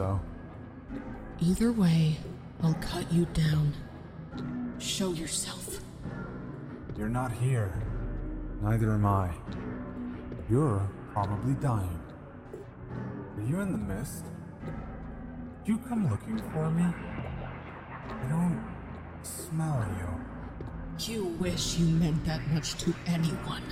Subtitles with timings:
[0.00, 0.18] so.
[1.40, 2.16] Either way,
[2.62, 3.74] I'll cut you down.
[4.78, 5.80] Show yourself.
[6.96, 7.70] You're not here.
[8.62, 9.30] Neither am I.
[10.48, 12.00] You're probably dying.
[13.36, 14.24] Are you in the mist?
[15.64, 16.86] Did you come looking for me?
[18.08, 18.64] I don't
[19.22, 21.12] smell you.
[21.12, 23.64] You wish you meant that much to anyone.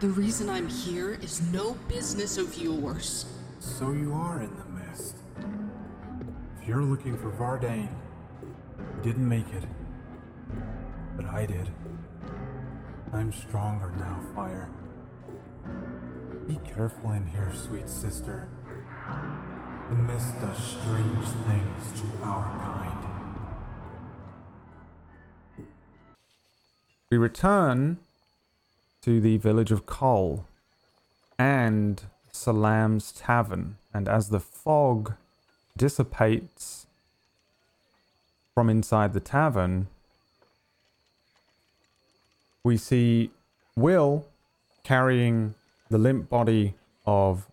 [0.00, 3.24] The reason I'm here is no business of yours.
[3.60, 4.71] So you are in the mist.
[6.62, 7.88] If you're looking for Vardane,
[8.78, 9.64] you didn't make it.
[11.16, 11.68] But I did.
[13.12, 14.70] I'm stronger now, Fire.
[16.46, 18.48] Be careful in here, sweet sister.
[19.90, 23.08] The mist does strange things to our kind.
[27.10, 27.98] We return
[29.00, 30.46] to the village of Kol
[31.40, 35.14] and Salam's tavern, and as the fog
[35.76, 36.86] dissipates
[38.54, 39.88] from inside the tavern,
[42.64, 43.30] we see
[43.74, 44.26] Will
[44.84, 45.54] carrying
[45.88, 46.74] the limp body
[47.06, 47.46] of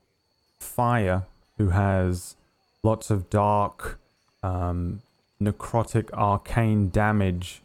[0.60, 1.24] Fire,
[1.58, 2.36] who has
[2.84, 4.00] lots of dark,
[4.44, 5.02] um,
[5.42, 7.62] necrotic, arcane damage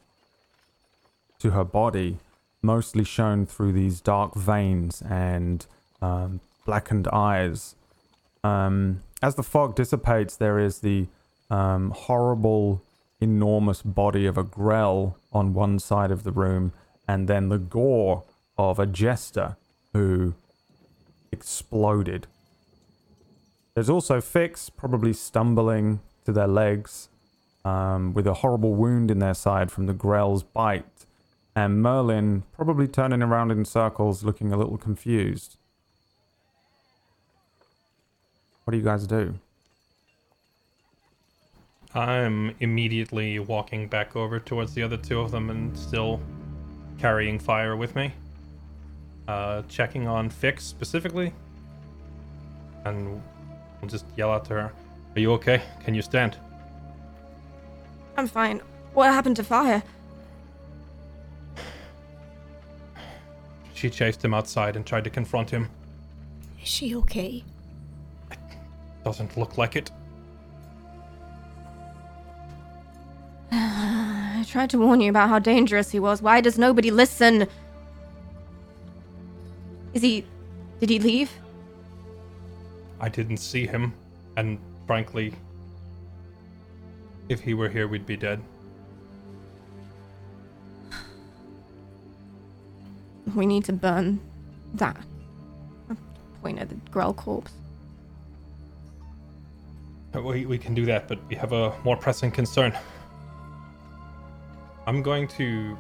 [1.40, 2.18] to her body,
[2.62, 5.66] mostly shown through these dark veins and
[6.00, 7.74] um, blackened eyes.
[8.42, 11.06] Um, as the fog dissipates, there is the
[11.48, 12.82] um, horrible,
[13.20, 16.72] enormous body of a Grell on one side of the room,
[17.08, 18.24] and then the gore
[18.58, 19.56] of a jester
[19.94, 20.34] who
[21.32, 22.26] exploded.
[23.74, 27.08] There's also Fix, probably stumbling to their legs,
[27.64, 31.06] um, with a horrible wound in their side from the Grell's bite
[31.56, 35.56] and Merlin probably turning around in circles looking a little confused.
[38.64, 39.34] What do you guys do?
[41.94, 46.20] I'm immediately walking back over towards the other two of them and still
[46.98, 48.12] carrying fire with me.
[49.28, 51.32] Uh, checking on Fix specifically.
[52.84, 53.22] And
[53.80, 54.72] we'll just yell out to her
[55.14, 55.62] Are you okay?
[55.84, 56.36] Can you stand?
[58.16, 58.60] I'm fine.
[58.94, 59.82] What happened to fire?
[63.74, 65.68] She chased him outside and tried to confront him.
[66.62, 67.44] Is she okay?
[69.04, 69.90] Doesn't look like it.
[73.52, 76.22] I tried to warn you about how dangerous he was.
[76.22, 77.46] Why does nobody listen?
[79.92, 80.24] Is he.
[80.80, 81.30] Did he leave?
[83.00, 83.92] I didn't see him,
[84.36, 85.34] and frankly,
[87.28, 88.40] if he were here, we'd be dead.
[93.34, 94.20] We need to burn
[94.74, 94.96] that.
[96.42, 97.52] Point at the Grell corpse.
[100.14, 102.72] We, we can do that, but we have a more pressing concern.
[104.86, 105.76] I'm going to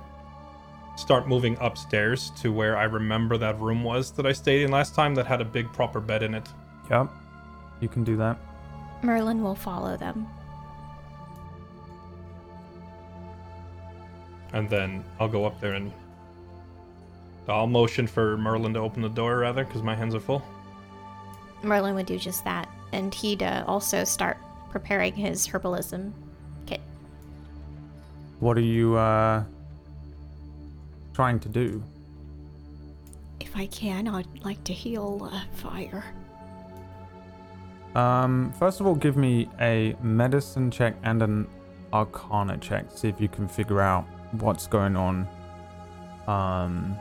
[0.96, 4.94] start moving upstairs to where I remember that room was that I stayed in last
[4.94, 6.48] time that had a big proper bed in it.
[6.90, 7.10] Yep,
[7.80, 8.38] you can do that.
[9.02, 10.26] Merlin will follow them.
[14.52, 15.92] And then I'll go up there and
[17.48, 20.42] I'll motion for Merlin to open the door rather, because my hands are full.
[21.62, 24.38] Merlin would do just that, and he'd uh, also start
[24.70, 26.12] preparing his herbalism
[26.64, 26.80] kit.
[28.40, 29.44] What are you uh,
[31.12, 31.82] trying to do?
[33.40, 36.04] If I can, I'd like to heal uh, fire.
[37.94, 41.46] Um, first of all, give me a medicine check and an
[41.92, 42.86] arcana check.
[42.94, 45.28] See if you can figure out what's going on.
[46.26, 46.96] Um,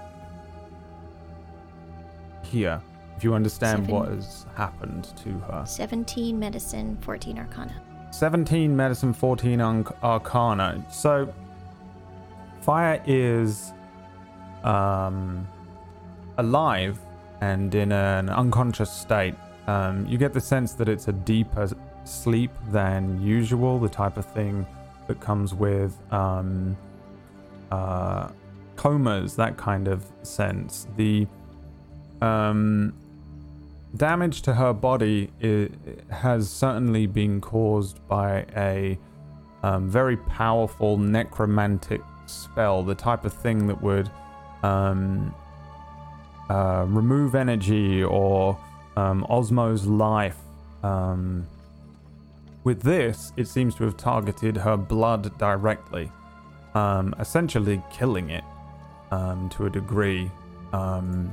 [2.44, 2.82] here,
[3.16, 5.64] if you understand what has happened to her.
[5.66, 7.82] 17 medicine, 14 arcana.
[8.12, 10.84] 17 medicine, 14 un- arcana.
[10.92, 11.34] So,
[12.62, 13.74] fire is
[14.64, 15.48] um,
[16.38, 17.00] alive
[17.42, 19.36] and in an unconscious state.
[19.68, 21.70] Um, you get the sense that it's a deeper
[22.04, 24.66] sleep than usual, the type of thing
[25.08, 26.78] that comes with um,
[27.72, 28.30] uh,
[28.76, 30.88] comas, that kind of sense.
[30.96, 31.28] The
[32.22, 32.94] um,
[33.96, 35.30] damage to her body
[36.10, 38.98] has certainly been caused by a
[39.64, 44.10] um, very powerful necromantic spell, the type of thing that would
[44.64, 45.34] um,
[46.50, 48.58] uh, remove energy or
[48.96, 50.38] um, osmose life.
[50.84, 51.48] Um,
[52.64, 56.12] with this, it seems to have targeted her blood directly.
[56.76, 58.44] um, essentially killing it
[59.12, 60.30] um, to a degree.
[60.72, 61.32] Um,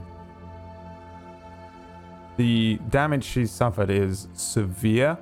[2.37, 5.19] the damage she's suffered is severe,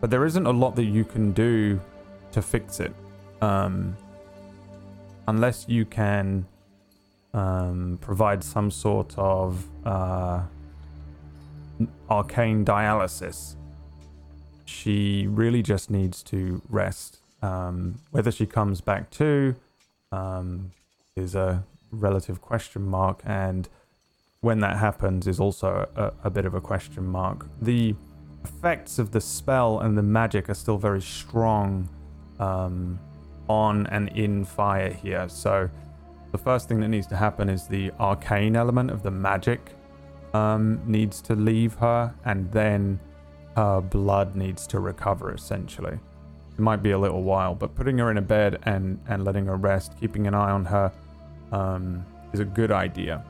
[0.00, 1.80] but there isn't a lot that you can do
[2.32, 2.94] to fix it,
[3.40, 3.96] um,
[5.28, 6.46] unless you can
[7.32, 10.42] um, provide some sort of uh,
[12.08, 13.56] arcane dialysis.
[14.64, 17.18] She really just needs to rest.
[17.42, 19.54] Um, whether she comes back to
[20.12, 20.72] um,
[21.16, 23.68] is a relative question mark, and
[24.44, 27.46] when that happens is also a, a bit of a question mark.
[27.62, 27.94] The
[28.44, 31.88] effects of the spell and the magic are still very strong
[32.38, 33.00] um,
[33.48, 35.30] on and in fire here.
[35.30, 35.70] So
[36.30, 39.60] the first thing that needs to happen is the arcane element of the magic
[40.34, 43.00] um, needs to leave her, and then
[43.56, 45.32] her blood needs to recover.
[45.32, 45.98] Essentially,
[46.52, 49.46] it might be a little while, but putting her in a bed and and letting
[49.46, 50.92] her rest, keeping an eye on her,
[51.52, 53.24] um, is a good idea.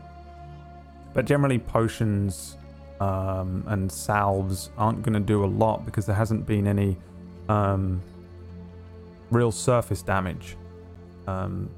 [1.15, 2.59] But generally, potions
[3.01, 6.97] um, and salves aren't going to do a lot because there hasn't been any
[7.49, 8.03] um,
[9.31, 10.57] real surface damage.
[11.27, 11.71] Um,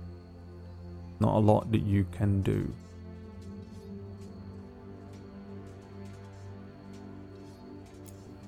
[1.21, 2.73] not a lot that you can do.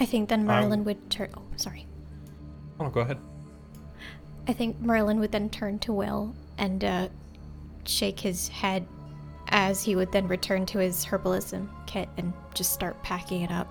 [0.01, 1.31] I think then Merlin would turn.
[1.37, 1.87] Oh, sorry.
[2.79, 3.19] Oh, go ahead.
[4.47, 7.09] I think Merlin would then turn to Will and uh,
[7.85, 8.87] shake his head
[9.49, 13.67] as he would then return to his herbalism kit and just start packing it up.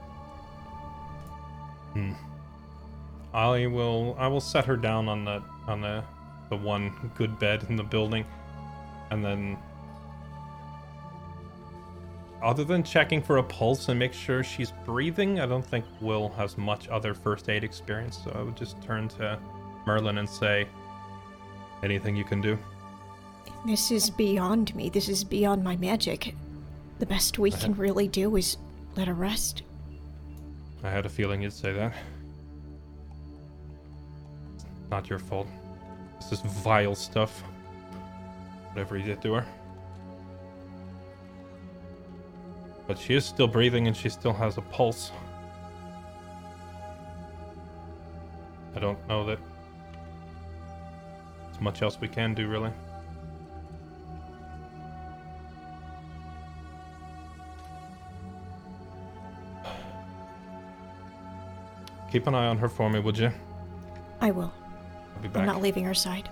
[1.93, 2.13] Hmm.
[3.33, 4.15] I will.
[4.17, 6.03] I will set her down on the on the
[6.49, 8.25] the one good bed in the building,
[9.11, 9.57] and then.
[12.41, 16.29] Other than checking for a pulse and make sure she's breathing, I don't think Will
[16.29, 18.21] has much other first aid experience.
[18.23, 19.39] So I would just turn to
[19.87, 20.67] Merlin and say,
[21.81, 22.57] "Anything you can do?"
[23.65, 24.89] This is beyond me.
[24.89, 26.35] This is beyond my magic.
[26.99, 28.57] The best we can really do is
[28.95, 29.63] let her rest.
[30.83, 31.93] I had a feeling you'd say that.
[34.55, 35.47] It's not your fault.
[36.17, 37.41] It's this vile stuff.
[38.71, 39.45] Whatever you did to her.
[42.87, 45.11] But she is still breathing and she still has a pulse.
[48.75, 49.39] I don't know that
[51.45, 52.71] there's much else we can do, really.
[62.11, 63.31] Keep an eye on her for me, would you?
[64.21, 64.53] I will.
[65.15, 66.29] I'll be I'm not leaving her side.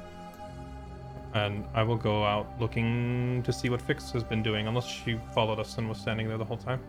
[1.33, 5.19] and I will go out looking to see what Fix has been doing, unless she
[5.33, 6.80] followed us and was standing there the whole time.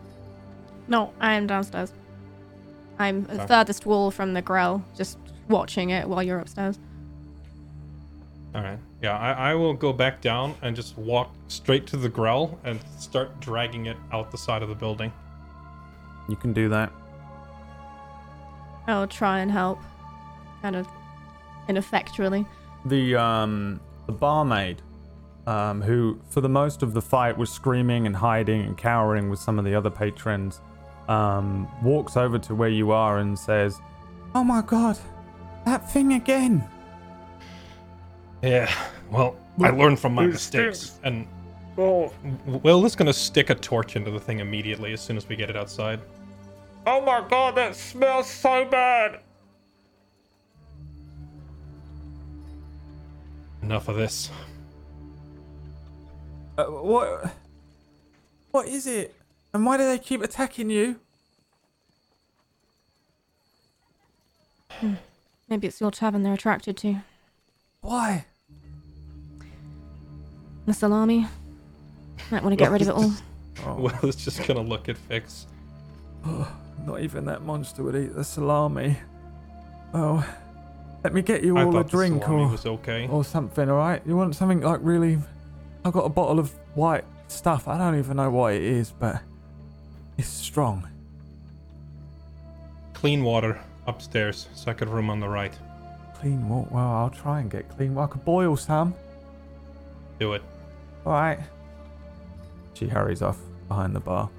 [0.87, 1.91] No, I am downstairs.
[2.97, 3.47] I'm the Okay.
[3.47, 5.17] furthest wall from the grell, just
[5.49, 6.79] watching it while you're upstairs.
[8.55, 8.79] All right.
[9.03, 12.79] Yeah, I, I will go back down and just walk straight to the grell and
[12.97, 15.11] start dragging it out the side of the building.
[16.29, 16.91] You can do that.
[18.87, 19.79] I'll try and help.
[20.61, 20.87] Kind of
[21.67, 22.45] ineffectually.
[22.85, 24.81] The um the barmaid,
[25.45, 29.39] um, who for the most of the fight was screaming and hiding and cowering with
[29.39, 30.61] some of the other patrons,
[31.09, 33.79] um, walks over to where you are and says,
[34.33, 34.97] "Oh my god,
[35.65, 36.63] that thing again!"
[38.41, 38.71] Yeah.
[39.11, 40.99] Well, I learned from my it mistakes, stinks.
[41.03, 41.27] and
[41.79, 42.11] Oh,
[42.45, 45.49] Will is gonna stick a torch into the thing immediately as soon as we get
[45.51, 45.99] it outside.
[46.87, 49.19] Oh my god, that smells so bad.
[53.61, 54.31] Enough of this.
[56.57, 57.33] Uh, what?
[58.51, 59.13] What is it?
[59.53, 60.99] And why do they keep attacking you?
[65.49, 66.97] Maybe it's your tavern they're attracted to.
[67.81, 68.25] Why?
[70.65, 71.27] The salami.
[72.31, 73.13] Might want to get rid of it all.
[73.65, 75.47] Oh, Will is just gonna look at Fix.
[76.87, 78.97] not even that monster would eat the salami.
[79.93, 80.25] Oh,
[81.03, 83.07] let me get you I all a drink or was okay.
[83.07, 83.69] or something.
[83.69, 85.19] All right, you want something like really?
[85.83, 87.67] I've got a bottle of white stuff.
[87.67, 89.21] I don't even know what it is, but
[90.17, 90.87] it's strong.
[92.93, 95.53] Clean water upstairs, second room on the right.
[96.15, 96.69] Clean water.
[96.71, 97.95] Well, I'll try and get clean.
[97.95, 98.95] Well, I could boil some.
[100.19, 100.41] Do it.
[101.05, 101.39] All right.
[102.73, 104.29] She hurries off behind the bar.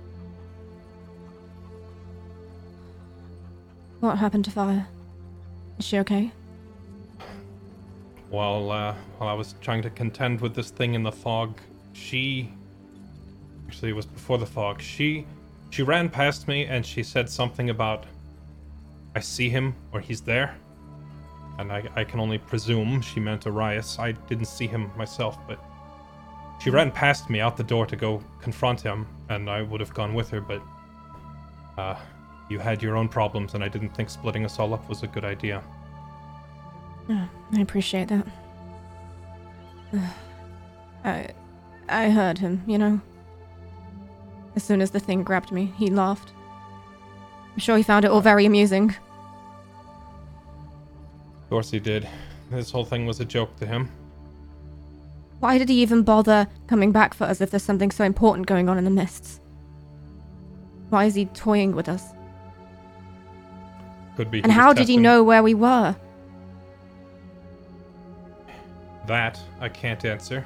[4.00, 4.86] What happened to Fire?
[5.78, 6.30] Is she okay?
[8.30, 11.58] While uh, while I was trying to contend with this thing in the fog,
[11.92, 12.52] she
[13.66, 14.80] actually it was before the fog.
[14.80, 15.26] She
[15.70, 18.04] she ran past me and she said something about
[19.16, 20.56] I see him or he's there.
[21.58, 23.98] And I, I can only presume she meant Arias.
[23.98, 25.58] I didn't see him myself, but
[26.60, 29.92] she ran past me out the door to go confront him, and I would have
[29.92, 30.62] gone with her, but
[31.76, 31.96] uh,
[32.48, 35.06] you had your own problems, and I didn't think splitting us all up was a
[35.06, 35.62] good idea.
[37.08, 38.26] Yeah, I appreciate that.
[41.04, 41.28] I,
[41.88, 43.00] I heard him, you know.
[44.56, 46.32] As soon as the thing grabbed me, he laughed.
[47.52, 48.90] I'm sure he found it all very amusing.
[51.42, 52.08] Of course he did.
[52.50, 53.90] This whole thing was a joke to him.
[55.40, 58.68] Why did he even bother coming back for us if there's something so important going
[58.68, 59.40] on in the mists?
[60.90, 62.04] Why is he toying with us?
[64.18, 64.42] Could be.
[64.42, 65.94] And how did he know where we were?
[69.06, 70.44] That I can't answer.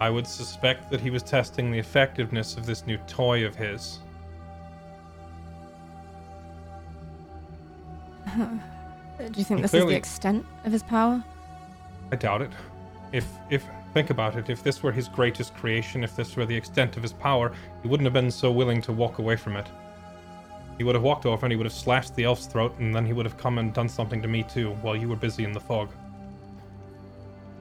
[0.00, 4.00] I would suspect that he was testing the effectiveness of this new toy of his.
[8.36, 8.50] Do
[9.34, 11.24] you think He this is the extent of his power?
[12.12, 12.50] I doubt it.
[13.12, 13.64] If if
[13.94, 17.02] think about it, if this were his greatest creation, if this were the extent of
[17.02, 17.50] his power,
[17.80, 19.66] he wouldn't have been so willing to walk away from it.
[20.78, 23.06] He would have walked over and he would have slashed the elf's throat, and then
[23.06, 25.52] he would have come and done something to me too, while you were busy in
[25.52, 25.90] the fog.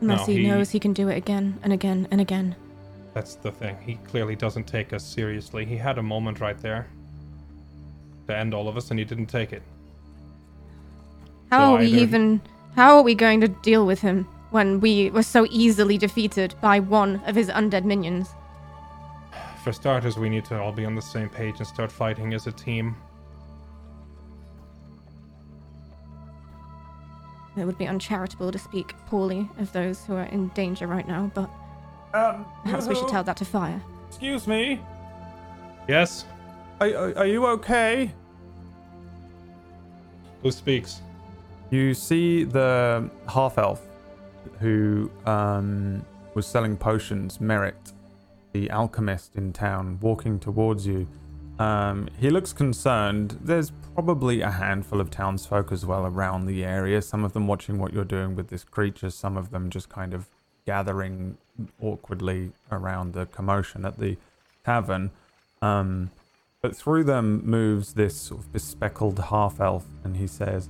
[0.02, 2.56] Unless No, he, he- knows he can do it again and again and again.
[3.14, 3.78] That's the thing.
[3.82, 5.64] He clearly doesn't take us seriously.
[5.66, 6.88] He had a moment right there
[8.28, 9.64] to end all of us, and he didn't take it.
[11.52, 12.42] How So are we either- even.
[12.76, 16.82] How are we going to deal with him when we were so easily defeated by
[16.82, 18.28] one of his undead minions?
[19.64, 22.48] For starters, we need to all be on the same page and start fighting as
[22.48, 22.98] a team.
[27.58, 31.32] It would be uncharitable to speak poorly of those who are in danger right now,
[31.34, 31.50] but
[32.14, 33.82] Um, perhaps we should tell that to Fire.
[34.08, 34.80] Excuse me.
[35.88, 36.26] Yes?
[36.80, 38.12] Are, are, are you okay?
[40.42, 41.02] Who speaks?
[41.72, 43.82] You see the half elf
[44.60, 47.94] who um, was selling potions, Merritt,
[48.54, 51.08] the alchemist in town, walking towards you.
[51.60, 53.40] Um, he looks concerned.
[53.42, 57.80] There's probably a handful of townsfolk as well around the area, some of them watching
[57.80, 60.28] what you're doing with this creature, some of them just kind of
[60.66, 61.38] gathering
[61.82, 64.18] awkwardly around the commotion at the
[64.66, 65.12] tavern.
[65.62, 66.12] Um,
[66.62, 70.68] but through them moves this sort of bespeckled half elf, and he says,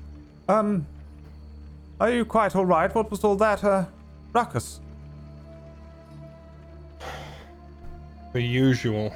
[0.48, 0.86] Um,
[2.00, 2.94] are you quite all right?
[2.94, 3.86] What was all that, uh,
[4.34, 4.82] ruckus?
[8.34, 9.14] The usual.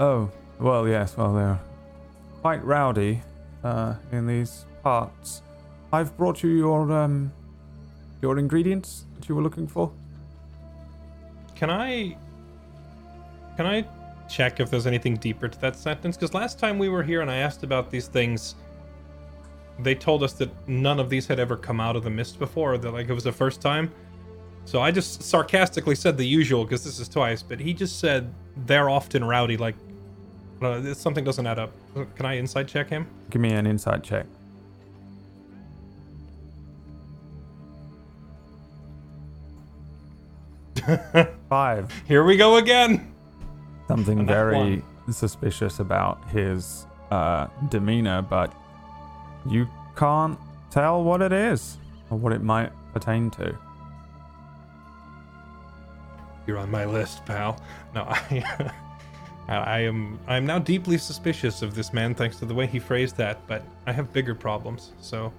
[0.00, 1.60] Oh, well, yes, well, they're
[2.40, 3.22] quite rowdy,
[3.62, 5.42] uh, in these parts.
[5.92, 7.32] I've brought you your, um,
[8.20, 9.92] your ingredients that you were looking for.
[11.54, 12.16] Can I.
[13.56, 13.86] Can I
[14.28, 16.16] check if there's anything deeper to that sentence?
[16.16, 18.56] Because last time we were here and I asked about these things,
[19.78, 22.76] they told us that none of these had ever come out of the mist before,
[22.78, 23.92] that like it was the first time.
[24.64, 28.32] So I just sarcastically said the usual because this is twice, but he just said
[28.66, 29.56] they're often rowdy.
[29.56, 29.76] Like
[30.64, 31.72] uh, something doesn't add up.
[32.16, 33.06] Can I insight check him?
[33.30, 34.26] Give me an insight check.
[41.48, 41.92] Five.
[42.06, 43.12] Here we go again.
[43.88, 48.52] Something very suspicious about his uh, demeanor, but
[49.46, 50.38] you can't
[50.70, 51.78] tell what it is
[52.10, 53.56] or what it might pertain to.
[56.46, 57.58] You're on my list, pal.
[57.94, 58.72] No, I,
[59.48, 60.18] I am.
[60.26, 63.38] I am now deeply suspicious of this man, thanks to the way he phrased that.
[63.46, 64.92] But I have bigger problems.
[65.00, 65.32] So,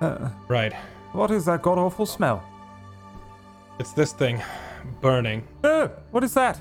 [0.00, 0.72] Uh, right,
[1.12, 2.42] what is that god awful smell?
[3.80, 4.42] it's this thing,
[5.00, 5.42] burning.
[5.64, 6.60] Uh, what is that?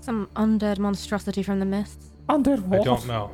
[0.00, 2.10] Some undead monstrosity from the mists.
[2.28, 2.80] Undead what?
[2.80, 3.30] I don't know.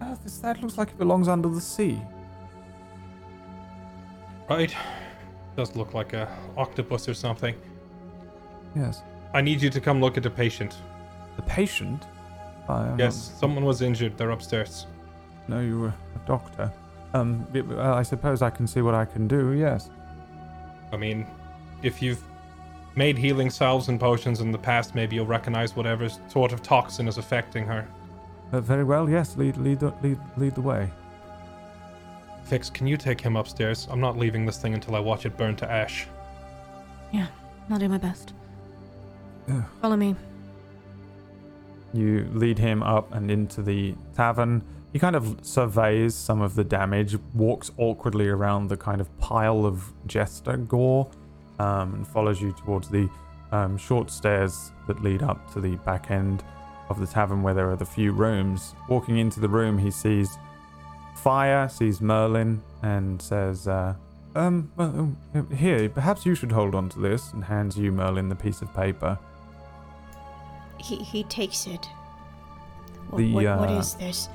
[0.00, 2.00] Uh, this, that looks like it belongs under the sea.
[4.50, 4.74] Right,
[5.56, 7.54] does look like a octopus or something.
[8.74, 9.02] Yes.
[9.32, 10.76] I need you to come look at the patient.
[11.36, 12.04] The patient?
[12.68, 14.16] I am Yes, someone was injured.
[14.16, 14.86] They're upstairs.
[15.48, 16.72] No, you were a doctor.
[17.12, 19.90] Um, uh, I suppose I can see what I can do, yes.
[20.92, 21.26] I mean,
[21.82, 22.22] if you've
[22.96, 27.06] made healing salves and potions in the past, maybe you'll recognize whatever sort of toxin
[27.06, 27.86] is affecting her.
[28.52, 30.90] Uh, very well, yes, lead, lead, lead, lead the way.
[32.44, 33.86] Fix, can you take him upstairs?
[33.90, 36.06] I'm not leaving this thing until I watch it burn to ash.
[37.12, 37.26] Yeah,
[37.70, 38.34] I'll do my best.
[39.50, 39.64] Ugh.
[39.80, 40.14] Follow me.
[41.92, 44.62] You lead him up and into the tavern.
[44.92, 49.64] He kind of surveys some of the damage, walks awkwardly around the kind of pile
[49.64, 51.08] of jester gore,
[51.58, 53.08] um, and follows you towards the
[53.52, 56.46] um, short stairs that lead up to the back end of
[56.90, 58.74] of the tavern where there are the few rooms.
[58.88, 60.38] Walking into the room, he sees
[61.16, 63.94] Fire, sees Merlin, and says, uh,
[64.34, 68.28] um, well, uh, here, perhaps you should hold on to this, and hands you, Merlin,
[68.28, 69.18] the piece of paper.
[70.78, 71.86] He he takes it.
[73.10, 74.28] What, The, what, what uh, is this?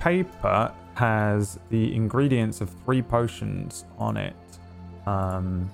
[0.00, 4.36] paper has the ingredients of three potions on it.
[5.06, 5.70] Um,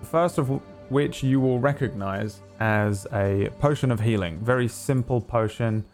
[0.00, 0.48] the first of
[0.90, 4.38] which you will recognize as a potion of healing.
[4.38, 5.84] Very simple potion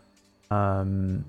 [0.50, 1.24] um,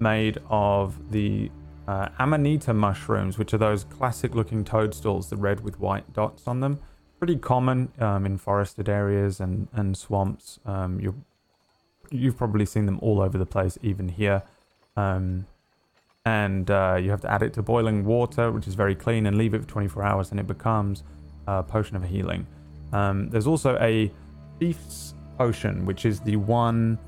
[0.00, 1.50] made of the
[1.86, 6.60] uh, amanita mushrooms, which are those classic looking toadstools, the red with white dots on
[6.60, 6.80] them.
[7.18, 10.58] Pretty common um, in forested areas and, and swamps.
[10.64, 11.22] Um, you
[12.10, 14.42] you've probably seen them all over the place, even here.
[14.96, 15.46] Um,
[16.24, 19.36] and uh, you have to add it to boiling water, which is very clean, and
[19.36, 21.02] leave it for 24 hours, and it becomes
[21.46, 22.46] a potion of healing.
[22.92, 24.10] Um, there's also a
[24.58, 26.98] thief's potion, which is the one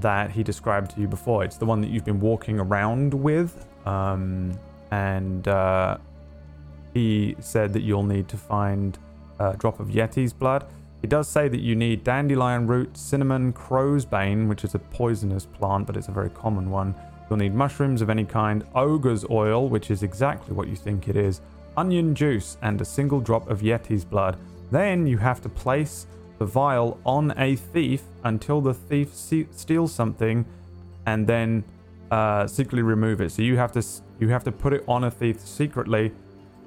[0.00, 1.44] that he described to you before.
[1.44, 4.58] It's the one that you've been walking around with, um,
[4.90, 5.98] and uh,
[6.94, 8.98] he said that you'll need to find
[9.38, 10.66] a drop of Yeti's blood.
[11.00, 15.46] He does say that you need dandelion root, cinnamon, crow's bane, which is a poisonous
[15.46, 16.94] plant, but it's a very common one.
[17.28, 21.16] You'll need mushrooms of any kind, ogre's oil, which is exactly what you think it
[21.16, 21.40] is,
[21.76, 24.36] onion juice, and a single drop of Yeti's blood.
[24.70, 26.06] Then you have to place
[26.40, 30.44] the vial on a thief until the thief steals something,
[31.04, 31.62] and then
[32.10, 33.30] uh, secretly remove it.
[33.30, 33.82] So you have to
[34.18, 36.12] you have to put it on a thief secretly,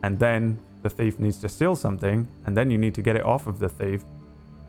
[0.04, 3.26] and then the thief needs to steal something, and then you need to get it
[3.26, 4.04] off of the thief.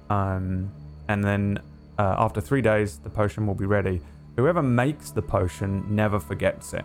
[0.08, 0.72] Um,
[1.08, 1.58] and then
[1.98, 4.00] uh, after three days, the potion will be ready.
[4.36, 6.84] Whoever makes the potion never forgets it.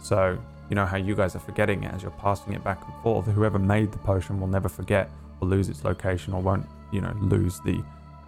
[0.00, 0.38] So,
[0.70, 3.26] you know how you guys are forgetting it as you're passing it back and forth.
[3.26, 7.14] Whoever made the potion will never forget or lose its location or won't, you know,
[7.20, 7.78] lose the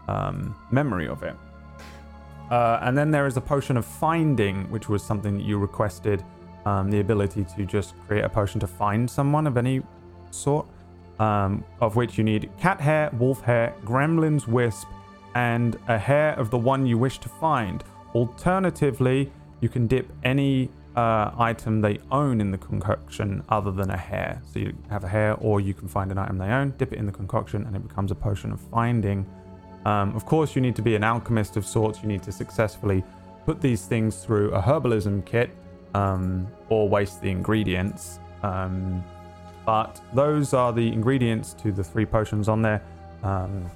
[0.07, 1.35] um, memory of it.
[2.51, 6.25] Uh, and then there is a potion of finding, which was something that you requested
[6.65, 9.83] um, the ability to just create a potion to find someone of any
[10.31, 10.67] sort,
[11.19, 14.89] um, of which you need cat hair, wolf hair, gremlin's wisp,
[15.35, 17.85] and a hair of the one you wish to find.
[18.15, 23.97] Alternatively, you can dip any uh, item they own in the concoction other than a
[23.97, 24.43] hair.
[24.51, 26.99] So you have a hair, or you can find an item they own, dip it
[26.99, 29.25] in the concoction, and it becomes a potion of finding.
[29.85, 32.03] Um, of course, you need to be an alchemist of sorts.
[32.03, 33.05] You need to successfully
[33.47, 35.51] put these things through a herbalism kit
[35.95, 38.19] um, or waste the ingredients.
[38.43, 39.05] Um,
[39.65, 42.83] but those are the ingredients to the three potions on there.
[43.23, 43.71] Um,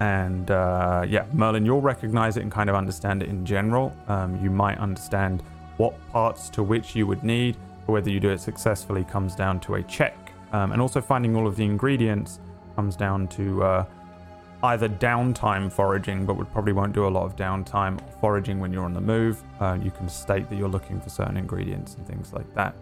[0.00, 3.96] and uh, yeah, Merlin, you'll recognize it and kind of understand it in general.
[4.08, 5.42] Um, you might understand
[5.76, 7.56] what parts to which you would need,
[7.86, 10.16] but whether you do it successfully comes down to a check.
[10.52, 12.40] Um, and also finding all of the ingredients
[12.76, 13.84] comes down to uh,
[14.64, 18.84] either downtime foraging, but would probably won't do a lot of downtime foraging when you're
[18.84, 19.42] on the move.
[19.60, 22.74] Uh, you can state that you're looking for certain ingredients and things like that.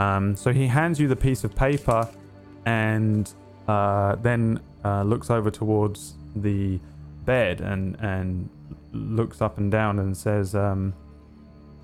[0.00, 2.08] Um, so he hands you the piece of paper
[2.64, 3.32] and
[3.68, 6.80] uh, then uh, looks over towards the
[7.24, 8.48] bed and and
[8.92, 10.94] looks up and down and says, um,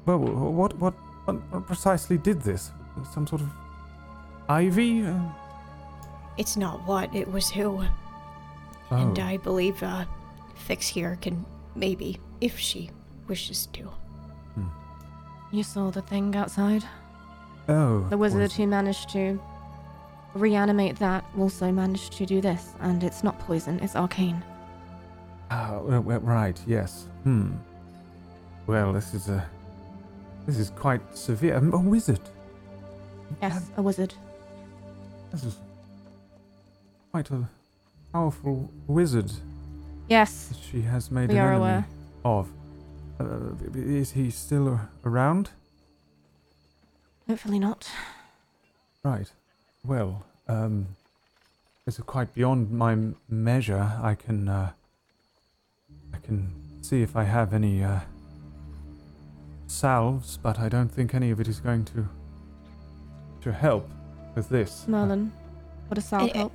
[0.07, 2.73] "Well, what what what, what precisely did this?
[3.13, 3.49] Some sort of
[4.49, 5.19] ivy?" Uh,
[6.39, 7.83] It's not what, it was who.
[8.91, 8.97] oh.
[8.97, 10.05] And I believe uh,
[10.55, 12.91] Fix here can maybe, if she
[13.29, 13.91] wishes to.
[15.53, 16.85] You saw the thing outside.
[17.69, 19.39] oh, The wizard was- who managed to
[20.35, 24.43] reanimate that also managed to do this, and it's not poison, it's arcane.
[25.51, 26.61] Ah, well, well, right.
[26.67, 27.09] Yes.
[27.23, 27.53] Hmm.
[28.67, 29.49] Well, this is a
[30.47, 31.57] this is quite severe.
[31.57, 32.21] A wizard.
[33.43, 34.15] Yes, a wizard.
[35.33, 35.57] This is
[37.11, 37.49] quite a
[38.13, 39.31] powerful wizard
[40.09, 41.87] Yes, she has made we an enemy aware.
[42.25, 42.49] of.
[43.19, 43.25] Uh,
[43.75, 45.51] is he still around?
[47.29, 47.91] Hopefully not.
[49.03, 49.31] Right.
[49.85, 50.87] Well, um,
[51.85, 52.97] this is quite beyond my
[53.29, 53.99] measure.
[54.01, 54.71] I can, uh,
[56.15, 58.01] I can see if I have any, uh,
[59.77, 62.09] salves, but I don't think any of it is going to,
[63.43, 63.89] to help
[64.35, 64.87] with this.
[64.89, 65.33] Merlin,
[65.89, 66.55] would a salve help?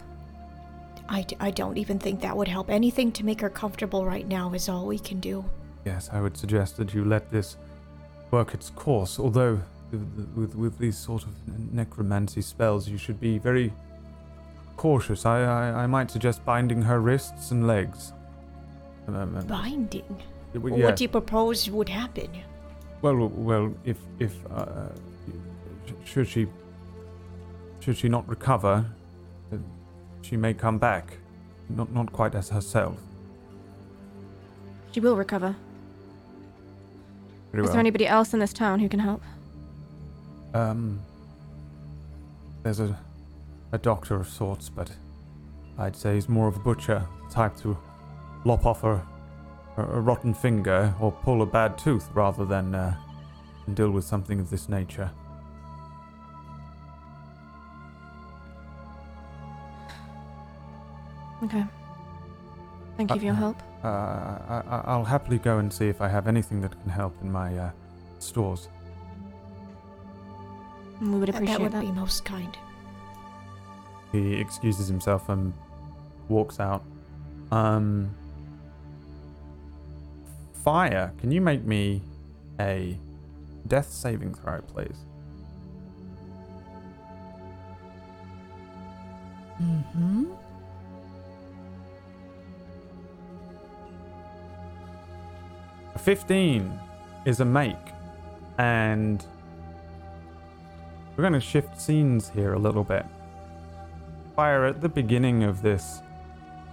[1.07, 2.69] I, d- I don't even think that would help.
[2.69, 5.43] Anything to make her comfortable right now is all we can do.
[5.86, 7.57] Yes, I would suggest that you let this
[8.31, 9.19] work its course.
[9.19, 11.29] Although, th- th- with with these sort of
[11.73, 13.73] necromancy spells, you should be very
[14.77, 15.25] cautious.
[15.25, 18.13] I I, I might suggest binding her wrists and legs.
[19.07, 20.21] Um, um, Binding?
[20.53, 22.29] w- What do you propose would happen?
[23.01, 24.89] Well, well, if if uh,
[26.05, 26.47] should she
[27.79, 28.85] should she not recover,
[30.21, 31.17] she may come back,
[31.69, 32.97] not not quite as herself.
[34.91, 35.55] She will recover.
[37.51, 37.73] Very Is well.
[37.73, 39.21] there anybody else in this town who can help?
[40.53, 40.99] Um,
[42.63, 42.97] there's a
[43.71, 44.91] a doctor of sorts, but
[45.77, 47.77] I'd say he's more of a butcher type to
[48.43, 49.05] lop off a,
[49.77, 52.95] a, a rotten finger or pull a bad tooth rather than uh,
[53.73, 55.12] deal with something of this nature.
[61.43, 61.65] Okay.
[62.97, 63.57] Thank you for your Uh, help.
[63.84, 67.15] Uh, I, I- I'll happily go and see if I have anything that can help
[67.21, 67.71] in my uh,
[68.19, 68.69] stores.
[71.01, 71.81] We would appreciate that would that.
[71.81, 72.55] be most kind.
[74.12, 75.53] He excuses himself and
[76.29, 76.84] walks out.
[77.51, 78.12] Um,
[80.63, 82.02] fire, can you make me
[82.60, 82.97] a
[83.67, 85.06] death saving throw, please?
[89.62, 90.32] Mm-hmm.
[95.93, 96.80] A 15
[97.26, 97.76] is a make,
[98.58, 99.26] and
[101.15, 103.06] we're going to shift scenes here a little bit.
[104.36, 106.02] Fire, at the beginning of this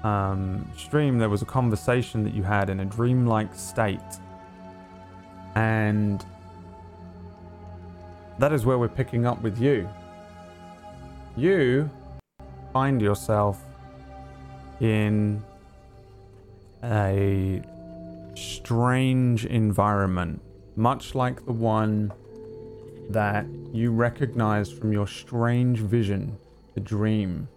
[0.05, 4.01] um, stream, there was a conversation that you had in a dreamlike state,
[5.55, 6.25] and
[8.39, 9.89] that is where we're picking up with you.
[11.37, 11.91] You
[12.73, 13.65] find yourself
[14.81, 15.43] in
[16.85, 17.63] a
[18.35, 20.41] strange environment,
[20.77, 22.13] much like the one
[23.11, 26.39] that you recognize from your strange vision,
[26.75, 27.49] the dream.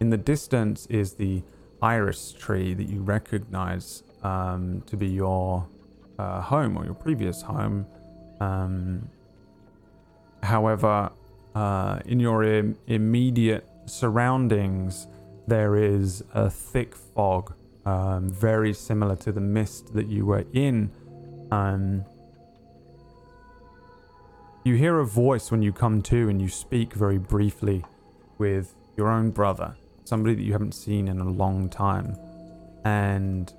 [0.00, 1.42] In the distance is the
[1.84, 5.68] iris tree that you recognize um, to be your
[6.18, 7.86] uh, home or your previous home.
[8.40, 9.10] Um,
[10.42, 11.10] however,
[11.54, 15.06] uh, in your Im- immediate surroundings,
[15.46, 17.52] there is a thick fog
[17.84, 20.90] um, very similar to the mist that you were in.
[21.50, 22.06] Um,
[24.64, 27.84] you hear a voice when you come to, and you speak very briefly
[28.38, 32.16] with your own brother, somebody that you haven't seen in a long time.
[32.84, 33.52] And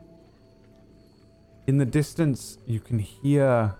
[1.68, 3.74] in the distance, you can hear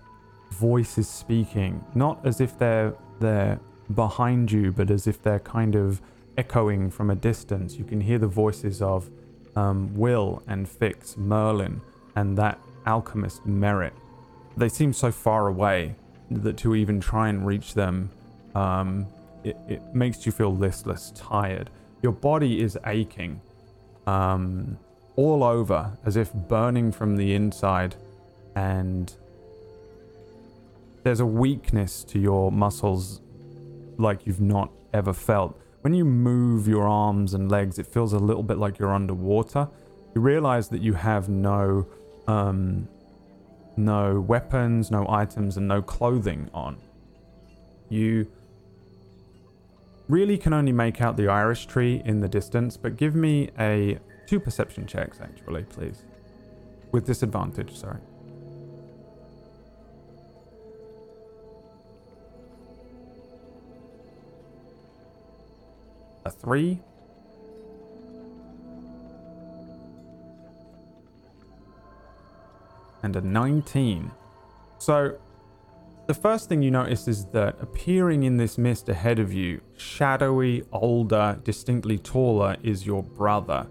[0.50, 3.58] voices speaking, not as if they're they're
[3.94, 6.00] behind you, but as if they're kind of
[6.36, 7.76] echoing from a distance.
[7.76, 9.08] You can hear the voices of
[9.54, 11.80] um, Will and Fix, Merlin,
[12.14, 13.94] and that alchemist Merritt.
[14.56, 15.94] They seem so far away
[16.30, 18.10] that to even try and reach them,
[18.54, 19.06] um,
[19.44, 21.70] it, it makes you feel listless, tired.
[22.02, 23.40] Your body is aching
[24.06, 24.78] um,
[25.16, 27.96] all over, as if burning from the inside,
[28.54, 29.12] and
[31.02, 33.20] there's a weakness to your muscles
[33.96, 35.58] like you've not ever felt.
[35.82, 39.68] When you move your arms and legs, it feels a little bit like you're underwater.
[40.14, 41.86] You realize that you have no
[42.26, 42.88] um,
[43.76, 46.76] no weapons, no items, and no clothing on.
[47.88, 48.26] You
[50.08, 53.98] really can only make out the iris tree in the distance, but give me a
[54.26, 56.02] two perception checks actually, please.
[56.92, 57.98] With disadvantage, sorry.
[66.24, 66.80] A three.
[73.02, 74.10] And a 19.
[74.78, 75.18] So,
[76.06, 80.62] the first thing you notice is that appearing in this mist ahead of you, shadowy,
[80.72, 83.66] older, distinctly taller, is your brother.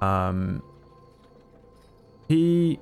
[0.00, 0.62] Um,
[2.28, 2.78] he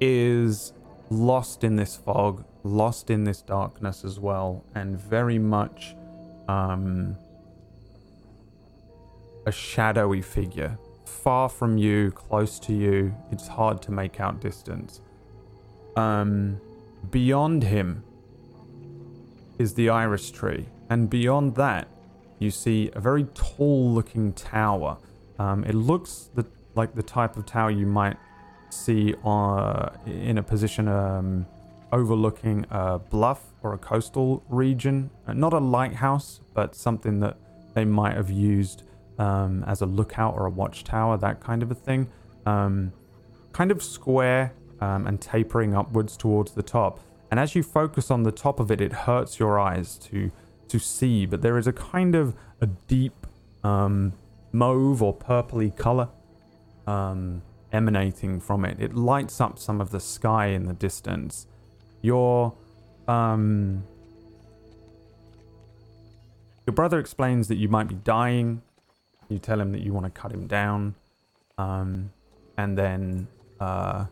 [0.00, 0.72] is
[1.08, 5.94] lost in this fog, lost in this darkness as well, and very much
[6.48, 7.16] um,
[9.46, 10.78] a shadowy figure.
[11.06, 15.00] Far from you, close to you, it's hard to make out distance.
[15.96, 16.60] Um,
[17.10, 18.04] beyond him
[19.58, 21.88] is the iris tree, and beyond that,
[22.38, 24.98] you see a very tall looking tower.
[25.38, 28.16] Um, it looks the, like the type of tower you might
[28.70, 31.46] see uh, in a position um,
[31.92, 35.10] overlooking a bluff or a coastal region.
[35.26, 37.36] Uh, not a lighthouse, but something that
[37.74, 38.84] they might have used
[39.18, 42.08] um, as a lookout or a watchtower, that kind of a thing.
[42.46, 42.92] Um,
[43.52, 47.00] kind of square um, and tapering upwards towards the top.
[47.30, 50.30] And as you focus on the top of it, it hurts your eyes to
[50.68, 51.26] to see.
[51.26, 53.26] But there is a kind of a deep
[53.64, 54.12] um,
[54.52, 56.08] mauve or purpley color
[56.86, 58.80] um, emanating from it.
[58.80, 61.46] It lights up some of the sky in the distance.
[62.02, 62.54] Your
[63.06, 63.84] um,
[66.66, 68.62] your brother explains that you might be dying.
[69.28, 70.94] You tell him that you want to cut him down,
[71.58, 72.10] um,
[72.56, 73.28] and then
[73.60, 74.06] uh,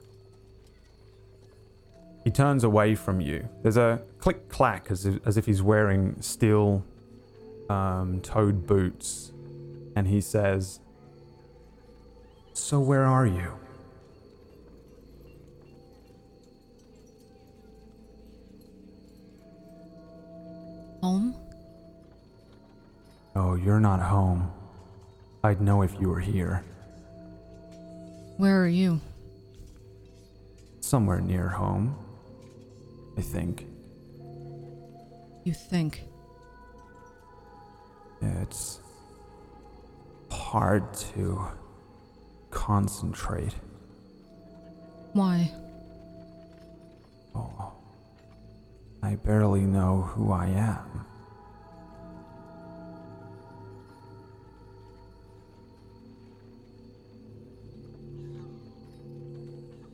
[2.29, 3.49] He turns away from you.
[3.62, 6.85] There's a click clack as if, as if he's wearing steel
[7.71, 9.33] um, toed boots.
[9.97, 10.81] And he says,
[12.53, 13.51] So, where are you?
[21.01, 21.35] Home?
[23.35, 24.53] Oh, you're not home.
[25.43, 26.62] I'd know if you were here.
[28.37, 29.01] Where are you?
[30.81, 31.97] Somewhere near home.
[33.18, 33.66] I think.
[35.42, 36.04] You think.
[38.22, 38.78] It's
[40.31, 41.48] hard to
[42.52, 43.54] concentrate.
[45.14, 45.50] Why?
[47.35, 47.72] Oh,
[49.02, 51.04] I barely know who I am.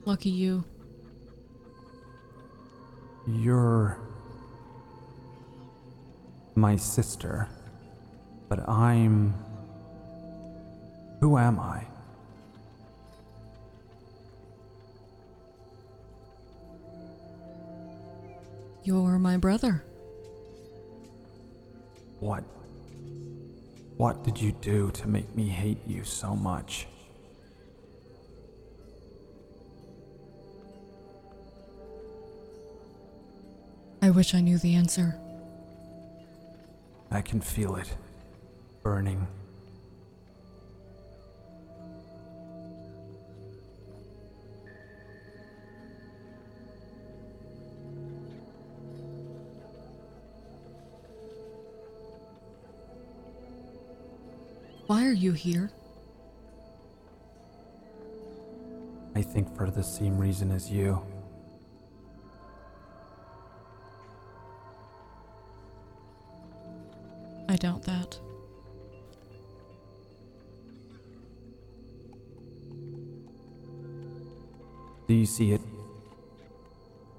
[0.04, 0.64] Lucky you.
[3.26, 3.98] You're
[6.54, 7.48] my sister,
[8.48, 9.34] but I'm.
[11.20, 11.86] Who am I?
[18.82, 19.82] You're my brother.
[22.20, 22.44] What?
[23.96, 26.86] What did you do to make me hate you so much?
[34.04, 35.18] I wish I knew the answer.
[37.10, 37.96] I can feel it
[38.82, 39.26] burning.
[54.86, 55.70] Why are you here?
[59.14, 61.02] I think for the same reason as you.
[67.54, 68.18] I doubt that.
[75.06, 75.60] Do you see it?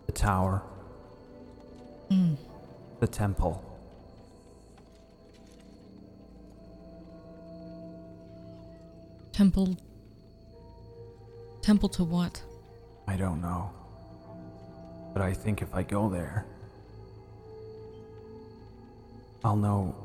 [0.07, 0.61] The tower.
[2.11, 2.35] Mm.
[2.99, 3.63] The temple.
[9.31, 9.77] Temple.
[11.61, 12.43] Temple to what?
[13.07, 13.71] I don't know.
[15.13, 16.45] But I think if I go there,
[19.41, 19.95] I'll know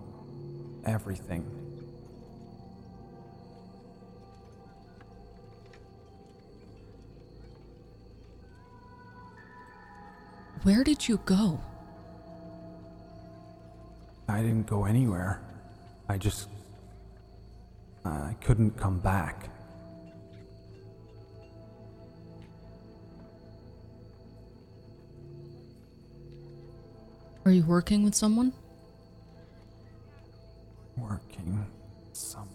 [0.90, 1.42] everything.
[10.62, 11.58] Where did you go?
[14.28, 15.40] I didn't go anywhere.
[16.08, 16.48] I just.
[18.04, 19.48] Uh, I couldn't come back.
[27.44, 28.52] Are you working with someone?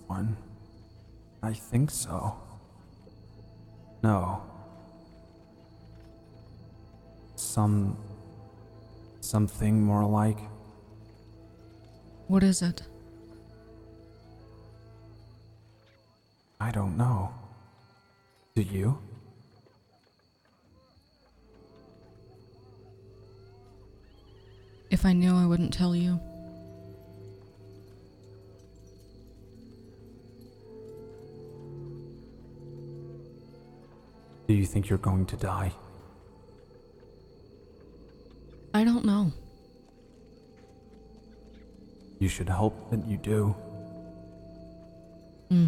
[0.08, 0.38] Someone.
[1.42, 2.36] I think so.
[4.04, 4.44] No.
[7.36, 7.98] Some.
[9.22, 10.38] Something more like.
[12.28, 12.84] What is it?
[16.60, 17.34] I don't know.
[18.56, 19.00] Do you?
[24.92, 26.20] If I knew, I wouldn't tell you.
[34.48, 35.72] Do you think you're going to die?
[38.74, 39.32] I don't know.
[42.20, 43.56] You should hope that you do.
[45.50, 45.68] Hmm.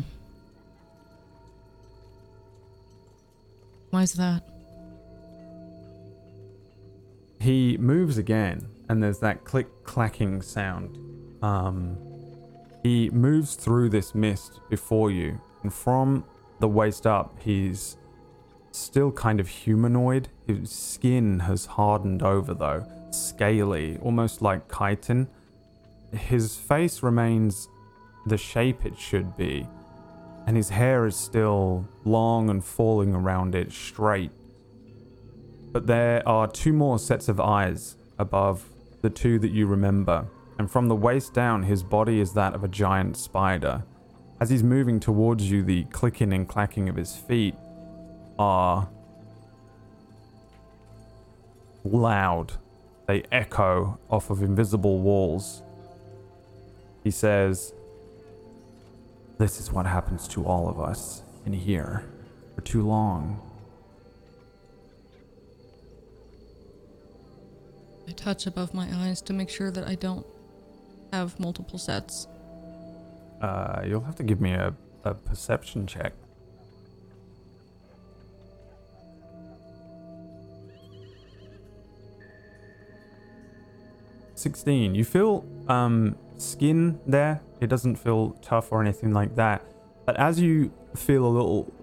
[3.89, 4.43] Why's that?
[7.39, 10.97] He moves again, and there's that click clacking sound.
[11.41, 11.97] Um,
[12.83, 16.25] he moves through this mist before you, and from
[16.59, 17.97] the waist up, he's
[18.71, 20.29] still kind of humanoid.
[20.45, 25.27] His skin has hardened over, though, scaly, almost like chitin.
[26.11, 27.67] His face remains
[28.25, 29.67] the shape it should be,
[30.45, 34.31] and his hair is still long and falling around it straight.
[35.71, 38.65] But there are two more sets of eyes above
[39.01, 40.25] the two that you remember,
[40.57, 43.83] and from the waist down, his body is that of a giant spider.
[44.39, 47.55] As he's moving towards you, the clicking and clacking of his feet
[48.37, 48.89] are
[51.83, 52.53] loud.
[53.07, 55.63] They echo off of invisible walls.
[57.03, 57.73] He says,
[59.37, 62.03] This is what happens to all of us in here
[62.55, 63.41] for too long.
[68.07, 70.25] I touch above my eyes to make sure that I don't
[71.11, 72.27] have multiple sets.
[73.41, 74.73] Uh, you'll have to give me a,
[75.03, 76.13] a perception check.
[84.37, 84.93] Sixteen.
[84.93, 87.41] You feel um skin there.
[87.59, 89.65] It doesn't feel tough or anything like that.
[90.05, 91.73] But as you feel a little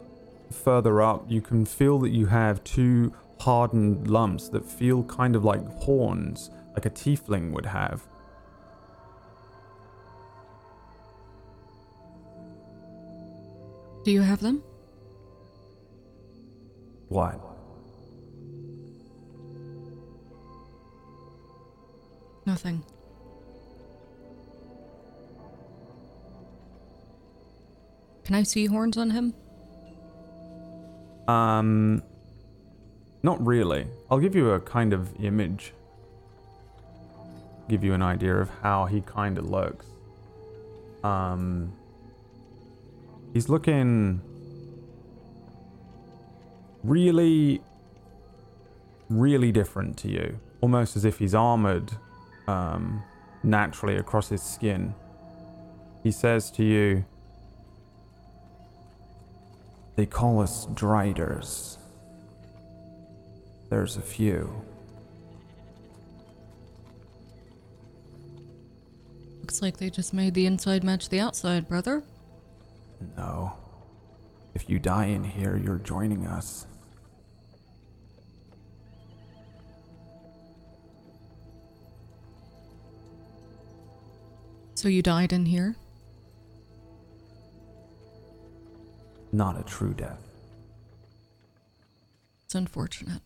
[0.52, 5.44] further up, you can feel that you have two hardened lumps that feel kind of
[5.44, 8.06] like horns, like a tiefling would have.
[14.04, 14.62] Do you have them?
[17.08, 17.53] What?
[22.46, 22.84] Nothing.
[28.24, 29.34] Can I see horns on him?
[31.28, 32.02] Um,
[33.22, 33.86] not really.
[34.10, 35.72] I'll give you a kind of image.
[37.68, 39.86] Give you an idea of how he kind of looks.
[41.02, 41.72] Um,
[43.32, 44.20] he's looking
[46.82, 47.62] really,
[49.08, 50.38] really different to you.
[50.60, 51.92] Almost as if he's armored
[52.46, 53.02] um,
[53.42, 54.94] naturally across his skin.
[56.02, 57.04] He says to you,
[59.96, 61.78] They call us Driders.
[63.70, 64.52] There's a few.
[69.40, 72.02] Looks like they just made the inside match the outside, brother.
[73.16, 73.52] No.
[74.54, 76.66] If you die in here, you're joining us.
[84.74, 85.76] So you died in here?
[89.32, 90.22] Not a true death.
[92.44, 93.22] It's unfortunate.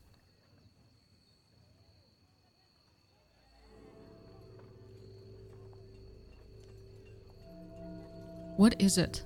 [8.56, 9.22] What is it?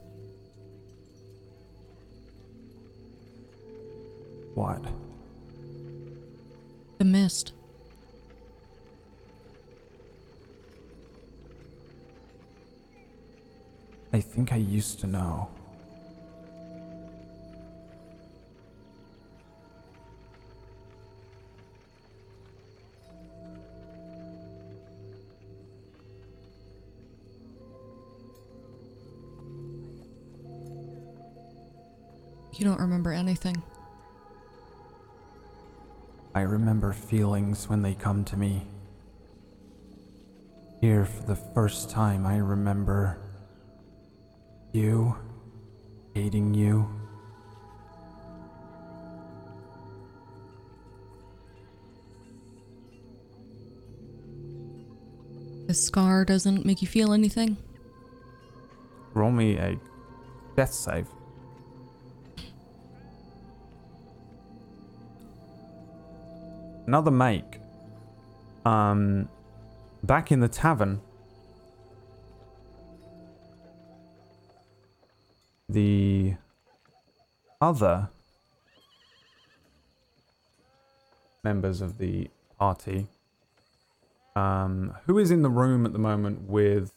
[4.55, 4.85] What?
[6.99, 7.53] The mist.
[14.15, 15.49] I think I used to know.
[32.55, 33.63] You don't remember anything.
[36.35, 38.67] I remember feelings when they come to me.
[40.83, 43.19] Here, for the first time, I remember
[44.73, 45.17] you,
[46.15, 46.89] hating you.
[55.67, 57.57] The scar doesn't make you feel anything?
[59.15, 59.79] Roll me a
[60.57, 61.07] death save.
[66.87, 67.59] Another make.
[68.67, 69.29] Um,
[70.03, 71.01] back in the tavern,
[75.73, 76.35] the
[77.61, 78.09] other
[81.45, 83.07] members of the party,
[84.37, 86.93] um, who is in the room at the moment with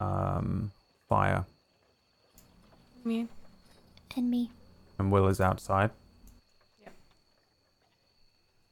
[0.00, 0.70] um,
[1.08, 1.44] Fire
[3.04, 3.26] Me.
[4.16, 4.50] And me.
[4.98, 5.90] and Will is outside.
[6.82, 6.88] Yeah.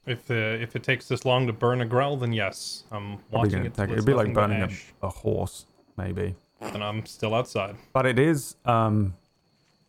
[0.07, 3.65] If the if it takes this long to burn a grell, then yes, I'm watching
[3.65, 3.75] it.
[3.75, 6.35] take- it's it'd be like burning a, a horse, maybe.
[6.61, 7.77] Then I'm still outside.
[7.93, 9.15] But it is um,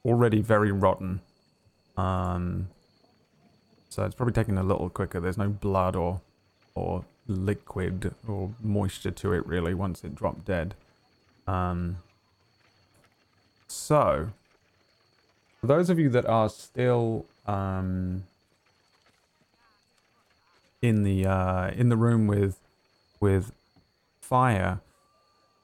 [0.03, 1.21] already very rotten.
[1.95, 2.69] Um,
[3.89, 5.19] so it's probably taking a little quicker.
[5.19, 6.21] There's no blood or
[6.75, 10.75] or liquid or moisture to it really once it dropped dead.
[11.47, 11.97] Um,
[13.67, 14.29] so,
[15.59, 18.23] for those of you that are still um,
[20.81, 22.59] in the uh, in the room with
[23.19, 23.51] with
[24.21, 24.79] fire,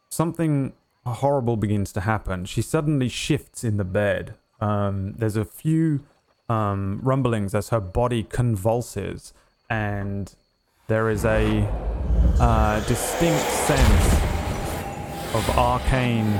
[0.10, 0.74] something
[1.12, 2.46] horrible begins to happen.
[2.46, 4.36] She suddenly shifts in the bed.
[4.62, 6.02] Um, there's a few
[6.50, 9.34] um, rumblings as her body convulses,
[9.70, 10.34] and
[10.88, 11.68] there is a
[12.40, 14.14] uh, distinct sense
[15.34, 16.32] of arcane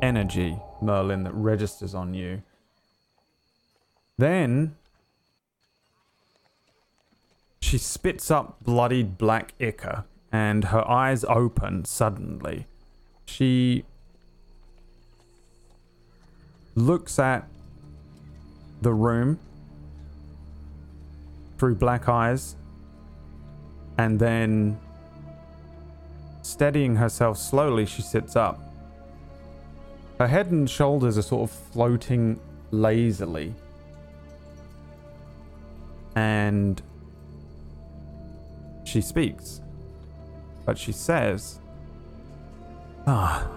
[0.00, 2.42] energy, Merlin, that registers on you.
[4.16, 4.76] Then
[7.60, 12.66] she spits up bloodied black ichor, and her eyes open suddenly.
[13.26, 13.84] She
[16.74, 17.48] looks at
[18.82, 19.38] the room
[21.58, 22.54] through black eyes
[23.98, 24.78] And then,
[26.42, 28.60] steadying herself slowly, she sits up.
[30.18, 32.38] Her head and shoulders are sort of floating
[32.70, 33.54] lazily.
[36.14, 36.80] And
[38.84, 39.60] she speaks.
[40.68, 41.60] But she says,
[43.06, 43.48] Ah,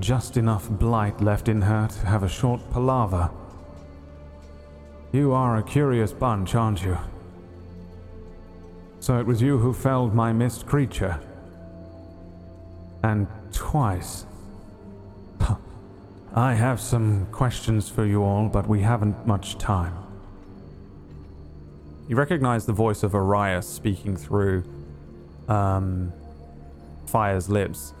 [0.00, 3.30] just enough blight left in her to have a short palaver.
[5.12, 6.98] You are a curious bunch, aren't you?
[8.98, 11.20] So it was you who felled my mist creature.
[13.04, 14.26] And twice.
[16.34, 19.94] I have some questions for you all, but we haven't much time.
[22.08, 24.64] You recognize the voice of Arias speaking through
[25.50, 26.12] um,
[27.06, 27.92] Fire's lips.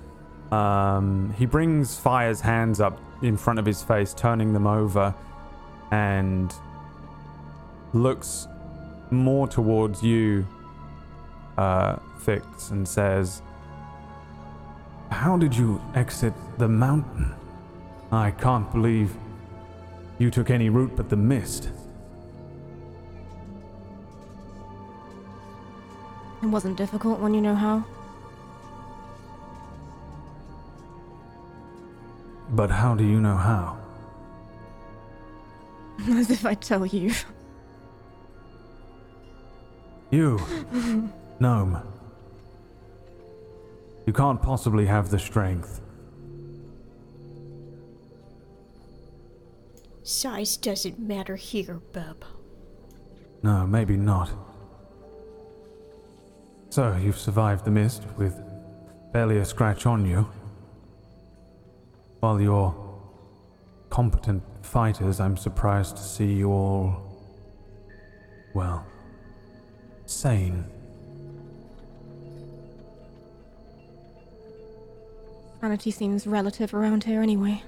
[0.50, 5.14] Um, he brings Fire's hands up in front of his face, turning them over,
[5.90, 6.54] and
[7.92, 8.48] looks
[9.10, 10.46] more towards you,
[11.58, 13.42] uh, Fix, and says,
[15.10, 17.34] How did you exit the mountain?
[18.12, 19.14] I can't believe
[20.18, 21.70] you took any route but the mist.
[26.42, 27.84] It wasn't difficult when you know how.
[32.50, 33.78] But how do you know how?
[36.10, 37.12] As if I tell you.
[40.10, 40.40] You,
[41.38, 41.80] Gnome.
[44.06, 45.80] You can't possibly have the strength.
[50.02, 52.24] Size doesn't matter here, bub.
[53.44, 54.30] No, maybe not.
[56.70, 58.40] So, you've survived the mist with
[59.12, 60.28] barely a scratch on you.
[62.20, 62.72] While you're
[63.90, 67.02] competent fighters, I'm surprised to see you all.
[68.54, 68.86] well.
[70.06, 70.64] sane.
[75.60, 77.64] Sanity seems relative around here anyway.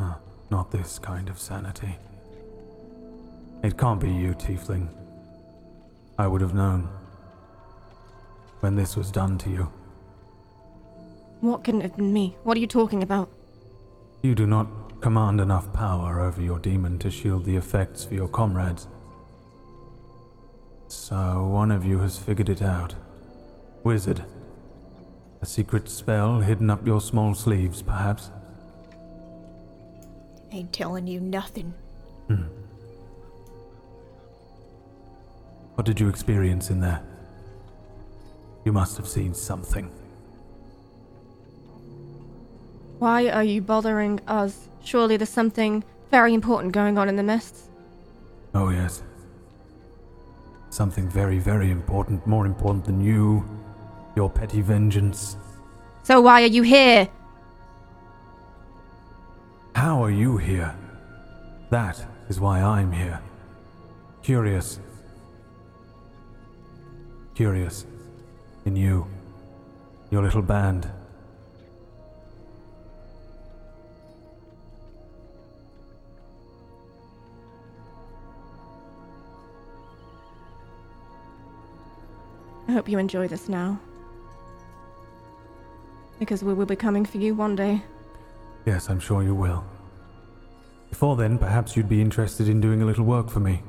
[0.00, 0.18] Ah,
[0.50, 1.96] not this kind of sanity.
[3.62, 4.88] It can't be you, Tiefling.
[6.18, 6.97] I would have known.
[8.60, 9.72] When this was done to you.
[11.40, 12.36] What couldn't have been me?
[12.42, 13.30] What are you talking about?
[14.22, 18.26] You do not command enough power over your demon to shield the effects for your
[18.26, 18.88] comrades.
[20.88, 22.94] So one of you has figured it out.
[23.84, 24.24] Wizard.
[25.40, 28.30] A secret spell hidden up your small sleeves, perhaps?
[30.50, 31.74] Ain't telling you nothing.
[32.26, 32.44] Hmm.
[35.74, 37.02] What did you experience in there?
[38.68, 39.90] You must have seen something.
[42.98, 44.68] Why are you bothering us?
[44.84, 47.70] Surely there's something very important going on in the mists.
[48.54, 49.02] Oh, yes.
[50.68, 53.42] Something very, very important, more important than you,
[54.14, 55.38] your petty vengeance.
[56.02, 57.08] So why are you here?
[59.76, 60.76] How are you here?
[61.70, 63.18] That is why I'm here.
[64.22, 64.78] Curious.
[67.34, 67.86] Curious.
[68.68, 69.06] In you.
[70.10, 70.92] Your little band.
[82.68, 83.80] I hope you enjoy this now.
[86.18, 87.82] Because we will be coming for you one day.
[88.66, 89.64] Yes, I'm sure you will.
[90.90, 93.62] Before then, perhaps you'd be interested in doing a little work for me.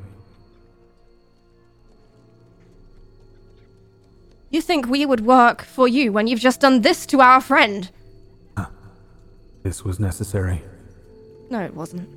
[4.50, 7.90] You think we would work for you when you've just done this to our friend?
[8.58, 8.72] Ah,
[9.64, 10.64] this was necessary.
[11.50, 12.10] No, it wasn't.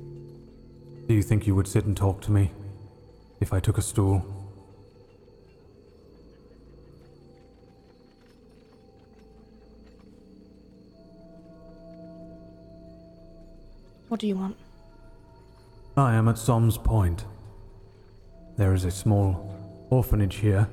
[1.07, 2.51] Do you think you would sit and talk to me
[3.39, 4.25] if I took a stool?
[14.07, 14.55] What do you want?
[15.97, 17.25] I am at Som's Point.
[18.57, 19.55] There is a small
[19.89, 20.67] orphanage here.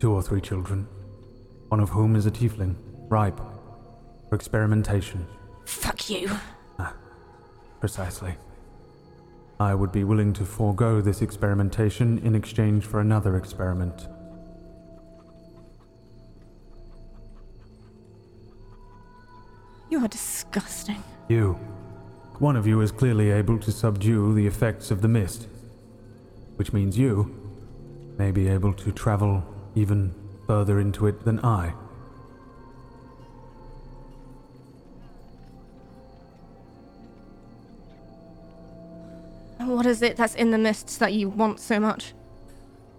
[0.00, 0.86] Two or three children,
[1.68, 2.76] one of whom is a tiefling,
[3.08, 3.40] ripe
[4.28, 5.26] for experimentation.
[5.64, 6.30] Fuck you.
[6.78, 6.94] Ah,
[7.80, 8.34] precisely.
[9.60, 14.08] I would be willing to forego this experimentation in exchange for another experiment.
[19.88, 21.02] You are disgusting.
[21.28, 21.52] You.
[22.40, 25.46] One of you is clearly able to subdue the effects of the mist,
[26.56, 27.32] which means you
[28.18, 29.44] may be able to travel
[29.74, 30.14] even
[30.46, 31.74] further into it than I.
[39.58, 42.12] What is it that's in the mists that you want so much?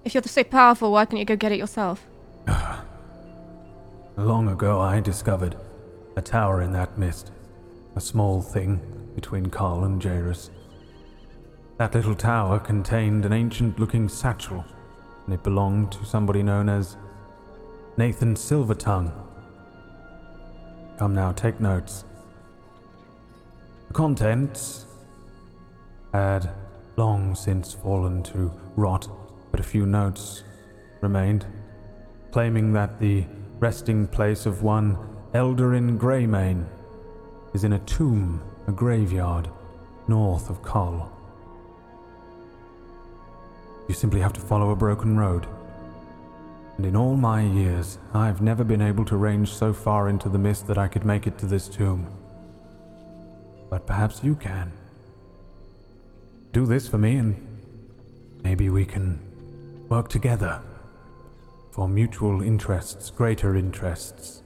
[0.04, 2.06] If you're so powerful, why can't you go get it yourself?
[4.18, 5.56] Long ago, I discovered
[6.16, 7.32] a tower in that mist.
[7.96, 8.82] A small thing
[9.16, 10.50] between Carl and Jairus.
[11.78, 14.66] That little tower contained an ancient looking satchel,
[15.26, 16.98] and it belonged to somebody known as
[17.98, 19.12] Nathan Silvertongue.
[20.98, 22.06] Come now, take notes.
[23.88, 24.86] The contents
[26.14, 26.50] had
[26.98, 29.08] long since fallen to rot,
[29.52, 30.44] but a few notes
[31.02, 31.46] remained,
[32.32, 33.26] claiming that the
[33.60, 34.98] resting place of one
[35.34, 36.66] Eldarin Greymane
[37.54, 39.50] is in a tomb, a graveyard,
[40.08, 41.15] north of Kull.
[43.88, 45.48] You simply have to follow a broken road.
[46.78, 50.40] And in all my years, I've never been able to range so far into the
[50.40, 52.08] mist that I could make it to this tomb.
[53.70, 54.72] But perhaps you can.
[56.52, 57.62] Do this for me, and
[58.44, 59.20] maybe we can
[59.90, 60.62] work together
[61.72, 64.42] for mutual interests, greater interests.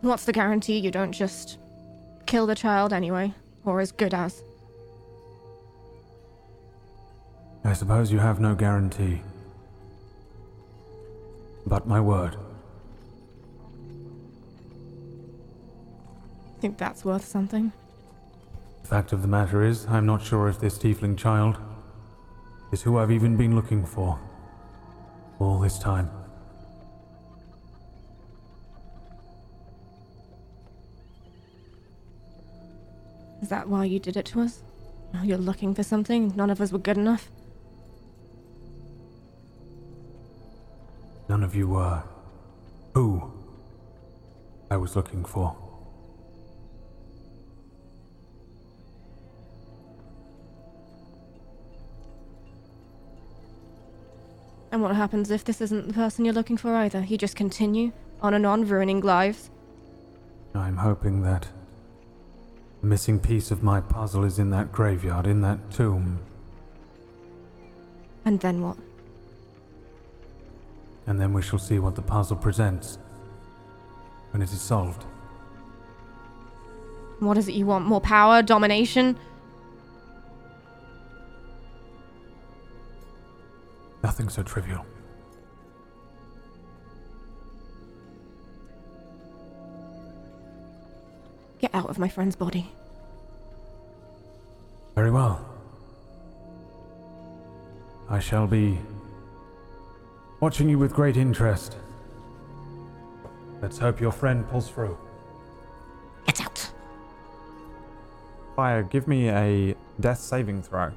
[0.00, 1.58] What's the guarantee you don't just
[2.26, 3.34] kill the child anyway?
[3.68, 4.42] Or as good as?
[7.64, 9.20] I suppose you have no guarantee.
[11.66, 12.38] But my word.
[16.60, 17.70] Think that's worth something?
[18.84, 21.58] The fact of the matter is, I'm not sure if this tiefling child
[22.72, 24.18] is who I've even been looking for.
[25.38, 26.08] All this time.
[33.42, 34.62] Is that why you did it to us?
[35.14, 36.32] Oh, you're looking for something?
[36.36, 37.30] None of us were good enough?
[41.28, 42.02] None of you were
[42.94, 43.32] who
[44.70, 45.56] I was looking for.
[54.70, 57.00] And what happens if this isn't the person you're looking for either?
[57.00, 59.50] You just continue on and on, ruining lives?
[60.54, 61.48] I'm hoping that
[62.80, 66.18] the missing piece of my puzzle is in that graveyard, in that tomb,
[68.24, 68.76] And then what?
[71.06, 72.98] and then we shall see what the puzzle presents
[74.32, 75.04] when it is solved.
[77.20, 77.86] What is it you want?
[77.86, 78.42] More power?
[78.42, 79.16] Domination?
[84.04, 84.84] Nothing so trivial.
[91.58, 92.70] Get out of my friend's body.
[94.94, 95.44] Very well.
[98.08, 98.78] I shall be
[100.40, 101.76] watching you with great interest.
[103.60, 104.96] Let's hope your friend pulls through.
[106.26, 106.70] Get out.
[108.54, 110.92] Fire, give me a death saving throw.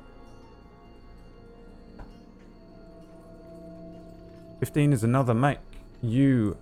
[4.60, 5.58] 15 is another make.
[6.04, 6.56] You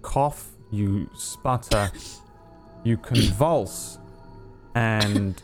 [0.00, 1.90] cough, you sputter,
[2.84, 3.98] you convulse,
[4.74, 5.42] and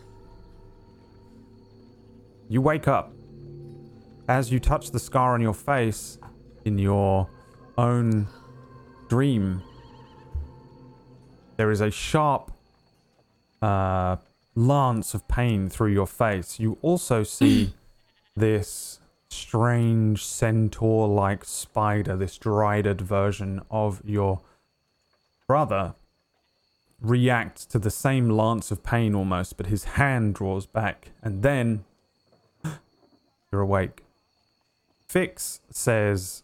[2.49, 3.13] you wake up.
[4.29, 6.19] As you touch the scar on your face
[6.65, 7.29] in your
[7.77, 8.29] own
[9.09, 9.63] dream,
[11.57, 12.53] there is a sharp
[13.63, 14.17] uh,
[14.55, 16.61] lance of pain through your face.
[16.61, 17.75] You also see
[18.37, 24.41] this strange centaur like spider, this dried version of your
[25.47, 25.95] brother,
[27.01, 31.85] react to the same lance of pain almost, but his hand draws back, and then
[33.53, 34.05] you're awake.
[35.09, 36.43] Fix says,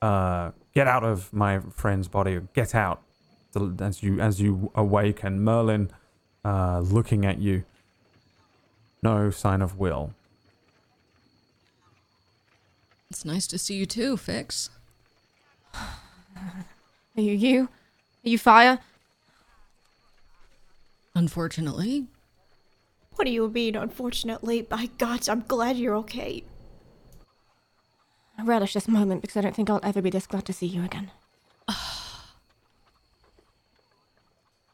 [0.00, 2.40] uh, "Get out of my friend's body.
[2.54, 3.02] Get out!"
[3.78, 5.90] As you as you awaken, Merlin,
[6.44, 7.64] uh, looking at you.
[9.02, 10.14] No sign of Will.
[13.10, 14.70] It's nice to see you too, Fix.
[15.74, 17.68] Are you you?
[18.24, 18.80] Are you fire?
[21.14, 22.06] Unfortunately,
[23.16, 24.62] What do you mean, unfortunately?
[24.62, 26.42] By gods, I'm glad you're okay.
[28.36, 30.66] I relish this moment because I don't think I'll ever be this glad to see
[30.66, 31.12] you again.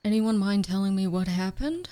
[0.04, 1.90] anyone mind telling me what happened?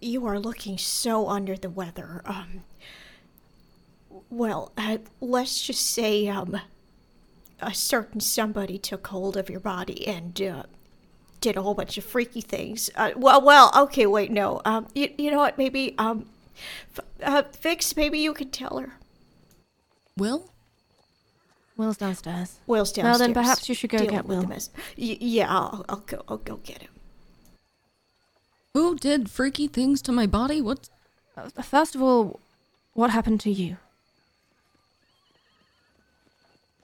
[0.00, 2.22] You are looking so under the weather.
[2.24, 2.64] Um,
[4.30, 6.60] well, uh, let's just say, um,
[7.60, 10.62] a certain somebody took hold of your body and, uh,
[11.40, 12.90] did a whole bunch of freaky things.
[12.96, 14.60] Uh, well, well, okay, wait, no.
[14.64, 15.56] Um, you, you know what?
[15.58, 16.26] Maybe, um,
[16.96, 18.94] f- uh, Fix, maybe you could tell her.
[20.16, 20.50] Will?
[21.76, 22.58] Will's downstairs.
[22.66, 23.18] Will's downstairs.
[23.20, 24.48] Well, then perhaps you should go dealing get with Will.
[24.96, 26.22] Y- yeah, I'll, I'll go.
[26.28, 26.90] I'll go get him.
[28.74, 30.60] Who did freaky things to my body?
[30.60, 30.88] What?
[31.36, 32.40] Uh, First of all,
[32.94, 33.76] what happened to you?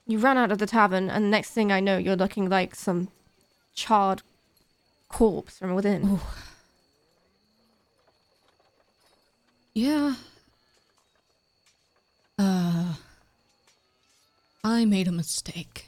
[0.07, 3.09] You ran out of the tavern, and next thing I know, you're looking like some
[3.73, 4.21] charred
[5.15, 6.19] corpse from within.
[9.73, 10.15] Yeah.
[12.37, 12.95] Uh.
[14.61, 15.87] I made a mistake.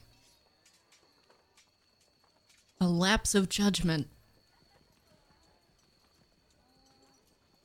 [2.80, 4.08] A lapse of judgment.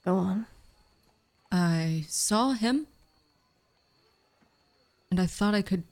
[0.04, 0.46] Go on.
[1.52, 2.88] I saw him.
[5.12, 5.84] And I thought I could.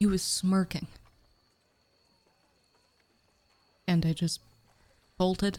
[0.00, 0.88] He was smirking.
[3.86, 4.40] And I just
[5.18, 5.58] bolted.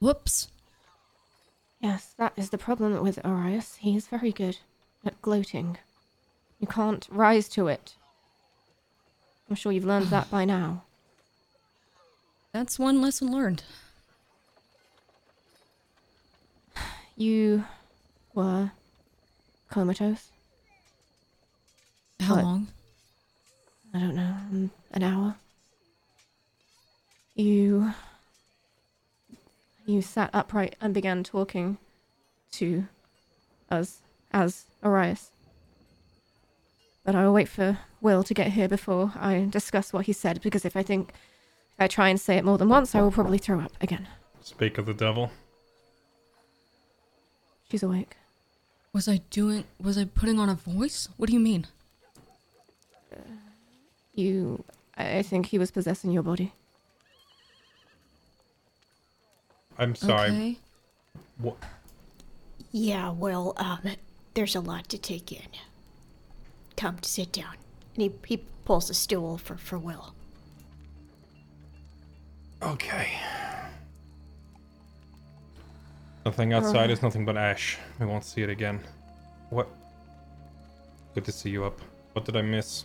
[0.00, 0.48] Whoops.
[1.80, 3.76] Yes, that is the problem with Arias.
[3.80, 4.58] He is very good
[5.04, 5.78] at gloating.
[6.60, 7.94] You can't rise to it.
[9.48, 10.84] I'm sure you've learned that by now.
[12.52, 13.62] That's one lesson learned.
[17.16, 17.64] You
[18.32, 18.70] were
[19.70, 20.28] comatose.
[22.20, 22.44] How What?
[22.44, 22.68] long?
[23.98, 25.34] I don't know, mm, an hour.
[27.34, 27.92] You.
[29.86, 31.78] You sat upright and began talking
[32.52, 32.86] to
[33.70, 35.30] us as Arias.
[37.04, 40.40] But I will wait for Will to get here before I discuss what he said,
[40.42, 41.10] because if I think.
[41.74, 44.06] If I try and say it more than once, I will probably throw up again.
[44.42, 45.30] Speak of the devil.
[47.68, 48.16] She's awake.
[48.92, 49.64] Was I doing.
[49.80, 51.08] Was I putting on a voice?
[51.16, 51.66] What do you mean?
[54.18, 54.64] You.
[54.96, 56.52] I I think he was possessing your body.
[59.78, 60.30] I'm sorry.
[60.30, 60.58] Okay.
[61.38, 61.56] What?
[62.72, 63.80] Yeah, well, um,
[64.34, 65.48] there's a lot to take in.
[66.76, 67.54] Come, to sit down.
[67.94, 70.14] And he, he pulls a stool for, for Will.
[72.60, 73.08] Okay.
[76.26, 77.78] Nothing outside is nothing but ash.
[78.00, 78.80] We won't see it again.
[79.50, 79.68] What?
[81.14, 81.80] Good to see you up.
[82.14, 82.84] What did I miss?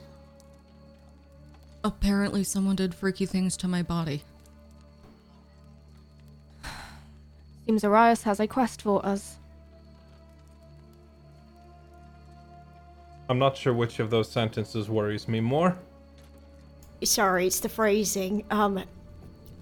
[1.84, 4.24] Apparently, someone did freaky things to my body.
[7.66, 9.38] Seems Arias has a quest for us.
[13.30, 15.78] I'm not sure which of those sentences worries me more.
[17.04, 18.44] Sorry, it's the phrasing.
[18.52, 18.84] Um,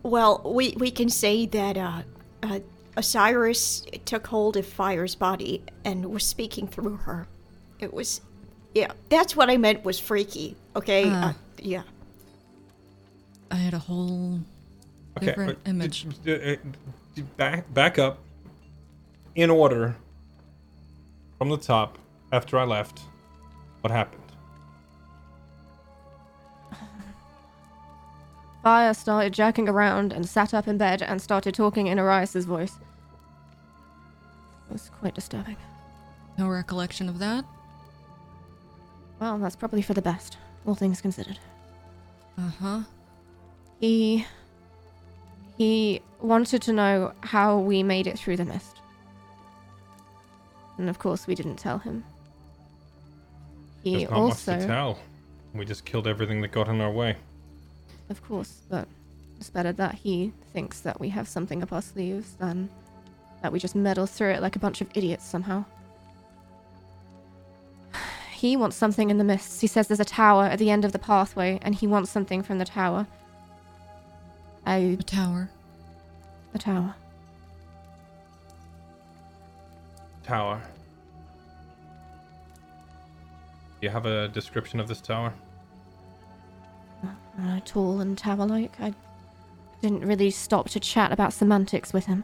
[0.04, 2.02] well, we, we can say that, uh,
[2.44, 2.60] uh,
[2.98, 7.28] Osiris took hold of Fire's body and was speaking through her.
[7.80, 8.22] It was,
[8.76, 11.06] yeah, that's what I meant was freaky, okay?
[11.08, 11.30] Ah.
[11.30, 11.84] Uh, yeah.
[13.52, 14.40] I had a whole
[15.20, 16.04] different uh, image.
[16.24, 16.56] d- d- uh,
[17.16, 18.18] d- back, back up.
[19.36, 19.96] In order.
[21.38, 21.98] From the top,
[22.32, 23.00] after I left,
[23.82, 24.22] what happened?
[28.64, 32.74] Fire started jerking around and sat up in bed and started talking in Arias's voice.
[34.70, 35.58] It was quite disturbing.
[36.38, 37.44] No recollection of that.
[39.20, 41.40] Well, that's probably for the best, all things considered.
[42.38, 42.80] Uh huh.
[43.82, 44.26] He.
[45.58, 48.78] He wanted to know how we made it through the mist.
[50.78, 52.04] And of course, we didn't tell him.
[53.84, 54.52] He There's not also.
[54.54, 55.00] much to tell.
[55.54, 57.18] We just killed everything that got in our way.
[58.10, 58.88] Of course, but
[59.38, 62.70] it's better that he thinks that we have something up our sleeves than
[63.42, 65.66] that we just meddle through it like a bunch of idiots somehow.
[68.32, 69.62] He wants something in the mists.
[69.62, 72.42] He says there's a tower at the end of the pathway, and he wants something
[72.42, 73.06] from the tower.
[74.68, 75.50] A, A tower.
[76.54, 76.96] a tower.
[80.24, 80.62] Tower.
[83.80, 85.34] Do you have a description of this tower?
[87.04, 88.80] Uh, tall and tower-like.
[88.80, 88.94] I
[89.82, 92.24] didn't really stop to chat about semantics with him.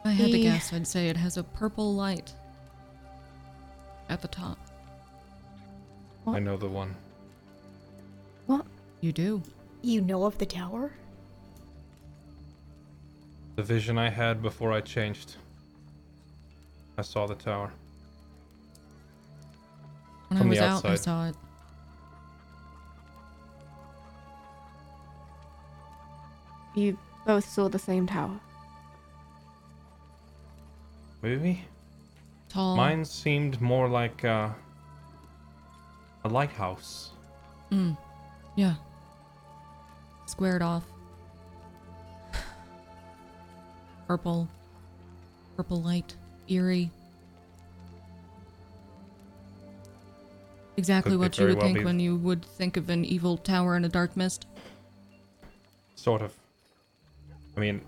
[0.00, 2.34] If I had to He- guess, I'd say it has a purple light
[4.08, 4.58] at the top.
[6.24, 6.36] What?
[6.36, 6.96] I know the one.
[8.46, 8.66] What?
[9.00, 9.42] You do.
[9.82, 10.92] You know of the tower?
[13.56, 15.34] The vision I had before I changed.
[16.96, 17.72] I saw the tower.
[20.28, 21.36] When From I was the out, I saw it.
[26.74, 28.40] You both saw the same tower.
[31.20, 31.64] Maybe?
[32.48, 32.76] Tall.
[32.76, 34.50] Mine seemed more like uh,
[36.24, 37.10] a lighthouse.
[37.70, 37.96] Mm.
[38.56, 38.74] Yeah.
[40.32, 40.84] Squared off.
[44.08, 44.48] Purple.
[45.58, 46.16] Purple light.
[46.48, 46.90] Eerie.
[50.78, 51.84] Exactly Could what you would well think be.
[51.84, 54.46] when you would think of an evil tower in a dark mist.
[55.96, 56.32] Sort of.
[57.54, 57.82] I mean,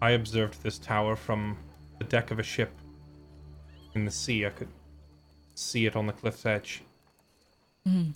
[0.00, 1.58] I observed this tower from
[1.98, 2.72] the deck of a ship
[3.94, 4.46] in the sea.
[4.46, 4.68] I could
[5.54, 6.80] see it on the cliff's edge.
[7.86, 8.12] Mm.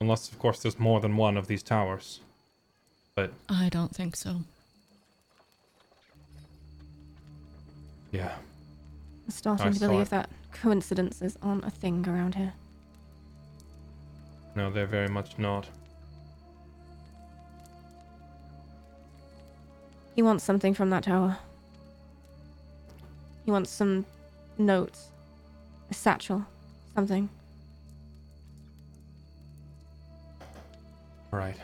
[0.00, 2.20] Unless, of course, there's more than one of these towers.
[3.14, 4.40] But I don't think so.
[8.12, 8.32] yeah,
[9.26, 10.10] I'm starting I to believe it.
[10.10, 12.54] that coincidences aren't a thing around here.
[14.56, 15.66] no, they're very much not.
[20.16, 21.38] He wants something from that tower.
[23.44, 24.04] He wants some
[24.58, 25.08] notes,
[25.90, 26.44] a satchel,
[26.94, 27.28] something.
[31.30, 31.56] Right.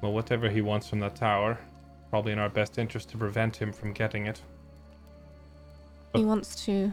[0.00, 1.58] Well, whatever he wants from that tower,
[2.10, 4.40] probably in our best interest to prevent him from getting it.
[6.14, 6.92] He wants to.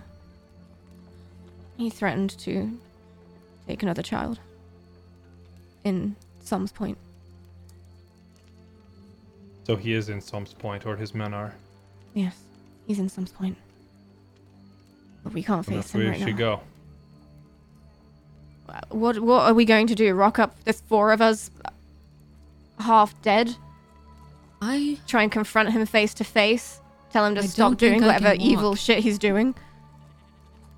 [1.78, 2.78] He threatened to
[3.68, 4.40] take another child.
[5.84, 6.98] In Sums Point.
[9.66, 11.54] So he is in Sums Point, or his men are.
[12.14, 12.38] Yes,
[12.88, 13.58] he's in Sums Point.
[15.24, 16.58] But we can't face him where right we should now.
[16.58, 16.62] go.
[18.90, 20.14] What what are we going to do?
[20.14, 20.56] Rock up?
[20.64, 21.52] There's four of us,
[22.80, 23.56] half dead.
[24.62, 26.82] I Try and confront him face to face.
[27.12, 29.56] Tell him to I stop don't think doing I whatever can evil shit he's doing.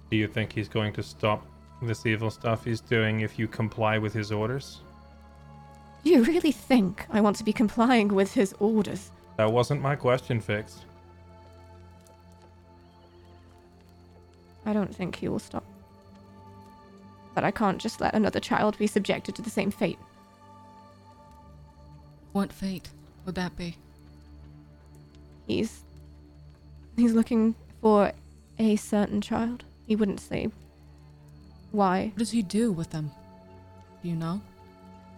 [0.09, 1.45] Do you think he's going to stop
[1.81, 4.81] this evil stuff he's doing if you comply with his orders?
[6.03, 9.11] Do you really think I want to be complying with his orders?
[9.37, 10.85] That wasn't my question, Fix.
[14.65, 15.63] I don't think he will stop.
[17.37, 19.99] But I can't just let another child be subjected to the same fate.
[22.31, 22.89] what fate
[23.25, 23.77] would that be?
[25.45, 25.83] He's
[26.95, 28.11] he's looking for
[28.57, 29.65] a certain child.
[29.85, 30.49] He wouldn't say
[31.71, 32.07] why.
[32.07, 33.11] What does he do with them?
[34.01, 34.41] Do you know?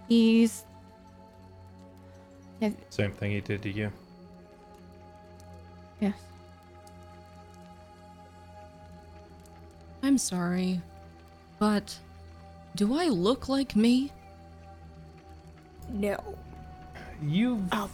[0.10, 0.66] He's
[2.60, 3.94] yeah, Same thing he did to you.
[6.02, 6.16] yes.
[10.04, 10.82] I'm sorry,
[11.60, 11.98] but
[12.76, 14.12] do I look like me?
[15.90, 16.18] No.
[17.22, 17.90] You've Oh.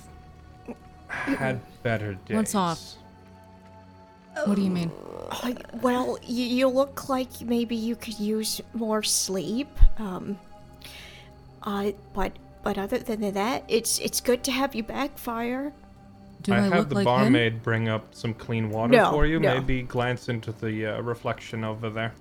[1.08, 2.36] had better days.
[2.36, 2.96] What's off?
[4.46, 4.92] What do you mean?
[5.32, 9.70] Uh, well, you, you look like maybe you could use more sleep.
[9.98, 10.38] Um,
[11.64, 15.72] uh, but but other than that, it's it's good to have you back, Fire.
[16.42, 17.06] Do I, I, have look the like him?
[17.06, 19.40] barmaid bring up some clean water No, for you.
[19.40, 19.56] no.
[19.56, 22.14] Maybe glance into the uh, reflection over there.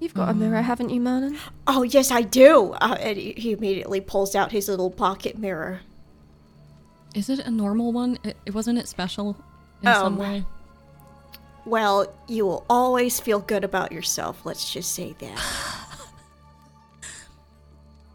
[0.00, 1.38] You've got a mirror, haven't you, Merlin?
[1.66, 2.72] Oh yes, I do.
[2.80, 5.80] Uh, and he he immediately pulls out his little pocket mirror.
[7.14, 8.18] Is it a normal one?
[8.24, 9.36] It, it wasn't it special
[9.82, 10.44] in some Um, way?
[11.66, 14.40] Well, you will always feel good about yourself.
[14.44, 15.38] Let's just say that.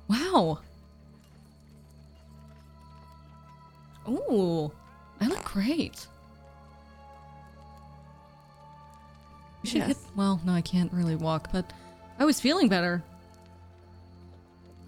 [0.08, 0.60] Wow.
[4.08, 4.72] Ooh,
[5.20, 6.06] I look great.
[9.66, 9.98] Should hit.
[10.16, 11.72] Well, no, I can't really walk, but
[12.20, 13.04] I was feeling better.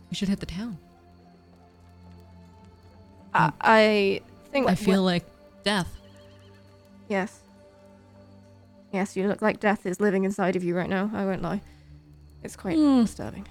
[0.10, 0.78] We should hit the town.
[3.34, 4.22] I, I
[4.52, 5.24] think I feel like
[5.64, 5.90] death.
[7.10, 7.40] yes.
[8.94, 11.12] Yes, you look like death is living inside of you right now.
[11.14, 11.62] I won't lie.
[12.42, 13.02] It's quite Hmm.
[13.02, 13.46] disturbing.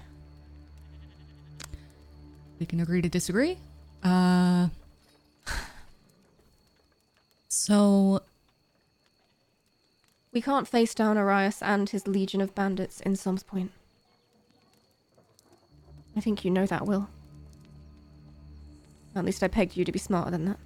[2.59, 3.57] We can agree to disagree.
[4.03, 4.69] Uh.
[7.49, 8.21] So
[10.33, 13.71] We can't face down Arias and his legion of bandits in Sums Point.
[16.15, 17.07] I think you know that, Will.
[19.15, 20.59] At least I pegged you to be smarter than that.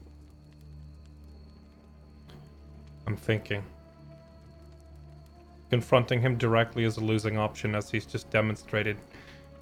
[3.07, 3.63] I'm thinking.
[5.69, 8.97] Confronting him directly is a losing option, as he's just demonstrated.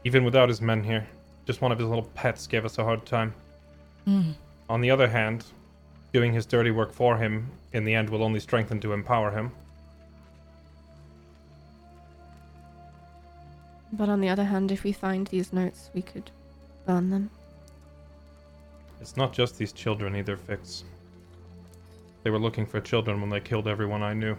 [0.06, 1.06] Even without his men here,
[1.46, 3.34] just one of his little pets gave us a hard time.
[4.08, 4.34] mm,
[4.70, 5.46] On the other hand,
[6.14, 9.52] doing his dirty work for him in the end will only strengthen to empower him.
[13.94, 16.30] But on the other hand, if we find these notes, we could
[16.86, 17.30] burn them.
[19.02, 20.84] It's not just these children either, Fix.
[22.24, 24.36] They were looking for children when they killed everyone I knew.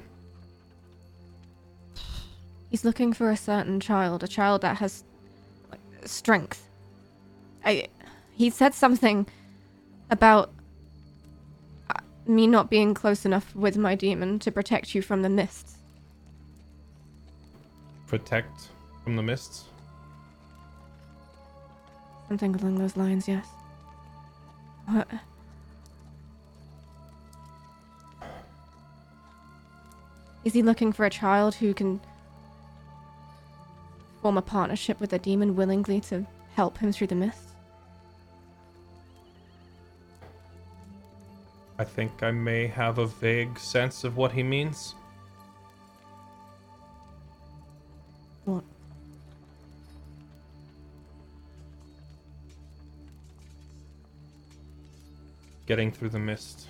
[2.70, 5.02] He's looking for a certain child, a child that has
[5.70, 6.68] like, strength.
[7.64, 7.88] I
[8.32, 9.26] he said something
[10.08, 10.50] about
[11.90, 15.76] uh, me not being close enough with my demon to protect you from the mists.
[18.06, 18.68] Protect
[19.04, 19.64] from the mists?
[22.28, 23.46] Something along those lines, yes.
[24.86, 25.08] What?
[30.44, 32.00] Is he looking for a child who can
[34.22, 37.50] form a partnership with a demon willingly to help him through the mist?
[41.78, 44.94] I think I may have a vague sense of what he means.
[48.44, 48.64] What?
[55.70, 56.66] Getting through the mist.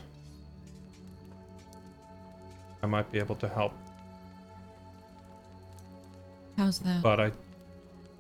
[2.83, 3.73] I might be able to help,
[6.59, 7.03] How's that?
[7.03, 7.33] but I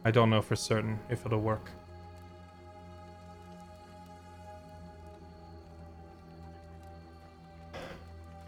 [0.07, 1.71] I don't know for certain if it'll work.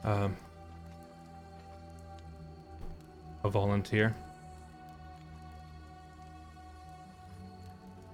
[0.02, 0.34] Um
[3.44, 4.14] a volunteer.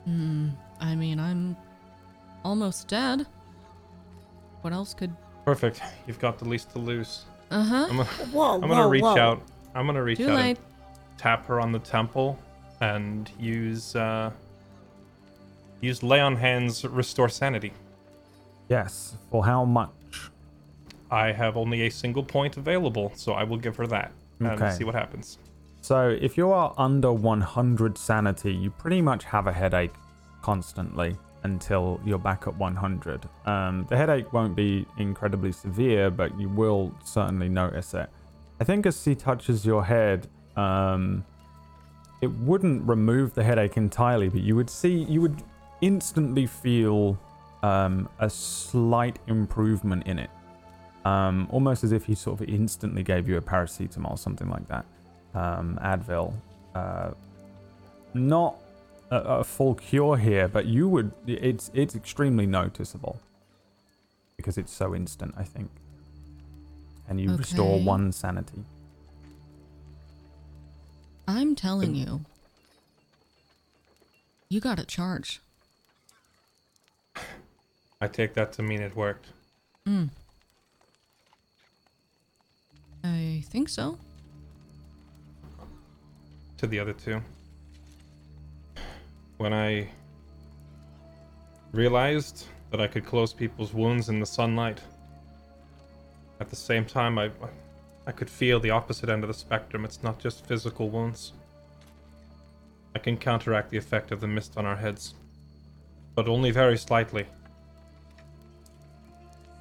[0.06, 0.48] Hmm.
[0.80, 1.56] I mean, I'm
[2.44, 3.24] almost dead.
[4.62, 5.14] What else could?
[5.44, 5.80] Perfect.
[6.06, 7.24] You've got the least to lose.
[7.50, 7.86] Uh huh.
[7.90, 9.16] I'm gonna, Whoa, I'm gonna reach whoa.
[9.16, 9.42] out.
[9.74, 10.56] I'm gonna reach Too out late.
[10.58, 12.38] and tap her on the temple
[12.80, 14.30] and use uh
[15.80, 17.72] use lay on hands restore sanity.
[18.68, 19.16] Yes.
[19.30, 19.90] For how much?
[21.10, 24.70] I have only a single point available, so I will give her that and Okay.
[24.72, 25.38] see what happens.
[25.80, 29.94] So, if you are under 100 sanity, you pretty much have a headache
[30.42, 33.28] constantly until you're back at 100.
[33.46, 38.08] Um, the headache won't be incredibly severe, but you will certainly notice it.
[38.60, 40.26] I think as she touches your head,
[40.56, 41.24] um,
[42.20, 45.42] it wouldn't remove the headache entirely, but you would see, you would
[45.80, 47.18] instantly feel
[47.62, 50.30] um, a slight improvement in it.
[51.04, 54.66] Um, almost as if he sort of instantly gave you a paracetamol, or something like
[54.68, 54.84] that
[55.34, 56.32] um, Advil.
[56.74, 57.10] Uh,
[58.14, 58.56] not
[59.10, 61.12] a, a full cure here, but you would.
[61.26, 63.20] It's it's extremely noticeable
[64.36, 65.34] because it's so instant.
[65.36, 65.70] I think,
[67.08, 68.64] and you restore one sanity.
[71.26, 72.24] I'm telling you.
[74.50, 75.40] You got a charge.
[78.00, 79.26] I take that to mean it worked.
[79.84, 80.04] Hmm.
[83.04, 83.98] I think so.
[86.56, 87.22] to the other two.
[89.38, 89.88] When I
[91.72, 94.80] realized that I could close people's wounds in the sunlight,
[96.40, 97.30] at the same time, I,
[98.06, 99.84] I could feel the opposite end of the spectrum.
[99.84, 101.32] It's not just physical wounds.
[102.94, 105.14] I can counteract the effect of the mist on our heads,
[106.16, 107.26] but only very slightly.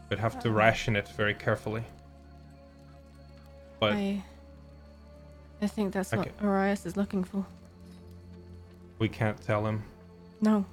[0.10, 0.58] I'd have to uh-huh.
[0.58, 1.84] ration it very carefully.
[3.80, 4.24] But I.
[5.62, 6.32] I think that's what Okay.
[6.42, 7.46] Arias is looking for.
[9.00, 9.84] We can't tell him.
[10.42, 10.66] No.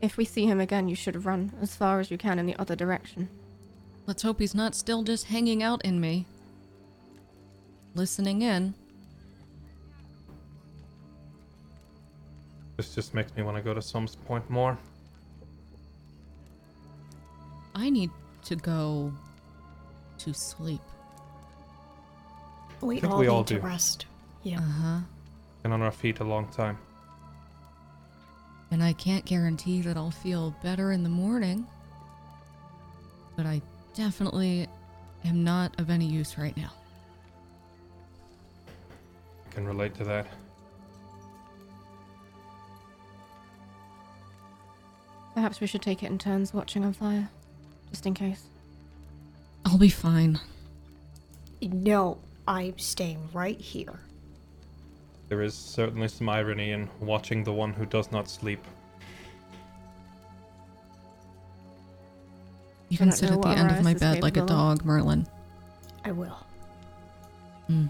[0.00, 2.56] If we see him again, you should run as far as you can in the
[2.58, 3.28] other direction.
[4.06, 6.26] Let's hope he's not still just hanging out in me.
[7.94, 8.74] Listening in.
[12.76, 14.76] This just makes me want to go to Sums Point more.
[17.74, 18.10] I need
[18.44, 19.12] to go
[20.18, 20.80] to sleep.
[22.80, 23.60] We think all we need all to do.
[23.60, 24.06] rest.
[24.42, 24.58] Yeah.
[24.58, 24.98] Uh huh.
[25.64, 26.76] Been on our feet a long time.
[28.70, 31.66] And I can't guarantee that I'll feel better in the morning.
[33.34, 33.62] But I
[33.94, 34.68] definitely
[35.24, 36.70] am not of any use right now.
[39.48, 40.26] I can relate to that.
[45.32, 47.30] Perhaps we should take it in turns watching on fire,
[47.88, 48.44] just in case.
[49.64, 50.38] I'll be fine.
[51.62, 53.98] No, I'm staying right here.
[55.34, 58.64] There is certainly some irony in watching the one who does not sleep.
[62.88, 65.26] You can sit at the end of my bed like a dog, Merlin.
[66.04, 66.38] I will.
[67.66, 67.86] Hmm.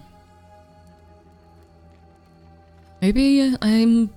[3.03, 4.09] Maybe I'm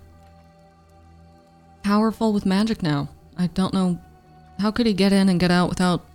[1.84, 3.09] powerful with magic now.
[3.38, 3.99] I don't know.
[4.57, 6.05] How could he get in and get out without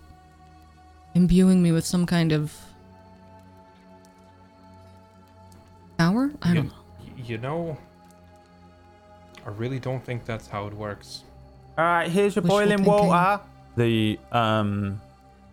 [1.13, 2.59] imbuing me with some kind of
[5.99, 6.31] power?
[6.41, 6.82] I don't know.
[7.23, 7.77] You know,
[9.45, 11.23] I really don't think that's how it works.
[11.77, 13.07] All right, here's your Wishful boiling thinking.
[13.07, 13.41] water.
[13.75, 15.01] The um,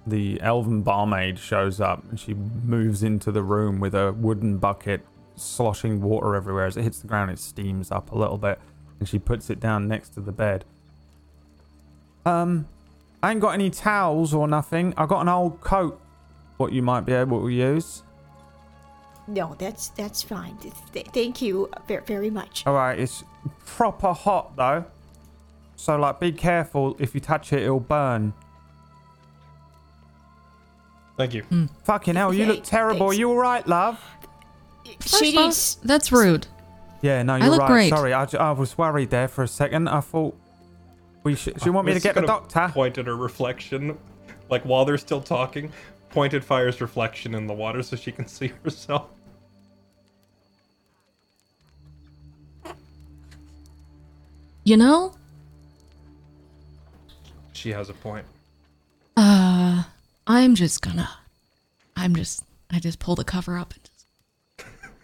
[0.07, 5.03] the elven barmaid shows up and she moves into the room with a wooden bucket,
[5.37, 6.67] sloshing water everywhere.
[6.67, 8.59] As it hits the ground, it steams up a little bit,
[8.99, 10.65] and she puts it down next to the bed.
[12.27, 12.67] Um,
[13.23, 14.93] I ain't got any towels or nothing.
[14.97, 16.01] I got an old coat.
[16.59, 18.03] What you might be able to use.
[19.29, 20.57] No, that's that's fine.
[20.59, 22.67] Th- th- thank you very, very much.
[22.67, 23.23] All right, it's
[23.67, 24.85] proper hot though.
[25.77, 26.97] So like, be careful.
[26.99, 28.33] If you touch it, it'll burn.
[31.17, 31.43] Thank you.
[31.43, 31.67] Hmm.
[31.85, 33.07] Fucking hell, you look Thanks, terrible.
[33.07, 33.19] Are thanks.
[33.19, 34.03] you all right, love?
[35.01, 35.77] First she off, needs.
[35.85, 36.47] that's rude.
[37.03, 37.69] Yeah, no, you're look right.
[37.69, 37.89] great.
[37.91, 39.89] Sorry, I was worried there for a second.
[39.89, 40.37] I thought
[41.23, 41.57] we should.
[41.57, 42.69] Uh, Do you want me to get the doctor?
[42.73, 43.97] Point at her reflection,
[44.49, 45.73] like while they're still talking.
[46.11, 49.09] Pointed Fire's reflection in the water so she can see herself.
[54.65, 55.15] You know,
[57.53, 58.25] She has a point.
[59.17, 59.83] uh,
[60.27, 61.09] I'm just gonna,
[61.97, 64.07] I'm just, I just pull the cover up and just.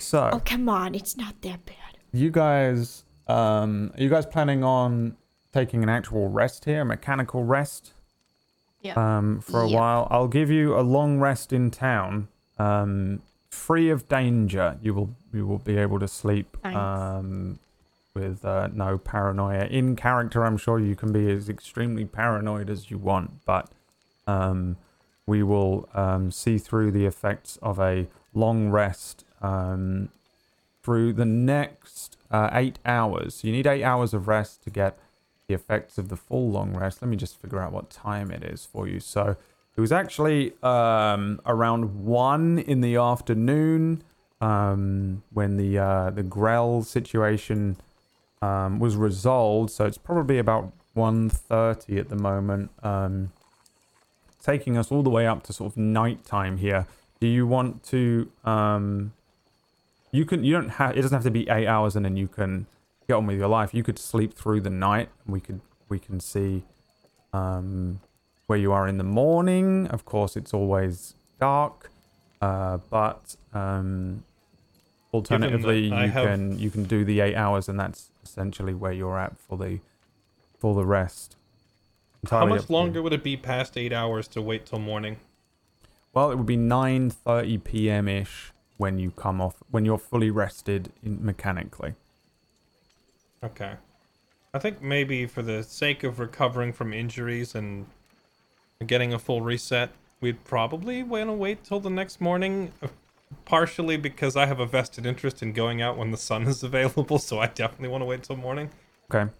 [0.00, 0.94] So, Oh, come on.
[0.94, 1.98] It's not that bad.
[2.12, 5.16] you guys, um, are you guys planning on
[5.52, 7.92] taking an actual rest here, a mechanical rest?
[8.80, 8.94] Yeah.
[9.18, 9.76] Um, for a Yeah.
[9.76, 13.20] while, I'll give you a long rest in town, um,
[13.50, 14.76] free of danger.
[14.80, 17.58] You will you will be able to sleep, um,
[18.14, 19.64] with uh, no paranoia.
[19.66, 23.68] In character, I'm sure you can be as extremely paranoid as you want, but
[24.26, 24.76] um,
[25.26, 30.08] we will um, see through the effects of a long rest um,
[30.82, 33.44] through the next uh, eight hours.
[33.44, 34.98] You need eight hours of rest to get
[35.48, 37.02] the effects of the full long rest.
[37.02, 39.00] Let me just figure out what time it is for you.
[39.00, 39.36] So
[39.76, 44.02] it was actually um, around one in the afternoon
[44.40, 47.76] um, when the uh, the Grell situation
[48.42, 49.70] um, was resolved.
[49.70, 52.70] So it's probably about 1.30 at the moment.
[52.82, 53.32] Um,
[54.42, 56.86] taking us all the way up to sort of nighttime here.
[57.20, 58.30] Do you want to?
[58.44, 59.12] Um,
[60.12, 60.44] you can.
[60.44, 60.96] You don't have.
[60.96, 62.66] It doesn't have to be eight hours, and then you can
[63.08, 63.74] get on with your life.
[63.74, 65.08] You could sleep through the night.
[65.26, 65.60] We could.
[65.88, 66.62] We can see
[67.32, 68.00] um,
[68.46, 69.86] where you are in the morning.
[69.88, 71.90] Of course, it's always dark,
[72.42, 74.22] uh, but um,
[75.14, 79.18] alternatively, you have- can you can do the eight hours, and that's essentially where you're
[79.18, 79.80] at for the
[80.58, 81.36] for the rest.
[82.30, 85.16] How Entirely up much longer would it be past eight hours to wait till morning?
[86.12, 88.08] Well, it would be 9:30 p.m.
[88.08, 91.94] ish when you come off when you're fully rested in, mechanically.
[93.42, 93.74] Okay.
[94.54, 97.86] I think maybe for the sake of recovering from injuries and
[98.86, 102.72] getting a full reset, we'd probably want to wait till the next morning.
[103.44, 107.18] Partially because I have a vested interest in going out when the sun is available,
[107.18, 108.70] so I definitely want to wait till morning.
[109.12, 109.30] Okay.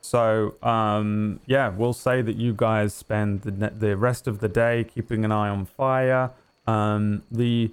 [0.00, 4.48] So, um, yeah, we'll say that you guys spend the ne- the rest of the
[4.48, 6.30] day keeping an eye on fire.
[6.66, 7.70] Um, the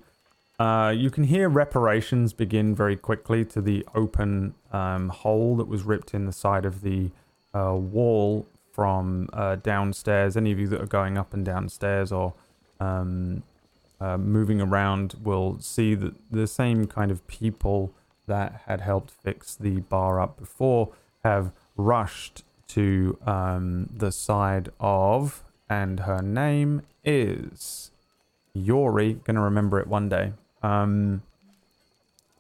[0.60, 5.84] uh, you can hear reparations begin very quickly to the open um, hole that was
[5.84, 7.12] ripped in the side of the
[7.54, 10.36] uh, wall from uh, downstairs.
[10.36, 12.34] Any of you that are going up and downstairs or
[12.80, 13.44] um,
[14.02, 17.94] uh, moving around will see that the same kind of people
[18.26, 20.90] that had helped fix the bar up before
[21.24, 27.92] have rushed to um, the side of, and her name is
[28.54, 29.14] Yori.
[29.24, 30.34] Gonna remember it one day.
[30.64, 31.24] Um,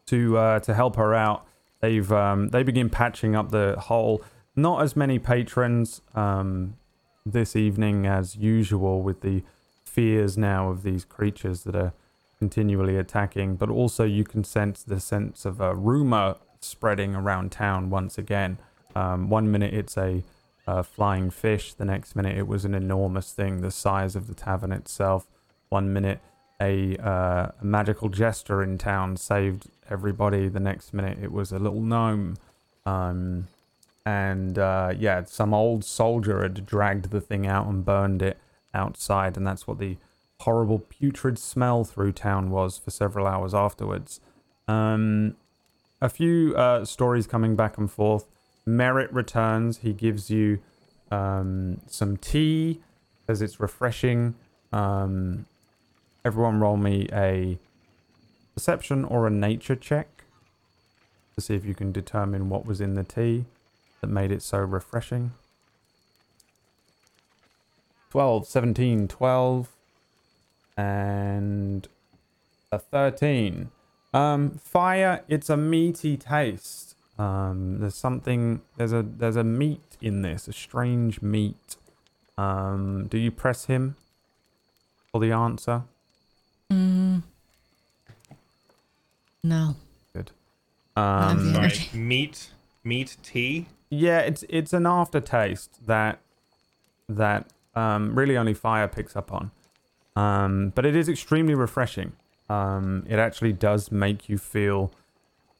[0.07, 1.45] to uh, to help her out,
[1.81, 4.23] they've um, they begin patching up the hole.
[4.55, 6.77] Not as many patrons um,
[7.25, 9.43] this evening as usual, with the
[9.85, 11.93] fears now of these creatures that are
[12.39, 13.55] continually attacking.
[13.55, 18.57] But also, you can sense the sense of a rumor spreading around town once again.
[18.95, 20.23] Um, one minute it's a,
[20.65, 24.33] uh flying fish, the next minute it was an enormous thing, the size of the
[24.33, 25.27] tavern itself.
[25.69, 26.19] One minute
[26.61, 31.81] a, uh, magical jester in town saved everybody, the next minute it was a little
[31.81, 32.37] gnome.
[32.85, 33.47] Um,
[34.05, 38.37] and uh, yeah, some old soldier had dragged the thing out and burned it
[38.73, 39.97] outside, and that's what the
[40.41, 44.21] horrible putrid smell through town was for several hours afterwards.
[44.67, 45.35] Um,
[46.01, 48.25] a few uh, stories coming back and forth.
[48.65, 49.79] Merritt returns.
[49.79, 50.59] He gives you
[51.09, 52.81] um, some tea,
[53.25, 54.35] says it's refreshing.
[54.71, 55.45] Um,
[56.25, 57.57] everyone, roll me a
[58.53, 60.23] perception or a nature check
[61.35, 63.45] to see if you can determine what was in the tea
[64.01, 65.31] that made it so refreshing.
[68.09, 69.69] 12, 17, 12,
[70.75, 71.87] and
[72.71, 73.69] a 13.
[74.13, 76.95] Um, fire, it's a meaty taste.
[77.19, 81.75] Um, there's something, there's a, there's a meat in this, a strange meat.
[82.37, 83.95] Um, do you press him
[85.11, 85.83] for the answer?
[86.71, 87.23] Mm.
[89.43, 89.75] No.
[90.13, 90.31] Good.
[90.95, 92.49] I Um, the Sorry, meat,
[92.83, 93.67] meat tea.
[93.89, 96.19] Yeah, it's it's an aftertaste that
[97.07, 99.51] that um, really only fire picks up on,
[100.15, 102.11] um, but it is extremely refreshing.
[102.49, 104.91] Um, it actually does make you feel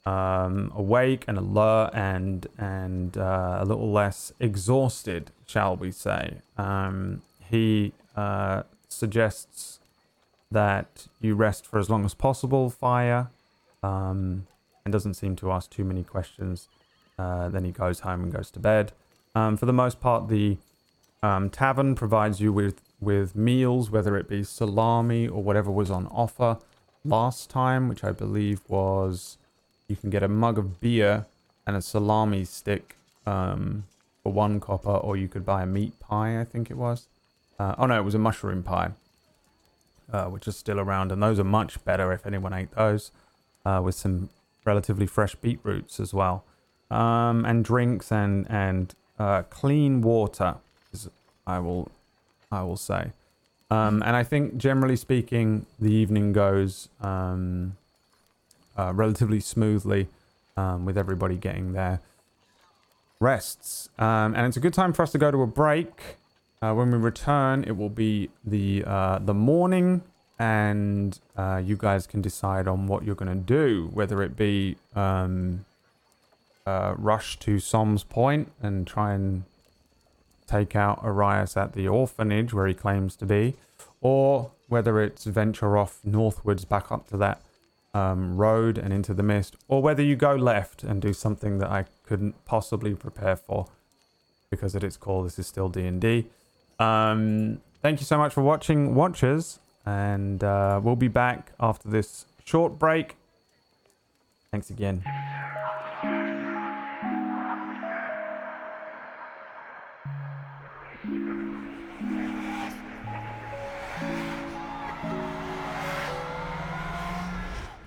[0.06, 6.40] um, awake and alert and and uh, a little less exhausted, shall we say?
[6.58, 9.77] Um, he uh, suggests
[10.52, 13.30] that you rest for as long as possible, Fire,
[13.84, 14.48] um,
[14.86, 16.70] and doesn't seem to ask too many questions.
[17.20, 18.92] Uh, then he goes home and goes to bed.
[19.36, 20.58] Um, for the most part, the
[21.22, 26.08] um, tavern provides you with, with meals, whether it be salami or whatever was on
[26.08, 26.58] offer
[27.04, 29.38] last time, which I believe was
[29.88, 31.26] you can get a mug of beer
[31.66, 32.96] and a salami stick
[33.26, 33.86] um,
[34.24, 37.08] for one copper, or you could buy a meat pie, I think it was.
[37.60, 38.92] Uh, oh no, it was a mushroom pie,
[40.12, 43.12] uh, which is still around, and those are much better if anyone ate those,
[43.66, 44.30] uh, with some
[44.66, 46.44] relatively fresh beetroots as well,
[46.90, 50.56] um, and drinks and and uh, clean water.
[50.94, 51.10] Is,
[51.46, 51.92] I will,
[52.52, 53.12] I will say,
[53.70, 57.78] um, and I think generally speaking, the evening goes um,
[58.78, 60.08] uh, relatively smoothly,
[60.56, 62.00] um, with everybody getting their
[63.20, 66.18] rests, um, and it's a good time for us to go to a break.
[66.62, 70.02] Uh, when we return, it will be the uh, the morning,
[70.40, 73.90] and uh, you guys can decide on what you're going to do.
[73.94, 75.66] Whether it be um,
[76.66, 79.44] rush to Som's Point and try and
[80.48, 83.56] take out Arias at the orphanage where he claims to be,
[84.02, 87.42] or whether it's venture off northwards back up to that
[87.94, 91.70] um, road and into the mist, or whether you go left and do something that
[91.70, 93.68] I couldn't possibly prepare for
[94.50, 96.28] because at its core this is still D&D.
[96.80, 102.26] Um, thank you so much for watching, watchers, and uh, we'll be back after this
[102.46, 103.16] short break.
[104.52, 105.04] Thanks again.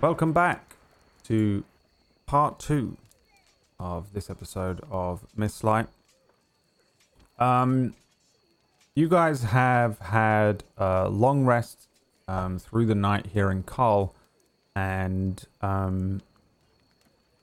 [0.00, 0.76] Welcome back
[1.24, 1.62] to
[2.26, 2.96] part two
[3.78, 5.88] of this episode of Mistlight.
[7.38, 7.94] Um,
[8.94, 11.88] you guys have had a long rest
[12.28, 14.14] um, through the night here in Cull,
[14.74, 16.20] and um,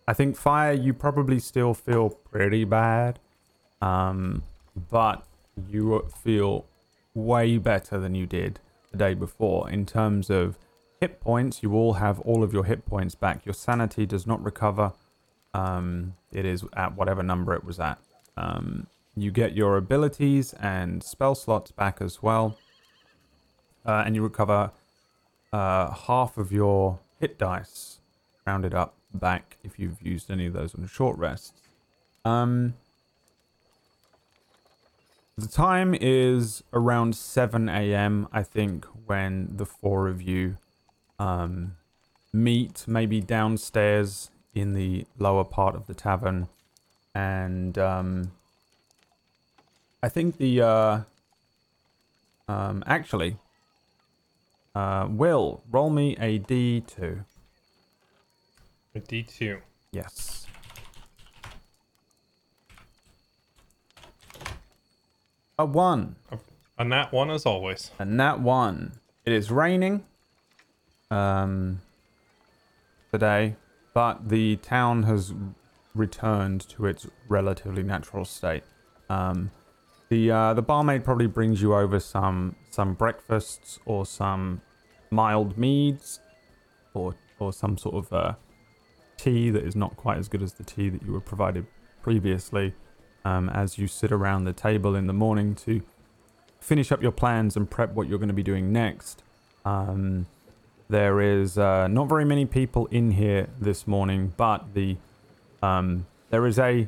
[0.07, 3.19] I think Fire, you probably still feel pretty bad,
[3.81, 4.43] um,
[4.89, 5.25] but
[5.69, 6.65] you feel
[7.13, 8.59] way better than you did
[8.91, 10.57] the day before in terms of
[11.01, 11.63] hit points.
[11.63, 13.45] You all have all of your hit points back.
[13.45, 14.93] Your sanity does not recover.
[15.53, 17.99] Um, it is at whatever number it was at.
[18.35, 18.87] Um,
[19.23, 22.57] you get your abilities and spell slots back as well.
[23.85, 24.71] Uh, and you recover
[25.53, 27.99] uh, half of your hit dice,
[28.45, 31.53] rounded up back if you've used any of those on short rests.
[32.25, 32.73] Um,
[35.37, 40.57] the time is around 7 a.m., I think, when the four of you
[41.19, 41.75] um,
[42.33, 46.49] meet, maybe downstairs in the lower part of the tavern.
[47.13, 48.31] And um,
[50.01, 50.61] I think the.
[50.61, 50.99] Uh,
[52.47, 53.37] um, actually,
[54.73, 57.25] uh, Will, roll me a d2.
[58.95, 59.59] A D2.
[59.91, 60.47] Yes.
[65.59, 66.15] A one.
[66.77, 67.91] A nat one as always.
[67.99, 68.93] And that one.
[69.25, 70.05] It is raining
[71.11, 71.81] um,
[73.11, 73.55] today,
[73.93, 75.33] but the town has
[75.93, 78.63] returned to its relatively natural state.
[79.09, 79.51] Um,
[80.09, 84.61] the uh, the barmaid probably brings you over some some breakfasts or some
[85.09, 86.19] mild meads,
[86.93, 88.33] or or some sort of uh,
[89.17, 91.65] tea that is not quite as good as the tea that you were provided
[92.01, 92.73] previously.
[93.25, 95.81] Um, as you sit around the table in the morning to
[96.61, 99.21] finish up your plans and prep what you're going to be doing next.
[99.65, 100.27] Um,
[100.89, 104.95] there is uh, not very many people in here this morning, but the
[105.61, 106.87] um, there is a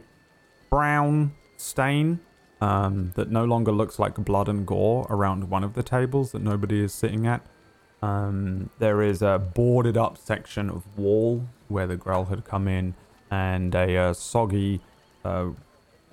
[0.70, 2.22] brown stain
[2.62, 6.42] um, that no longer looks like blood and gore around one of the tables that
[6.42, 7.46] nobody is sitting at.
[8.02, 12.96] Um, there is a boarded up section of wall where the Grell had come in,
[13.30, 14.82] and a uh, soggy
[15.24, 15.50] uh,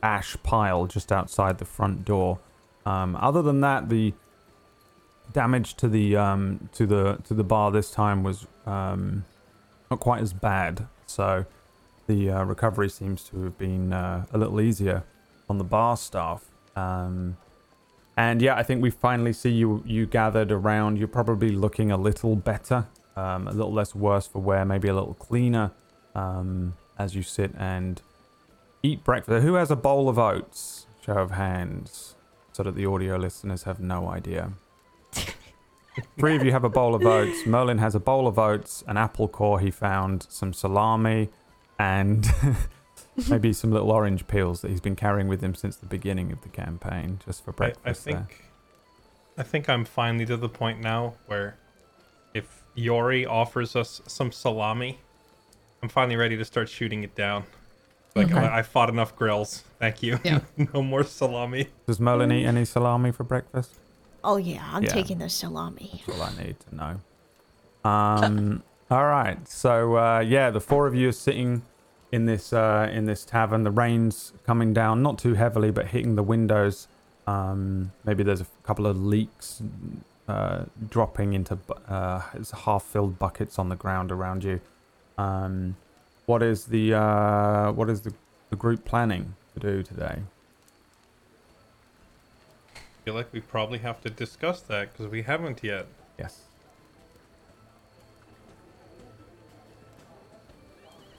[0.03, 2.39] ash pile just outside the front door.
[2.85, 4.15] Um, other than that, the
[5.33, 9.25] damage to the um, to the to the bar this time was um,
[9.91, 10.87] not quite as bad.
[11.07, 11.47] So
[12.07, 15.05] the uh, recovery seems to have been uh, a little easier
[15.49, 16.45] on the bar staff.
[16.75, 17.37] Um,
[18.17, 20.99] and yeah, I think we finally see you you gathered around.
[20.99, 24.95] You're probably looking a little better, um, a little less worse for wear, maybe a
[24.95, 25.73] little cleaner
[26.15, 28.01] um, as you sit and
[28.83, 29.45] eat breakfast.
[29.45, 30.87] Who has a bowl of oats?
[31.05, 32.17] Show of hands,
[32.53, 34.53] so that the audio listeners have no idea.
[36.19, 37.47] Three of you have a bowl of oats.
[37.47, 41.29] Merlin has a bowl of oats, an apple core he found, some salami,
[41.79, 42.27] and
[43.31, 46.43] maybe some little orange peels that he's been carrying with him since the beginning of
[46.43, 48.07] the campaign, just for I, breakfast.
[48.09, 48.21] I there.
[48.23, 48.45] think
[49.39, 51.57] I think I'm finally to the point now where
[52.35, 54.99] if Yori offers us some salami,
[55.83, 57.45] I'm finally ready to start shooting it down.
[58.15, 58.39] Like Okay.
[58.39, 59.63] I, I fought enough Grells.
[59.79, 60.19] Thank you.
[60.25, 60.41] Yeah.
[60.75, 61.69] no more salami.
[61.87, 63.75] Does Merlin eat any salami for breakfast?
[64.25, 64.89] Oh yeah, I'm Yeah.
[64.91, 66.03] taking the salami.
[66.07, 67.91] That's all I need to know.
[67.91, 68.63] Um.
[68.91, 69.47] all right.
[69.49, 71.63] So uh, yeah, the four of you are sitting
[72.17, 73.63] in this uh, in this tavern.
[73.63, 76.89] The rain's coming down, not too heavily, but hitting the windows.
[77.27, 79.63] Um, maybe there's a couple of leaks
[80.29, 84.61] uh, dropping into uh, it's half-filled buckets on the ground around you.
[85.19, 85.77] Um,
[86.25, 88.15] what is the uh, what is the,
[88.51, 90.23] the group planning to do today?
[92.75, 95.87] I feel like we probably have to discuss that because we haven't yet.
[96.19, 96.41] Yes.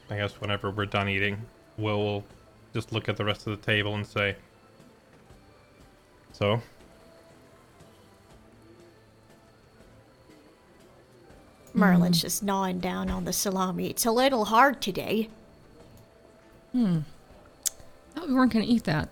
[0.10, 1.42] I guess whenever we're done eating,
[1.78, 2.24] we'll
[2.74, 4.36] just look at the rest of the table and say,
[6.32, 6.62] "So,
[11.74, 13.88] Merlin's just gnawing down on the salami.
[13.88, 15.30] It's a little hard today.
[16.72, 17.00] Hmm.
[18.16, 19.10] Thought we weren't gonna eat that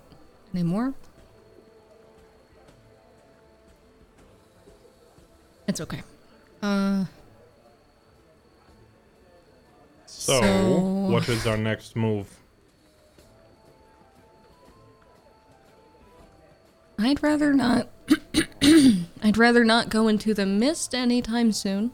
[0.54, 0.94] anymore.
[5.68, 6.02] It's okay.
[6.62, 7.06] Uh.
[10.26, 10.80] So, So-
[11.12, 12.28] what is our next move?"
[16.98, 17.90] I'd rather not.
[19.22, 21.92] I'd rather not go into the mist anytime soon.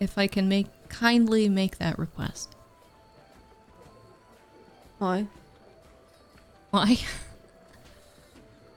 [0.00, 2.54] If I can make kindly make that request.
[4.98, 5.26] Why?
[6.70, 6.98] Why?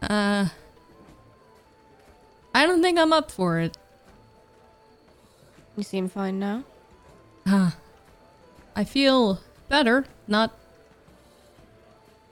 [0.02, 0.48] Uh.
[2.54, 3.76] I don't think I'm up for it.
[5.76, 6.64] You seem fine now.
[7.48, 7.72] Uh,
[8.76, 9.40] I feel
[9.70, 10.52] better, not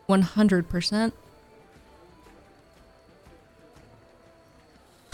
[0.10, 1.14] 100%.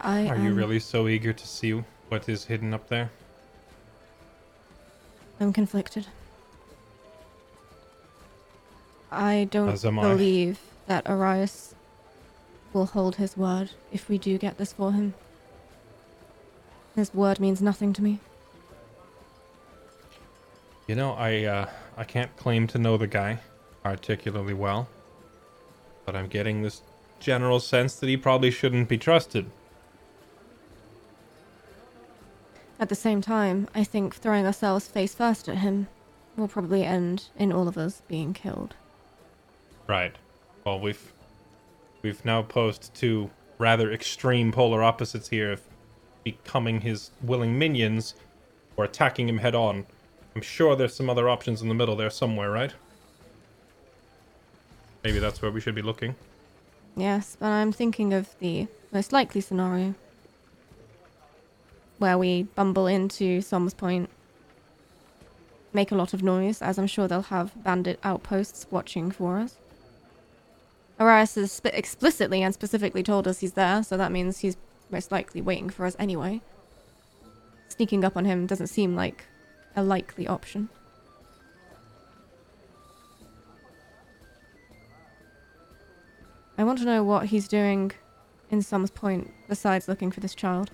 [0.00, 3.10] I Are you really so eager to see what is hidden up there?
[5.40, 6.06] I'm conflicted.
[9.10, 10.02] I don't am I.
[10.02, 11.74] believe that Arias
[12.72, 15.14] will hold his word if we do get this for him.
[16.94, 18.20] His word means nothing to me.
[20.88, 23.40] You know, I uh, I can't claim to know the guy
[23.82, 24.88] particularly well,
[26.06, 26.80] but I'm getting this
[27.20, 29.50] general sense that he probably shouldn't be trusted.
[32.80, 35.88] At the same time, I think throwing ourselves face first at him
[36.38, 38.74] will probably end in all of us being killed.
[39.86, 40.16] Right.
[40.64, 41.12] Well, we've
[42.00, 43.28] we've now posed two
[43.58, 45.60] rather extreme polar opposites here of
[46.24, 48.14] becoming his willing minions
[48.74, 49.84] or attacking him head on.
[50.38, 52.72] I'm sure there's some other options in the middle there somewhere, right?
[55.02, 56.14] Maybe that's where we should be looking.
[56.94, 59.96] Yes, but I'm thinking of the most likely scenario.
[61.98, 64.10] Where we bumble into Som's Point,
[65.72, 69.56] make a lot of noise, as I'm sure they'll have bandit outposts watching for us.
[71.00, 74.56] Arias has sp- explicitly and specifically told us he's there, so that means he's
[74.88, 76.40] most likely waiting for us anyway.
[77.68, 79.24] Sneaking up on him doesn't seem like
[79.76, 80.68] a likely option.
[86.56, 87.92] I want to know what he's doing
[88.50, 90.70] in Som's Point besides looking for this child.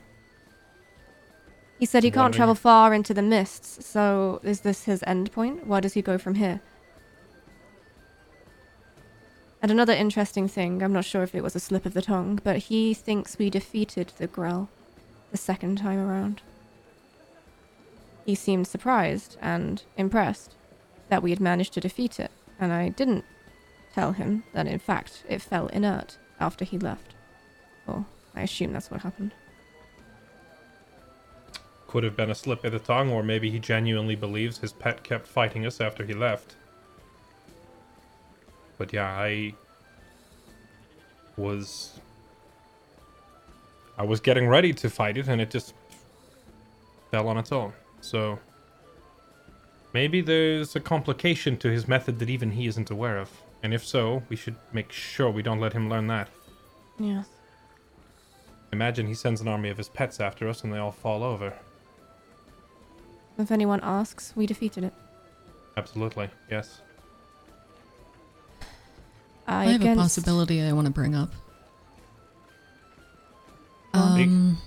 [1.79, 5.67] He said he can't travel far into the mists, so is this his end point?
[5.67, 6.61] Where does he go from here?
[9.61, 12.39] And another interesting thing, I'm not sure if it was a slip of the tongue,
[12.45, 14.69] but he thinks we defeated the Grell
[15.31, 16.43] the second time around.
[18.25, 20.55] He seemed surprised and impressed
[21.09, 23.25] that we had managed to defeat it, and I didn't
[23.95, 27.15] tell him that in fact it fell inert after he left.
[27.87, 29.33] Or I assume that's what happened.
[31.87, 35.05] Could have been a slip of the tongue, or maybe he genuinely believes his pet
[35.05, 36.57] kept fighting us after he left.
[38.79, 39.55] But yeah, I
[41.37, 42.01] was
[43.97, 45.75] I was getting ready to fight it and it just
[47.11, 47.73] fell on its own.
[48.05, 48.39] So
[49.95, 53.31] maybe there's a complication to his method that even he isn't aware of.
[53.63, 56.29] And if so, we should make sure we don't let him learn that.
[56.99, 57.27] Yes.
[58.73, 61.55] Imagine he sends an army of his pets after us and they all fall over.
[63.39, 64.93] If anyone asks, we defeated it.
[65.77, 66.83] Absolutely, yes.
[69.47, 71.33] I, I have a possibility I want to bring up.
[73.95, 74.59] Um,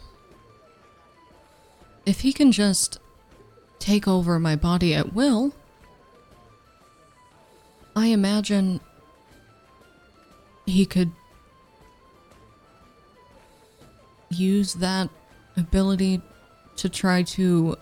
[2.05, 2.99] if he can just
[3.79, 5.53] take over my body at will,
[7.95, 8.79] I imagine
[10.65, 11.11] he could
[14.29, 15.09] use that
[15.55, 16.21] ability
[16.75, 17.75] to try to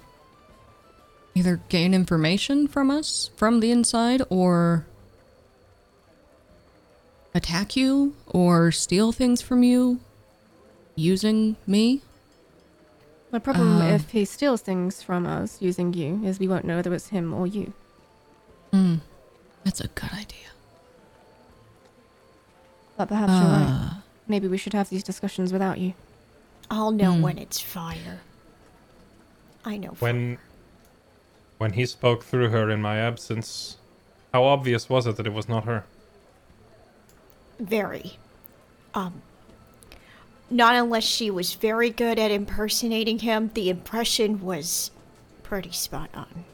[1.33, 4.85] either gain information from us from the inside or
[7.33, 9.99] attack you or steal things from you
[10.95, 12.01] using me.
[13.35, 13.87] The problem Uh.
[13.95, 17.33] if he steals things from us using you is we won't know whether it's him
[17.33, 17.73] or you.
[18.71, 18.95] Hmm.
[19.65, 20.47] That's a good idea.
[22.95, 23.67] But perhaps you're right.
[23.67, 23.93] Uh,
[24.25, 25.95] Maybe we should have these discussions without you.
[26.71, 27.21] I'll know Hmm.
[27.23, 28.21] when it's fire.
[29.65, 29.91] I know.
[29.95, 30.37] for- When
[31.57, 33.75] when he spoke through her in my absence,
[34.33, 35.83] how obvious was it that it was not her?
[37.59, 38.17] Very.
[38.93, 39.21] Um.
[40.49, 44.91] Not unless she was very good at impersonating him, the impression was
[45.43, 46.45] pretty spot on.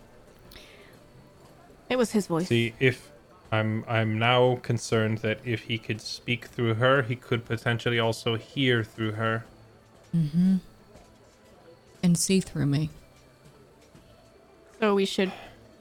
[1.89, 2.47] It was his voice.
[2.47, 3.11] See, if
[3.51, 8.35] I'm I'm now concerned that if he could speak through her, he could potentially also
[8.35, 9.45] hear through her.
[10.15, 10.57] mm-hmm.
[12.01, 12.89] And see through me.
[14.79, 15.31] So we should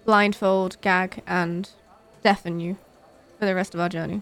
[0.04, 1.70] blindfold, gag, and
[2.22, 2.76] deafen you
[3.38, 4.20] for the rest of our journey.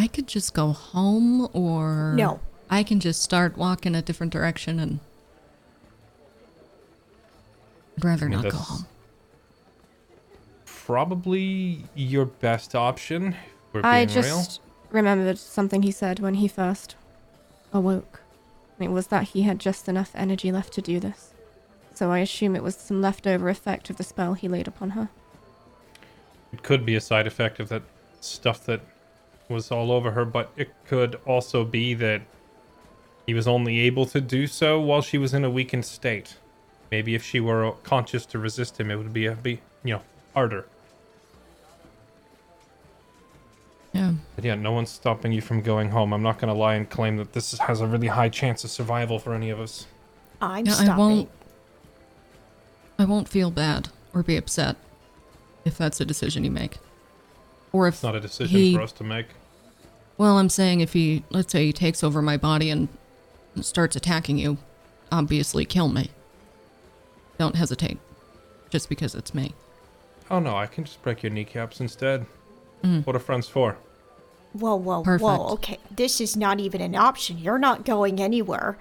[0.00, 2.40] I could just go home or No.
[2.70, 5.00] I can just start walking a different direction and
[7.98, 8.86] I'd rather I mean, not go home.
[10.64, 13.34] Probably your best option.
[13.34, 14.06] If we're being I real.
[14.06, 16.96] just remembered something he said when he first
[17.70, 18.22] awoke.
[18.78, 21.34] It was that he had just enough energy left to do this.
[21.92, 25.10] So I assume it was some leftover effect of the spell he laid upon her.
[26.54, 27.82] It could be a side effect of that
[28.22, 28.80] stuff that
[29.50, 32.22] was all over her, but it could also be that
[33.26, 36.36] he was only able to do so while she was in a weakened state.
[36.90, 40.02] Maybe if she were conscious to resist him, it would be a be you know
[40.34, 40.66] harder.
[43.92, 44.14] Yeah.
[44.36, 46.12] But yeah, no one's stopping you from going home.
[46.12, 49.18] I'm not gonna lie and claim that this has a really high chance of survival
[49.18, 49.86] for any of us.
[50.40, 50.92] I'm Yeah, stopping.
[50.92, 51.30] I won't
[52.98, 54.76] I won't feel bad or be upset
[55.64, 56.78] if that's a decision you make.
[57.72, 59.26] Or if It's not a decision he for us to make.
[60.20, 62.88] Well, I'm saying if he, let's say he takes over my body and
[63.62, 64.58] starts attacking you,
[65.10, 66.10] obviously kill me.
[67.38, 67.96] Don't hesitate.
[68.68, 69.54] Just because it's me.
[70.30, 72.26] Oh no, I can just break your kneecaps instead.
[72.84, 73.06] Mm.
[73.06, 73.78] What are friends for?
[74.52, 75.22] Whoa, whoa, Perfect.
[75.24, 75.48] whoa.
[75.54, 77.38] Okay, this is not even an option.
[77.38, 78.76] You're not going anywhere.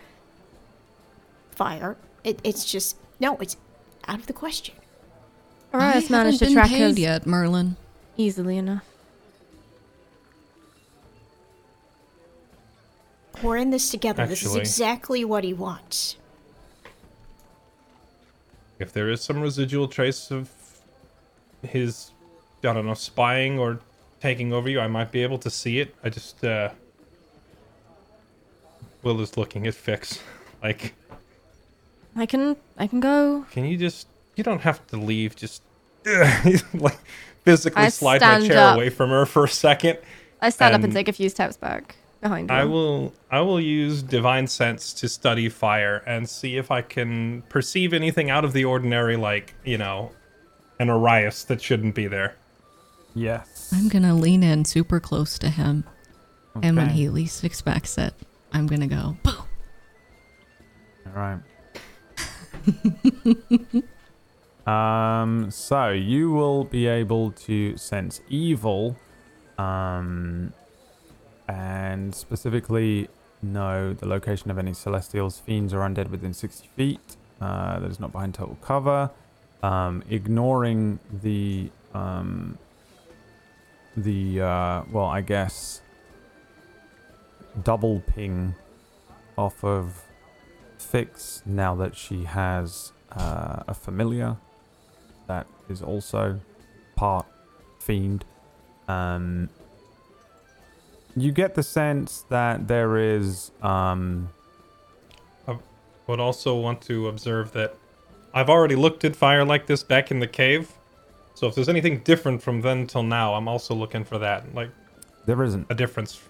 [1.51, 1.95] Fire.
[2.25, 3.37] It, it's just no.
[3.37, 3.55] It's
[4.09, 4.75] out of the question.
[5.71, 7.77] Arias I managed to haven't track been paid yet, Merlin.
[8.17, 8.83] easily enough.
[13.41, 14.25] We're in this together.
[14.27, 16.17] this is exactly what he wants.
[18.79, 20.49] If there is some residual trace of
[21.61, 22.11] his,
[22.63, 23.79] I don't know, spying or
[24.21, 25.95] taking over you, I might be able to see it.
[26.03, 26.69] I just, uh.
[29.03, 30.19] Will is looking at Fix.
[30.61, 30.93] Like,
[32.17, 33.45] I can I can go.
[33.49, 34.07] can you just.
[34.35, 35.61] You don't have to leave, just.
[36.73, 36.97] like,
[37.45, 38.75] physically I slide my chair up.
[38.75, 39.99] away from her for a second.
[40.41, 42.71] I stand up and And- take a few steps back behind I Will.
[42.71, 47.93] will I will use divine sense to study fire and see if I can perceive
[47.93, 50.11] anything out of the ordinary like, you know,
[50.79, 52.35] an Arias that shouldn't be there.
[53.15, 53.71] Yes.
[53.73, 55.83] I'm gonna lean in super close to him.
[56.61, 58.13] And when he least expects it,
[58.51, 59.35] I'm gonna go, boom.
[61.05, 61.39] All right.
[65.21, 68.97] um, so you will be able to sense evil,
[69.57, 70.53] um,
[71.49, 73.09] and specifically
[73.41, 77.17] know the location of any celestials, fiends, or undead within 60 feet.
[77.41, 79.09] Uh, that is not behind total cover.
[79.63, 82.57] Um, ignoring the um,
[83.97, 85.81] the uh, well, I guess
[87.63, 88.55] double ping
[89.37, 90.03] off of
[90.77, 94.37] Fix now that she has uh, a familiar
[95.27, 96.39] that is also
[96.95, 97.25] part
[97.79, 98.23] fiend.
[98.87, 99.49] Um,
[101.21, 104.29] you get the sense that there is um,
[105.47, 105.57] I
[106.07, 107.75] Would also want to observe that
[108.33, 110.71] I've already looked at fire like this back in the cave.
[111.33, 114.53] So if there's anything different from then till now, I'm also looking for that.
[114.53, 114.69] Like
[115.25, 116.21] there isn't a difference.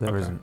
[0.00, 0.28] There Okay.
[0.30, 0.40] not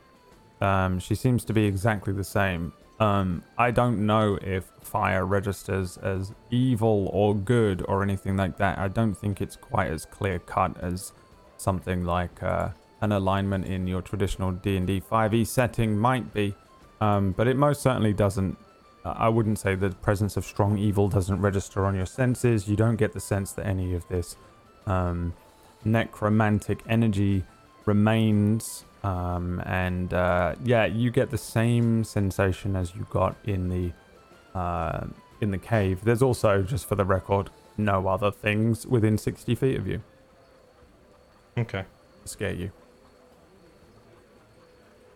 [0.61, 2.73] Um, she seems to be exactly the same.
[2.99, 8.77] Um, I don't know if fire registers as evil or good or anything like that.
[8.77, 11.11] I don't think it's quite as clear cut as
[11.57, 12.69] something like uh,
[13.01, 16.55] an alignment in your traditional D&D 5e setting might be.
[16.99, 18.57] Um, but it most certainly doesn't.
[19.03, 22.67] I wouldn't say the presence of strong evil doesn't register on your senses.
[22.67, 24.35] You don't get the sense that any of this
[24.85, 25.33] um,
[25.83, 27.43] necromantic energy
[27.85, 33.91] remains um, and uh, yeah you get the same sensation as you got in the
[34.57, 35.07] uh,
[35.41, 36.03] in the cave.
[36.03, 40.01] There's also, just for the record, no other things within 60 feet of you
[41.57, 41.85] Okay.
[42.25, 42.71] scare you.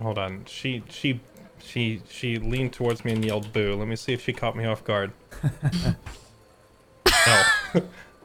[0.02, 0.44] Hold on.
[0.46, 1.20] She she
[1.60, 3.76] she she leaned towards me and yelled boo.
[3.76, 5.12] Let me see if she caught me off guard.
[7.06, 7.44] no.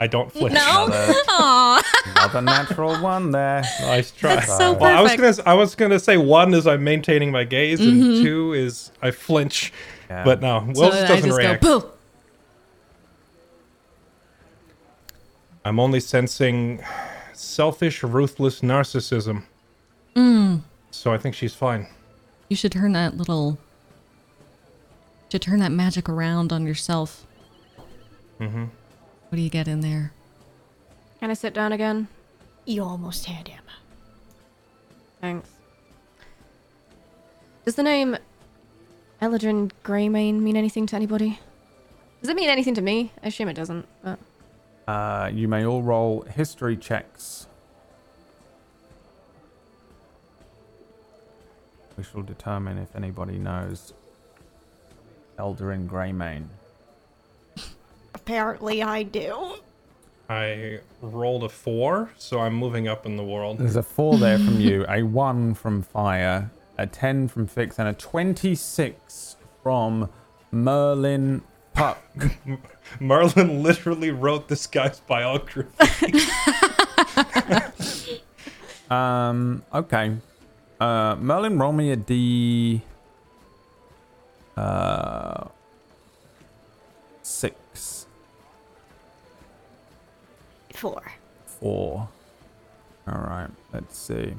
[0.03, 0.55] I don't flinch.
[0.55, 0.87] No.
[0.87, 1.83] Another, Aw.
[2.17, 3.63] another natural one there.
[3.83, 4.37] Nice try.
[4.37, 7.45] That's so well, I was gonna I was gonna say one is I'm maintaining my
[7.45, 9.73] gaze and two is I flinch.
[10.09, 10.25] Yeah.
[10.25, 11.63] But no, Will So just I doesn't just react.
[11.63, 11.87] go, boo.
[15.65, 16.83] I'm only sensing
[17.35, 19.45] selfish, ruthless narcissism.
[20.17, 20.63] Mm.
[20.91, 21.87] So I think she's fine.
[22.49, 23.59] You should turn that little.
[25.31, 27.27] Should turn that magic around on yourself.
[28.41, 28.65] Mm-hmm.
[28.65, 30.13] What do you get in there?
[31.21, 32.09] Can I sit down again?
[32.65, 33.63] You almost had him.
[35.21, 35.49] Thanks.
[37.65, 38.17] Does the name
[39.23, 41.39] Eldarin Greymane mean anything to anybody?
[42.21, 43.13] Does it mean anything to me?
[43.23, 44.19] I assume it doesn't, but
[44.89, 47.47] Uh, you may all roll history checks.
[52.01, 53.93] We shall determine if anybody knows
[55.39, 56.47] Eldarin Greymane.
[58.15, 59.57] Apparently, I do.
[60.31, 63.59] I rolled a four, so I'm moving up in the world.
[63.59, 67.87] There's a four there from you, a one from Fire, a ten from Fix, and
[67.87, 70.09] a twenty-six from
[70.51, 71.43] Merlin
[71.75, 72.03] Puck.
[72.99, 75.69] Merlin literally wrote this guy's biography.
[78.91, 79.63] Um.
[79.73, 80.17] Okay.
[80.81, 82.81] Uh, Merlin, roll me a D.
[84.57, 85.45] Uh.
[87.23, 88.07] Six,
[90.75, 91.03] Four.
[91.47, 92.09] four.
[93.07, 93.49] All right.
[93.73, 94.35] Let's see.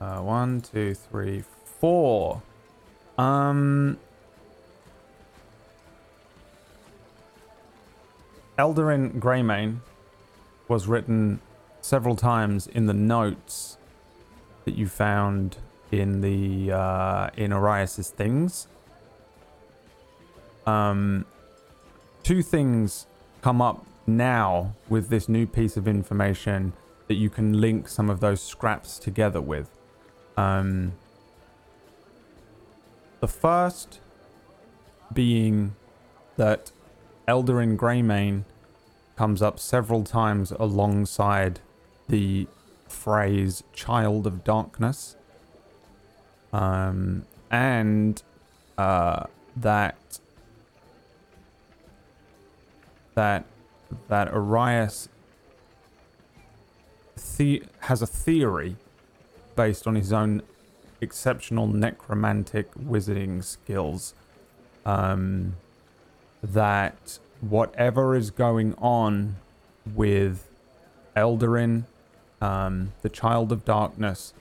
[0.00, 1.42] Uh, one, two, three,
[1.80, 2.42] four.
[3.18, 3.98] Um.
[8.58, 9.80] Eldarin Greymane
[10.68, 11.40] was written
[11.86, 13.78] several times in the notes
[14.64, 15.58] that you found
[15.92, 18.66] in the uh, in Arias's things.
[20.66, 21.24] Um,
[22.24, 23.06] two things
[23.40, 26.72] come up now with this new piece of information
[27.06, 29.70] that you can link some of those scraps together with.
[30.36, 30.92] Um,
[33.20, 34.00] the first
[35.12, 35.76] being
[36.36, 36.72] that
[37.28, 38.42] Eldarin Greymane
[39.14, 41.60] comes up several times alongside
[42.08, 42.46] the
[42.88, 45.16] phrase child of darkness
[46.52, 48.22] um and
[48.78, 49.24] uh
[49.56, 50.20] that
[53.14, 53.44] that
[54.08, 55.08] that Arias
[57.36, 58.76] the- has a theory
[59.56, 60.42] based on his own
[61.00, 64.14] exceptional necromantic wizarding skills
[64.84, 65.56] um
[66.42, 69.36] that whatever is going on
[69.94, 70.48] with
[71.16, 71.84] Eldarin,
[72.40, 74.34] um, the Child of Darkness,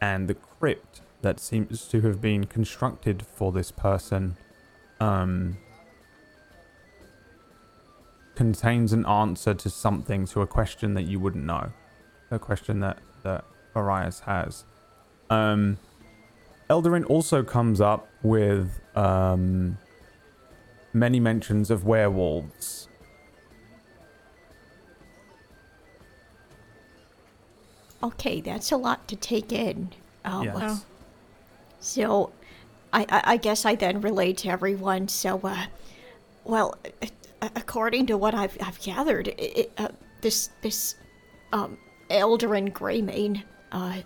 [0.00, 4.36] and the crypt that seems to have been constructed for this person
[5.00, 5.58] um,
[8.34, 11.72] contains an answer to something, to a question that you wouldn't know.
[12.30, 13.44] A question that, that
[13.74, 14.64] Arias has.
[15.28, 15.78] Um,
[16.70, 19.76] Eldarin also comes up with um,
[20.92, 22.88] many mentions of werewolves.
[28.02, 29.90] Okay, that's a lot to take in.
[30.24, 30.84] Um, Yes.
[31.80, 32.30] So,
[32.92, 35.08] I, I, I guess I then relate to everyone.
[35.08, 35.66] So, uh,
[36.44, 36.76] well,
[37.56, 39.88] according to what I've, I've gathered, it, it, uh,
[40.20, 40.96] this this
[41.52, 41.78] um,
[42.10, 43.98] Eldarin Greymane, uh,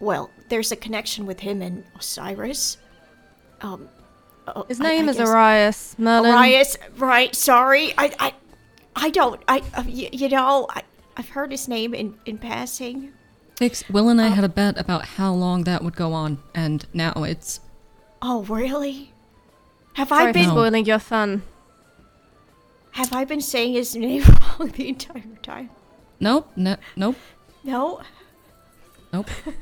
[0.00, 2.76] well, there's a connection with him and Osiris.
[3.60, 3.88] Um,
[4.46, 6.30] uh, his name I is guess- Arias Merlin.
[6.32, 7.34] Arias, right?
[7.34, 8.34] Sorry, I, I,
[8.94, 9.40] I don't.
[9.48, 10.82] I, uh, y- you know, I,
[11.18, 13.12] I've heard his name in in passing.
[13.56, 16.86] Fix, Will and I had a bet about how long that would go on, and
[16.94, 17.60] now it's.
[18.22, 19.12] Oh, really?
[19.94, 21.42] Have Sorry I been spoiling your fun.
[22.92, 24.22] have I been saying his name
[24.58, 25.70] wrong the entire time?
[26.20, 27.16] Nope, no, nope,
[27.64, 28.00] No.
[29.12, 29.28] nope.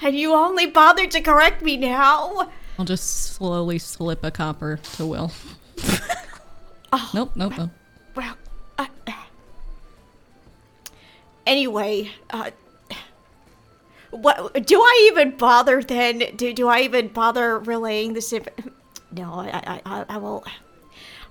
[0.00, 2.50] And you only bothered to correct me now.
[2.78, 5.32] I'll just slowly slip a copper to Will.
[6.92, 7.70] Oh, Nope, nope, nope.
[8.14, 8.36] well.
[8.78, 8.86] Uh,
[11.46, 12.50] anyway, uh,
[14.10, 16.22] what do I even bother then?
[16.36, 18.32] Do do I even bother relaying this?
[18.32, 18.48] Inf-
[19.12, 20.44] no, I, I I I will.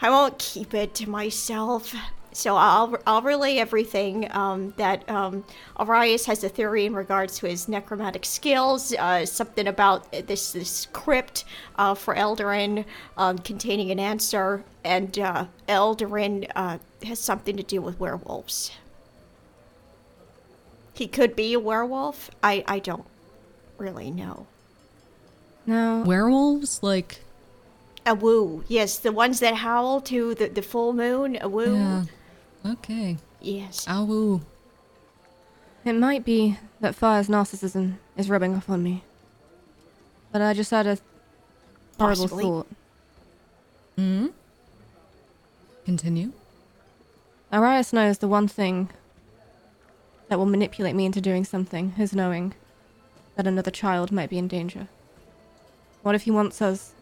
[0.01, 1.95] I won't keep it to myself.
[2.33, 5.45] so I'll I'll relay everything um, that um,
[5.77, 8.93] Arias has a theory in regards to his necromantic skills.
[8.93, 11.45] Uh, something about this this crypt
[11.77, 12.85] uh, for Eldarin
[13.17, 18.71] um, containing an answer, and uh, Eldarin uh, has something to do with werewolves.
[20.95, 22.31] He could be a werewolf.
[22.41, 23.05] I I don't
[23.77, 24.47] really know.
[25.67, 26.03] No.
[26.05, 26.81] Werewolves?
[26.83, 27.21] Like,
[28.05, 31.37] A woo, yes, the ones that howl to the, the full moon.
[31.41, 32.03] A woo, yeah.
[32.65, 33.17] Okay.
[33.41, 33.85] yes.
[33.89, 34.41] Ow.
[35.83, 39.03] it might be that Fire's narcissism is rubbing off on me.
[40.31, 40.97] But I just had a
[41.99, 42.43] horrible Possibly.
[42.43, 42.67] thought.
[43.97, 44.27] Hmm?
[45.85, 46.31] Continue.
[47.51, 48.89] Arias knows the one thing
[50.27, 52.53] that will manipulate me into doing something is knowing
[53.35, 54.87] that another child might be in danger.
[56.01, 56.93] What if he wants us,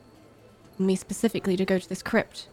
[0.80, 2.48] me specifically, to go to this crypt?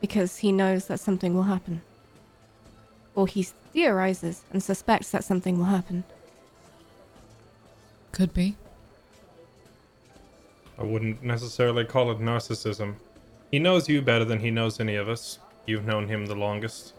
[0.00, 1.82] Because he knows that something will happen.
[3.14, 6.04] Or he theorizes and suspects that something will happen.
[8.12, 8.56] Could be.
[10.78, 12.94] I wouldn't necessarily call it narcissism.
[13.50, 15.38] He knows you better than he knows any of us.
[15.66, 16.93] You've known him the longest.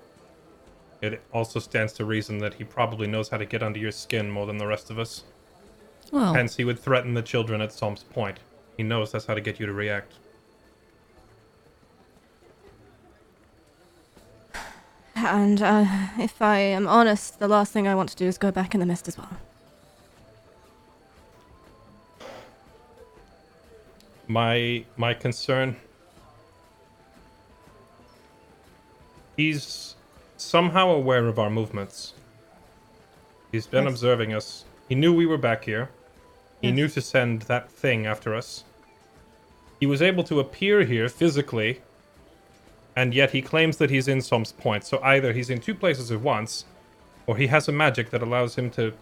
[1.01, 4.29] It also stands to reason that he probably knows how to get under your skin
[4.29, 5.23] more than the rest of us.
[6.11, 8.39] Well, Hence, he would threaten the children at Som's Point.
[8.77, 10.13] He knows that's how to get you to react.
[15.15, 15.85] And uh,
[16.19, 18.79] if I am honest, the last thing I want to do is go back in
[18.79, 19.29] the mist as well.
[24.27, 25.77] My my concern.
[29.37, 29.94] He's
[30.37, 32.13] somehow aware of our movements.
[33.51, 33.93] He's been Yes.
[33.93, 34.65] observing us.
[34.89, 35.89] He knew we were back here.
[36.61, 36.75] He Yes.
[36.75, 38.63] knew to send that thing after us.
[39.79, 41.81] He was able to appear here physically,
[42.95, 44.83] and yet he claims that he's in Som's Point.
[44.85, 46.65] So either he's in two places at once,
[47.27, 48.93] or he has a magic that allows him to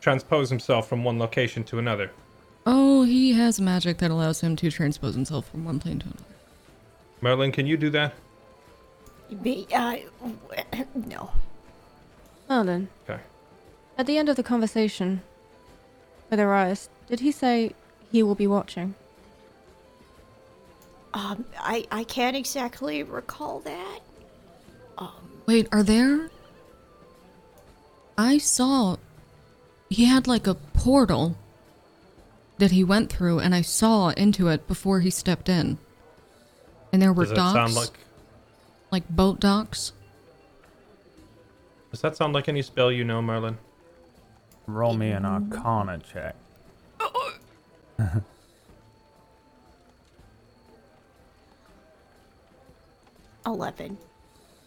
[0.00, 2.10] transpose himself from one location to another.
[2.68, 6.24] oh, he has magic that allows him to transpose himself from one plane to another.
[7.20, 8.12] Merlin, can you do that?
[9.30, 9.96] Me, uh,
[10.94, 11.30] no.
[12.48, 13.22] Well then, Okay.
[13.98, 15.22] at the end of the conversation
[16.30, 17.72] with Arias, did he say
[18.12, 18.94] he will be watching?
[21.14, 24.00] Um, I I can't exactly recall that.
[25.46, 26.28] Wait, are there?
[28.18, 28.96] I saw
[29.88, 31.36] he had like a portal
[32.58, 35.78] that he went through, and I saw into it before he stepped in.
[36.92, 37.98] And there were Does that docks, sound like
[38.90, 39.92] like boat docks.
[41.90, 43.58] Does that sound like any spell you know, Merlin?
[44.66, 46.34] Roll me an Arcana check.
[53.46, 53.96] Eleven.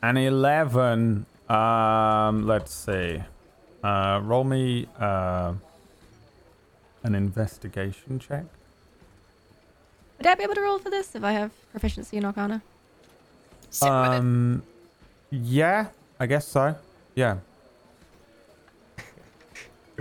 [0.01, 1.25] An 11.
[1.49, 3.21] Um, let's see.
[3.83, 5.53] Uh, roll me uh,
[7.03, 8.45] an investigation check.
[10.17, 12.61] Would I be able to roll for this if I have proficiency in Arcana?
[13.81, 14.63] Um,
[15.31, 15.87] yeah,
[16.19, 16.75] I guess so.
[17.15, 17.37] Yeah.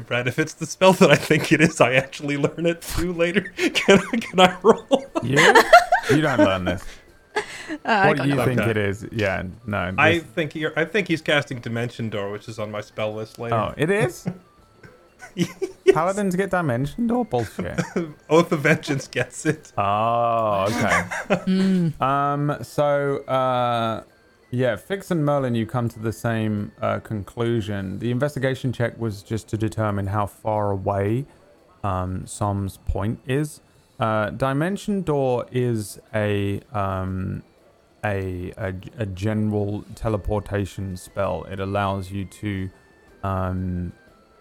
[0.06, 3.12] Brad, if it's the spell that I think it is, I actually learn it too
[3.12, 3.40] later.
[3.56, 5.06] Can, I- can I roll?
[5.22, 5.38] You?
[6.10, 6.84] you don't learn this.
[7.84, 8.56] Uh, what do you nothing.
[8.56, 8.70] think Okay.
[8.70, 9.06] it is?
[9.12, 9.92] Yeah, no.
[9.98, 13.12] I this- think he, I think he's casting Dimension Door, which is on my spell
[13.12, 13.56] list later.
[13.56, 14.26] Oh, it is?
[15.92, 17.80] Paladins get dimension door bullshit.
[18.30, 19.72] Oath of Vengeance gets it.
[19.76, 21.92] Oh, okay.
[22.00, 24.02] Um, so uh,
[24.50, 27.98] yeah, Fix and Merlin, you come to the same uh, conclusion.
[27.98, 31.26] The investigation check was just to determine how far away
[31.84, 33.60] um, Som's point is.
[34.00, 37.42] Uh, Dimension Door is a um,
[38.04, 41.44] a, a a general teleportation spell.
[41.44, 42.70] It allows you to
[43.22, 43.92] um,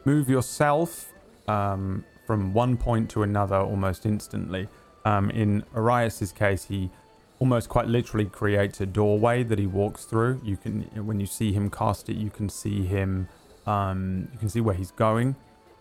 [0.07, 1.11] move yourself
[1.49, 4.63] um, from one point to another almost instantly.
[5.03, 6.89] Um, in Arias's case, he
[7.39, 10.39] almost quite literally creates a doorway that he walks through.
[10.43, 10.75] You can,
[11.09, 13.27] when you see him cast it, you can see him.
[13.65, 15.35] Um, you can see where he's going,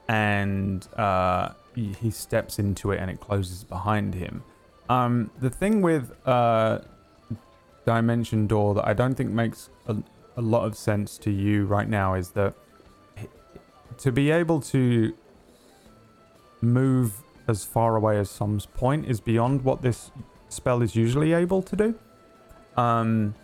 [0.08, 4.42] and uh, he, he steps into it, and it closes behind him.
[4.88, 6.80] Um, the thing with uh,
[7.84, 9.96] Dimension Door that I don't think makes a,
[10.36, 12.54] a lot of sense to you right now is that
[13.98, 15.14] to be able to
[16.60, 20.10] move as far away as Som's point is beyond what this
[20.48, 21.94] spell is usually able to do.
[22.76, 23.34] Um,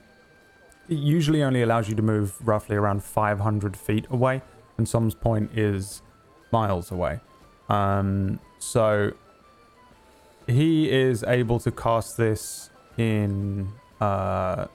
[0.89, 4.43] it usually only allows you to move roughly around 500 feet away,
[4.77, 6.03] and Som's point is
[6.51, 7.21] miles away.
[7.69, 9.13] Um, so
[10.47, 14.67] he is able to cast this in uh,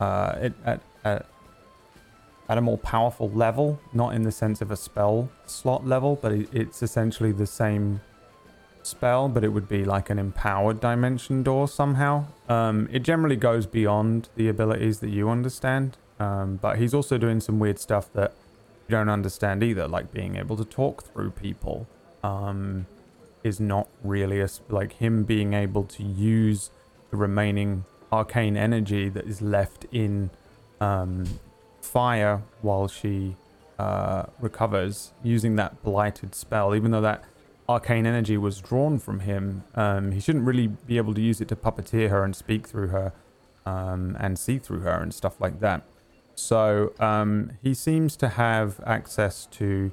[0.00, 1.26] uh, it, at, at
[2.48, 6.32] at a more powerful level, not in the sense of a spell slot level, but
[6.32, 8.00] it's essentially the same
[8.82, 12.24] spell, but it would be like an empowered dimension door somehow.
[12.48, 17.40] Um, it generally goes beyond the abilities that you understand, um, but he's also doing
[17.40, 18.32] some weird stuff that
[18.86, 21.88] you don't understand either, like being able to talk through people.
[22.22, 22.86] Um,
[23.46, 26.70] is not really a like him being able to use
[27.10, 30.30] the remaining arcane energy that is left in
[30.80, 31.24] um,
[31.96, 33.34] fire while she
[33.78, 37.24] uh, recovers using that blighted spell, even though that
[37.70, 41.48] arcane energy was drawn from him, um, he shouldn't really be able to use it
[41.48, 43.14] to puppeteer her and speak through her
[43.64, 45.84] um, and see through her and stuff like that.
[46.34, 49.90] So um, he seems to have access to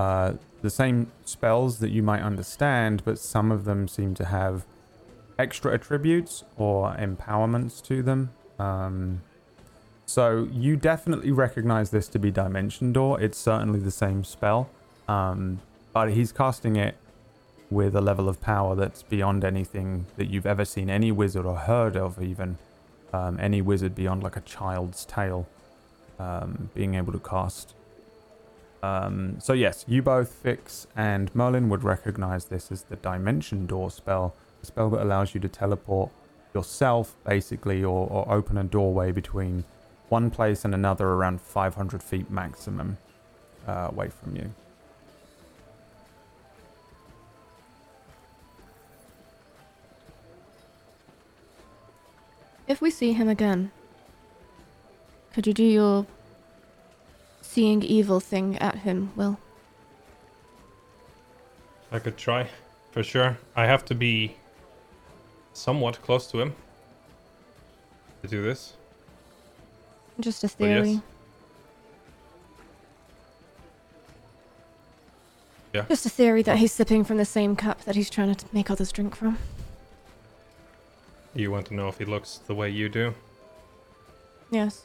[0.00, 0.32] uh,
[0.62, 4.66] the same spells that you might understand, but some of them seem to have
[5.38, 8.30] extra attributes or empowerments to them.
[8.58, 9.22] Um,
[10.10, 13.20] so you definitely recognize this to be Dimension Door.
[13.20, 14.68] It's certainly the same spell,
[15.06, 15.60] um,
[15.92, 16.96] but he's casting it
[17.70, 21.54] with a level of power that's beyond anything that you've ever seen any wizard or
[21.54, 22.58] heard of, even
[23.12, 25.46] um, any wizard beyond like a child's tale
[26.18, 27.74] um, being able to cast.
[28.82, 33.92] Um, so yes, you both, Fix and Merlin, would recognize this as the Dimension Door
[33.92, 36.10] spell, a spell that allows you to teleport
[36.52, 39.62] yourself, basically, or, or open a doorway between
[40.10, 42.98] one place and another around 500 feet maximum
[43.66, 44.52] uh, away from you.
[52.66, 53.72] If we see him again,
[55.32, 56.06] could you do your
[57.40, 59.38] seeing evil thing at him, Will?
[61.90, 62.48] I could try,
[62.92, 63.38] for sure.
[63.56, 64.36] I have to be
[65.52, 66.54] somewhat close to him
[68.22, 68.74] to do this.
[70.20, 70.84] Just a But yes.
[70.86, 71.02] theory.
[75.72, 75.84] Yeah.
[75.88, 78.70] Just a theory that he's sipping from the same cup that he's trying to make
[78.70, 79.38] others drink from.
[81.34, 83.14] You want to know if he looks the way you do?
[84.50, 84.84] Yes.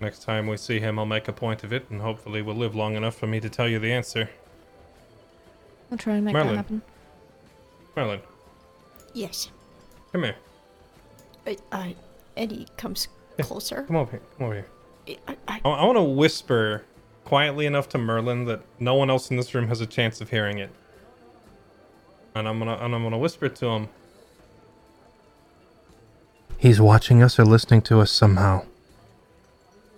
[0.00, 2.74] Next time we see him, I'll make a point of it, and hopefully we'll live
[2.74, 4.28] long enough for me to tell you the answer.
[5.90, 6.48] I'll try and make Merlin.
[6.50, 6.82] that happen.
[7.96, 8.20] Merlin,
[9.14, 9.50] Yes.
[10.12, 10.36] come here.
[11.46, 11.96] I, I,
[12.38, 13.44] and he comes Yeah.
[13.44, 13.82] closer.
[13.82, 14.20] Come over here.
[14.38, 15.18] Come over here.
[15.28, 16.84] I, I, I, I want to whisper
[17.24, 20.30] quietly enough to Merlin that no one else in this room has a chance of
[20.30, 20.70] hearing it.
[22.34, 23.88] And I'm gonna and I'm gonna whisper to him.
[26.56, 28.64] He's watching us or listening to us somehow.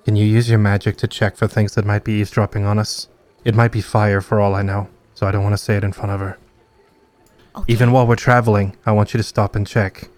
[0.04, 3.08] Can you use your magic to check for things that might be eavesdropping on us?
[3.44, 5.84] It might be fire for all I know, so I don't want to say it
[5.84, 6.38] in front of her.
[7.56, 7.72] okay.
[7.72, 10.08] Even while we're traveling, I want you to stop and check.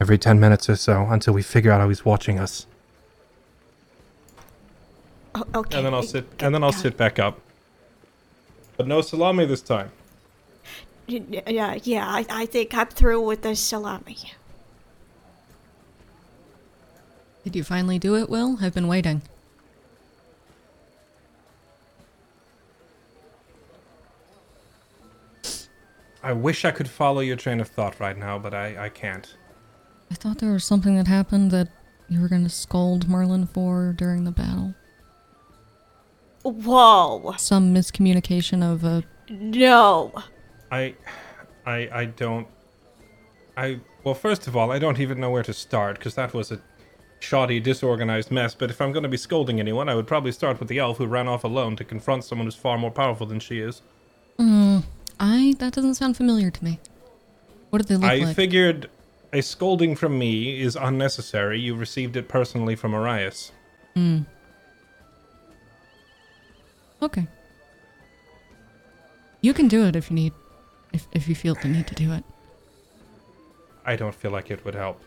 [0.00, 2.66] Every 10 minutes or so until we figure out how he's watching us.
[5.34, 5.76] O- okay.
[5.76, 7.40] And then I'll sit and then I'll sit back up.
[8.76, 9.90] But no salami this time.
[11.08, 12.06] Yeah, yeah.
[12.06, 14.18] I, I think I'm through with the salami.
[17.44, 18.58] Did you finally do it, Will?
[18.60, 19.22] I've been waiting.
[26.22, 29.34] I wish I could follow your train of thought right now, but I, I can't.
[30.10, 31.68] I thought there was something that happened that
[32.08, 34.74] you were going to scold Merlin for during the battle.
[36.42, 37.34] Whoa.
[37.36, 39.04] Some miscommunication of a.
[39.30, 40.12] No.
[40.70, 40.94] I
[41.66, 42.46] I I don't
[43.58, 46.52] I well first of all, I don't even know where to start because that was
[46.52, 46.60] a
[47.20, 50.60] shoddy, disorganized mess, but if I'm going to be scolding anyone, I would probably start
[50.60, 53.40] with the elf who ran off alone to confront someone who's far more powerful than
[53.40, 53.82] she is.
[54.38, 54.78] Hmm.
[55.18, 55.56] I.
[55.58, 56.78] That doesn't sound familiar to me.
[57.70, 58.28] What did they look I like?
[58.28, 58.88] I figured
[59.32, 61.60] a scolding from me is unnecessary.
[61.60, 63.52] You received it personally from Arias.
[63.94, 64.20] Hmm.
[67.02, 67.26] Okay.
[69.40, 70.32] You can do it if you need.
[70.92, 72.24] If, if you feel the need to do it.
[73.84, 75.00] I don't feel like it would help.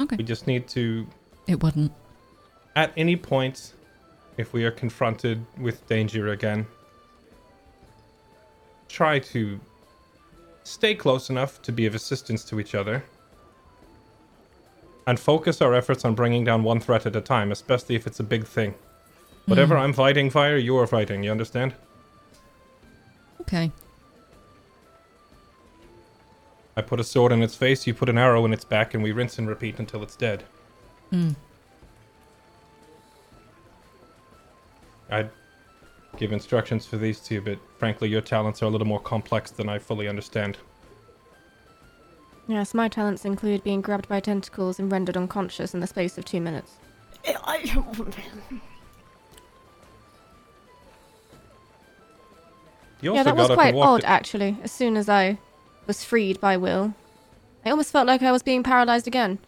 [0.00, 0.16] Okay.
[0.16, 1.06] We just need to
[1.46, 1.92] It wouldn't.
[2.76, 3.74] at any point
[4.38, 6.66] if we are confronted with danger again
[8.88, 9.60] try to
[10.64, 13.04] stay close enough to be of assistance to each other
[15.06, 18.20] and focus our efforts on bringing down one threat at a time especially if it's
[18.20, 18.74] a big thing
[19.46, 21.74] whatever i'm fighting fire you are fighting you understand
[23.40, 23.72] Okay.
[26.76, 29.02] i put a sword in its face you put an arrow in its back and
[29.02, 30.44] we rinse and repeat until it's dead
[31.10, 31.30] Hmm.
[35.10, 35.30] I'd
[36.18, 39.68] give instructions for these two, but frankly, your talents are a little more complex than
[39.68, 40.56] I fully understand.
[42.50, 46.24] Yes, my talents include being grabbed by tentacles and rendered unconscious in the space of
[46.24, 46.78] two minutes.
[47.44, 47.58] I,
[53.02, 54.56] You yeah, that was quite and walked odd, actually.
[54.64, 55.38] As soon as I
[55.86, 56.92] was freed by Will,
[57.64, 59.38] I almost felt like I was being paralyzed again.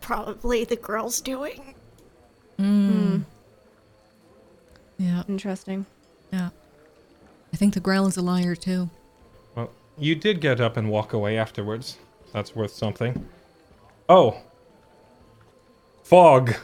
[0.00, 1.74] probably the girl's doing.
[2.58, 3.24] Mm.
[4.96, 5.84] Yeah, Interesting.
[6.32, 6.48] yeah.
[7.52, 8.88] I think the Grail is a liar too.
[9.98, 11.96] Well, you did get up and walk away afterwards.
[12.32, 13.26] That's worth something.
[14.08, 14.38] Oh.
[16.04, 16.54] Fog.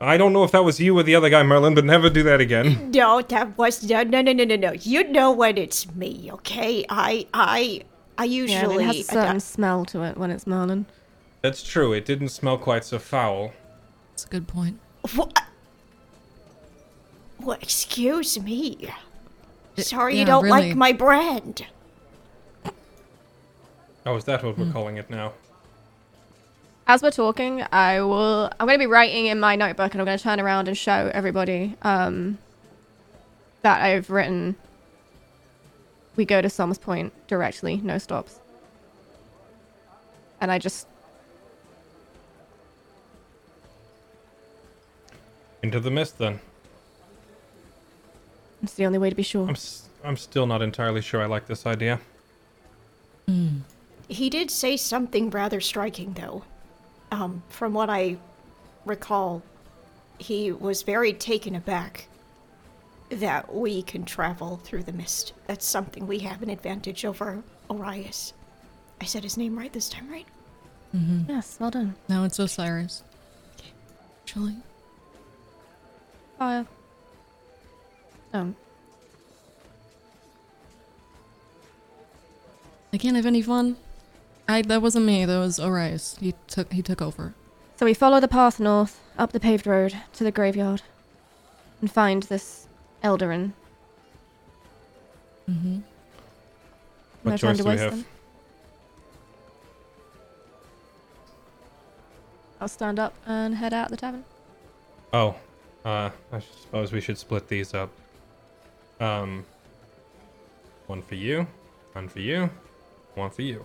[0.00, 2.22] I don't know if that was you or the other guy, Merlin, but never do
[2.22, 2.90] that again.
[2.94, 4.72] No, that was no, no, no, no, no, no.
[4.72, 6.84] You know when it's me, okay?
[6.88, 7.82] I, I,
[8.16, 8.84] I usually Yeah, usually.
[8.84, 10.86] it has a certain smell to it when it's Merlin.
[11.42, 11.92] That's true.
[11.92, 13.52] It didn't smell quite so foul.
[14.12, 14.78] That's a good point.
[15.14, 15.42] What?
[17.40, 18.88] Well, excuse me.
[19.76, 20.68] It- Sorry yeah, you don't really.
[20.68, 21.66] like my brand.
[24.06, 25.32] Oh, is that what we're calling it now?
[26.86, 28.50] As we're talking, I will.
[28.58, 30.76] I'm going to be writing in my notebook, and I'm going to turn around and
[30.76, 32.38] show everybody um,
[33.62, 34.56] that I've written.
[36.16, 38.40] We go to Som's Point directly, no stops.
[40.40, 40.86] And I just
[45.62, 46.40] Into the mist, then.
[48.62, 49.44] It's the only way to be sure.
[49.46, 52.00] I'm, s- I'm still not entirely sure I like this idea.
[54.10, 56.42] He did say something rather striking, though.
[57.12, 58.16] Um, from what I
[58.84, 59.42] recall,
[60.18, 62.08] he was very taken aback
[63.08, 65.32] that we can travel through the mist.
[65.46, 68.32] That's something we have an advantage over Arias.
[69.00, 70.26] I said his name right this time, right?
[71.28, 71.94] Yes, well done.
[72.08, 73.04] Now it's Osiris.
[74.24, 74.56] Actually,
[76.36, 76.66] Fire.
[78.32, 78.56] Um,
[82.92, 83.76] I can't have any fun.
[84.50, 85.24] I that wasn't me.
[85.24, 86.16] That was Arias.
[86.20, 87.34] He took he took over.
[87.76, 90.82] so we follow the path north, up the paved road, to the graveyard,
[91.80, 92.66] and find this
[93.04, 93.52] Eldarin.
[95.48, 95.78] Mm-hmm.
[97.22, 97.92] What no choice to do we waste have?
[97.92, 98.04] then.
[102.60, 104.24] I'll stand up and head out the tavern.
[105.12, 105.36] Oh,
[105.84, 107.90] uh, I suppose we should split these up.
[109.00, 109.46] Um,
[110.86, 111.46] one for you,
[111.92, 112.50] one for you,
[113.14, 113.64] one for you,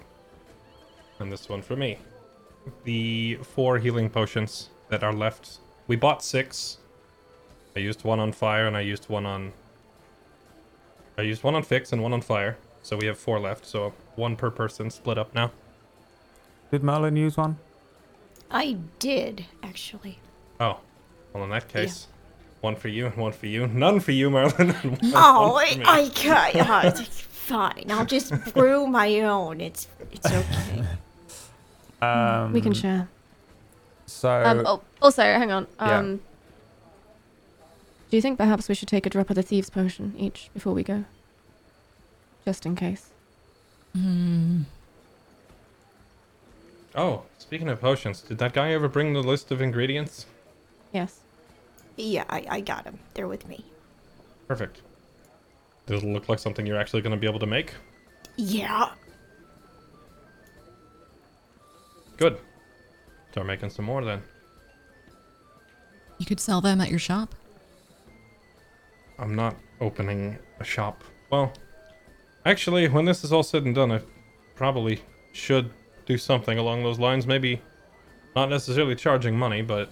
[1.20, 1.98] and this one for me.
[2.84, 5.60] The four healing potions that are left.
[5.88, 6.78] We bought six.
[7.76, 9.54] I used one on fire and I used one on.
[11.18, 12.58] I used one on fix and one on fire.
[12.82, 13.66] So we have four left.
[13.66, 15.52] So one per person, split up now.
[16.72, 17.58] Did Merlin use one?
[18.52, 20.20] I did, actually.
[20.60, 20.80] Oh,
[21.34, 22.08] well in that case,
[22.62, 23.68] one for you and one for you.
[23.68, 24.72] None for you, Merlin.
[24.72, 26.02] and one- Oh, one I.
[26.04, 26.56] I can't.
[26.56, 27.86] Uh, fine.
[27.90, 29.62] I'll just brew my own.
[29.62, 30.84] It's it's okay.
[32.06, 33.08] Um, we can share.
[34.06, 35.68] So Um, oh, also, hang on.
[35.80, 36.00] Yeah.
[36.00, 36.18] Um,
[38.10, 40.74] do you think perhaps we should take a drop of the thieves' potion each before
[40.74, 41.06] we go?
[42.46, 43.10] Just in case.
[43.98, 44.66] Mm.
[46.96, 50.26] Oh, speaking of potions, did that guy ever bring the list of ingredients?
[50.94, 51.20] Yes.
[51.98, 53.00] Yeah, I, I got them.
[53.16, 53.66] They're with me.
[54.48, 54.82] Perfect.
[55.88, 57.74] Does it look like something you're actually going to be able to make?
[58.38, 58.90] Yeah.
[62.18, 62.38] Good.
[63.32, 64.22] Start making some more then.
[66.18, 67.36] You could sell them at your shop.
[69.20, 71.04] I'm not opening a shop.
[71.30, 71.52] Well,
[72.46, 74.02] actually, when this is all said and done, I
[74.56, 75.02] probably
[75.34, 75.70] should
[76.06, 77.28] do something along those lines.
[77.28, 77.62] Maybe
[78.36, 79.90] not necessarily charging money, but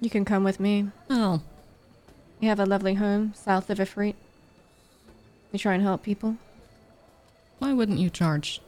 [0.00, 0.90] You can come with me.
[1.08, 1.40] Oh,
[2.40, 4.14] We have a lovely home south of Ifrit.
[5.52, 6.36] We try and help people.
[7.58, 8.60] why wouldn't you charge?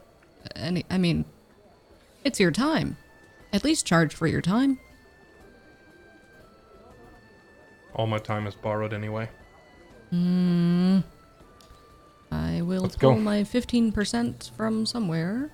[0.56, 0.86] Any?
[0.88, 1.26] I mean,
[2.28, 2.96] it's your time.
[3.52, 4.78] At least charge for your time.
[7.94, 9.28] all my time is borrowed anyway.
[10.10, 11.00] Hmm.
[12.30, 13.20] I will Let's pull go.
[13.20, 15.50] my fifteen percent from somewhere.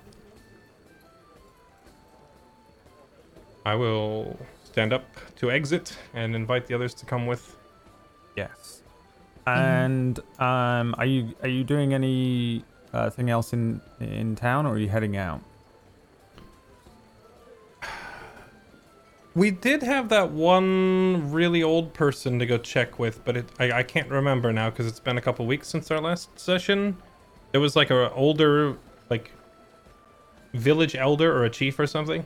[3.65, 5.05] I will stand up
[5.37, 7.57] to exit and invite the others to come with.
[8.37, 8.83] yes.
[9.47, 14.75] And um, are you are you doing any uh, thing else in in town, or
[14.75, 15.41] are you heading out?
[19.35, 23.73] We did have that one really old person to go check with, but it, I,
[23.73, 26.97] I can't remember now because it's been a couple weeks since our last session.
[27.52, 28.77] It was like an older,
[29.11, 29.32] like,
[30.52, 32.24] village elder or a chief or something.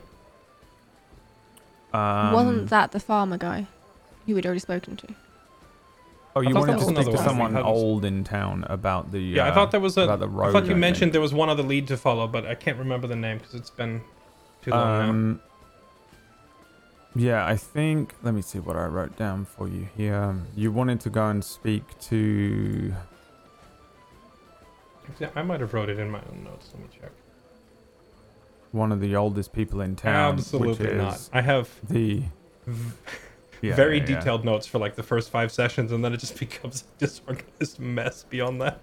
[1.93, 3.65] Um, Wasn't that the farmer guy
[4.27, 5.07] who we'd already spoken to?
[6.35, 9.11] Oh, you thought wanted that to was speak another to someone old in town about
[9.11, 9.19] the.
[9.19, 10.01] Yeah, I uh, thought there was a.
[10.03, 10.79] about the I thought you think.
[10.79, 13.55] mentioned there was one other lead to follow, but I can't remember the name because
[13.55, 14.01] it's been
[14.61, 15.39] too long now.
[17.15, 18.13] Yeah, I think.
[18.21, 20.35] Let me see what I wrote down for you here.
[20.55, 22.93] You wanted to go and speak to.
[25.19, 26.69] Yeah, I might have wrote it in my own notes.
[26.73, 27.11] Let me check.
[28.71, 30.33] one of the oldest people in town.
[30.35, 31.27] Absolutely not.
[31.33, 32.21] I have The
[33.61, 34.15] yeah, very yeah, yeah.
[34.19, 37.79] detailed notes for like the first five sessions, and then it just becomes a disorganized
[37.79, 38.81] mess beyond that.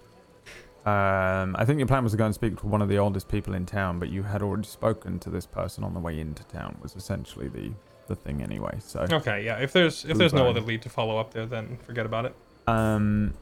[0.84, 3.28] Um, I think your plan was to go and speak to one of the oldest
[3.28, 6.44] people in town, but you had already spoken to this person on the way into
[6.44, 6.76] town.
[6.82, 7.72] Was essentially the
[8.06, 8.76] the thing anyway.
[8.80, 9.56] So Okay, yeah.
[9.58, 12.34] If there's if there's no other lead to follow up there, then forget about it.
[12.66, 13.34] Um.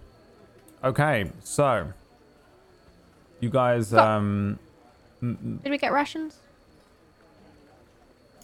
[0.83, 1.93] Okay, so
[3.41, 3.91] you guys.
[3.93, 4.59] Got- Um.
[5.23, 6.37] Did we get rations?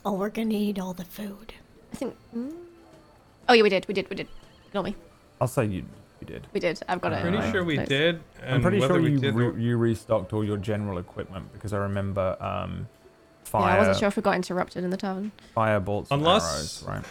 [0.05, 1.53] Oh, we're gonna need all the food.
[1.93, 2.17] I think.
[2.35, 2.55] Mm?
[3.49, 3.87] Oh yeah, we did.
[3.87, 4.09] We did.
[4.09, 4.29] We did.
[4.69, 4.95] Ignore me.
[5.41, 5.85] I'll say you.
[6.21, 6.47] You did.
[6.53, 6.81] We did.
[6.89, 7.21] I've got it.
[7.23, 7.89] Pretty my sure we notes.
[7.89, 8.21] did.
[8.43, 11.53] And I'm pretty whether sure we you did re- you restocked all your general equipment
[11.53, 12.89] because I remember um.
[13.51, 15.33] Fire, Yeah, I wasn't sure if we got interrupted in the tavern.
[15.57, 17.05] fire bolts, and Unless- arrows, right?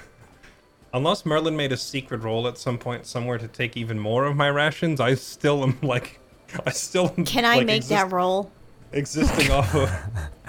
[0.93, 4.35] Unless Merlin made a secret roll at some point somewhere to take even more of
[4.37, 6.19] my rations, I still am like,
[6.65, 7.25] I still am.
[7.25, 8.51] Can I like, make exist- that roll?
[8.93, 9.89] existing off of?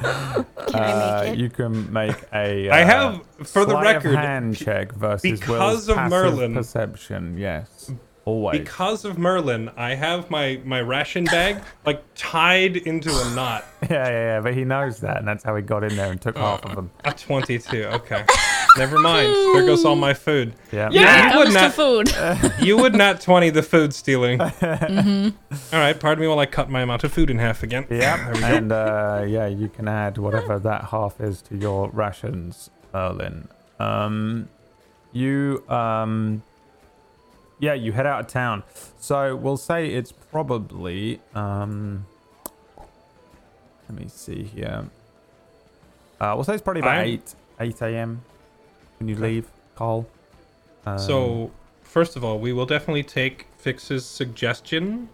[0.69, 1.39] Can I Uh, make it?
[1.41, 2.71] you can make a.
[2.71, 6.11] I uh, have, for the sleight of record, hand check versus because Will's of passive
[6.11, 7.37] Merlin- perception.
[7.37, 7.91] Yes,
[8.25, 8.59] always.
[8.59, 13.65] Because of Merlin, I have my my ration bag like tied into a knot.
[13.83, 14.41] yeah, yeah, yeah.
[14.41, 16.75] But he knows that, and that's how he got in there and took half of
[16.77, 16.91] them.
[17.05, 17.85] A 22.
[17.85, 18.25] Okay.
[18.79, 19.27] Never mind.
[19.57, 20.55] There goes all my food.
[20.71, 20.91] Yeah.
[20.93, 22.65] Yeah, you would comes to not- food.
[22.65, 24.39] You would not 20 the food stealing.
[24.39, 25.75] Mm-hmm.
[25.75, 27.87] All right, pardon me while I cut my amount of food in half again.
[27.91, 28.47] Yeah, There we go.
[28.47, 33.49] and uh, yeah, you can add whatever that half is to your rations, Merlin.
[33.81, 34.49] Um,
[35.13, 36.43] you um,
[37.61, 38.62] yeah, you head out of town.
[38.99, 42.07] So we'll say it's probably um,
[43.89, 44.85] let me see here.
[46.20, 48.23] Uh, we'll say it's probably about I'm- eight eight a.m.
[48.99, 49.47] When you leave,
[49.77, 50.07] Carl.
[50.85, 51.51] Um, So,
[51.82, 55.09] first of all, we will definitely take Fix's suggestion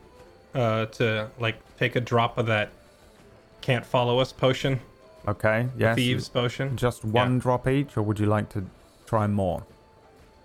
[0.54, 2.70] uh, to like take a drop of that
[3.60, 4.78] can't follow us potion,
[5.26, 6.76] okay, yes, thieves potion.
[6.76, 8.64] just one drop each, or would you like to
[9.06, 9.64] try more?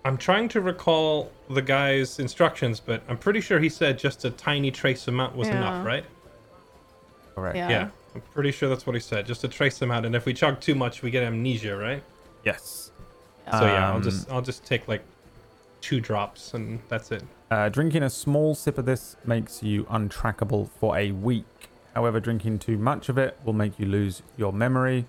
[0.04, 4.30] I'm trying to recall the guy's instructions, but I'm pretty sure he said just a
[4.30, 6.04] tiny trace amount was enough, right?
[7.34, 7.56] Correct.
[7.56, 7.68] Yeah.
[7.70, 9.26] Yeah, I'm pretty sure that's what he said.
[9.26, 12.02] Just a trace amount, and if we chug too much, we get amnesia, right?
[12.44, 12.90] Yes.
[13.50, 15.02] So yeah, I'll Um, just I'll just take like
[15.80, 17.22] two drops, and that's it.
[17.50, 21.44] Uh, drinking a small sip of this makes you untrackable for a week.
[21.94, 25.06] However, drinking too much of it will make you lose your memory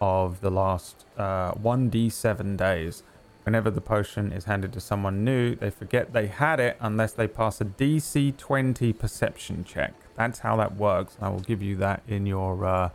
[0.00, 3.02] of the last uh, 1d7 days.
[3.44, 7.26] Whenever the potion is handed to someone new, they forget they had it unless they
[7.26, 9.94] pass a DC 20 perception check.
[10.16, 11.16] That's how that works.
[11.20, 12.90] I will give you that in your uh,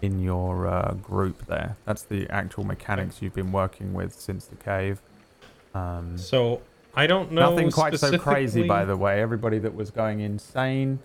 [0.00, 1.76] in your uh, group there.
[1.84, 5.00] That's the actual mechanics you've been working with since the cave.
[5.74, 6.62] Um, So
[6.94, 7.50] I don't know.
[7.50, 9.20] Nothing quite so crazy, by the way.
[9.20, 11.00] Everybody that was going insane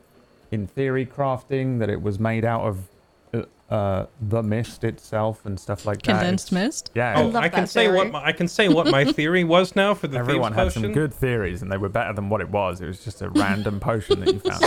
[0.52, 2.88] in theory crafting, that it was made out of
[3.34, 3.44] uh,
[3.74, 6.18] uh, the mist itself and stuff like that.
[6.20, 6.92] Condensed mist.
[6.94, 7.14] Yeah.
[7.18, 9.76] Oh, love I can that say what my, I can say what my theory was
[9.76, 10.82] now for the Everyone thieves had potion.
[10.84, 12.82] some good theories, and they were better than what it was.
[12.82, 14.62] It was just a random potion that you found.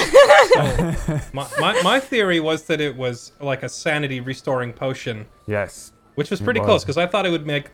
[1.34, 5.92] My, my my theory was that it was like a sanity restoring potion, yes.
[6.14, 6.66] which was pretty was.
[6.66, 7.70] close because I thought it would make.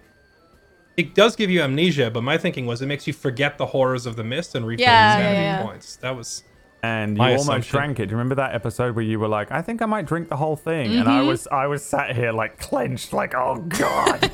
[0.96, 4.04] It does give you amnesia, but my thinking was it makes you forget the horrors
[4.06, 5.62] of the mist and refill Yeah, your yeah, sanity yeah.
[5.66, 5.96] points.
[5.96, 6.42] That was
[6.82, 7.76] And you My almost assumption.
[7.78, 8.06] drank it.
[8.06, 10.36] Do you remember that episode where you were like, "I think I might drink the
[10.36, 14.20] whole thing," and I was, I was sat here like clenched, like, "Oh God,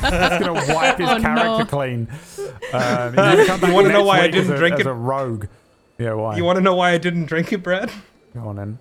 [0.00, 1.64] that's gonna wipe his Oh, character no.
[1.64, 2.08] clean."
[2.72, 4.86] Um, you come wanna know why I didn't a- drink as it?
[4.86, 5.46] a rogue.
[5.98, 6.36] Yeah, why?
[6.36, 7.90] You want to know why I didn't drink it, Brad?
[8.34, 8.78] Go on then.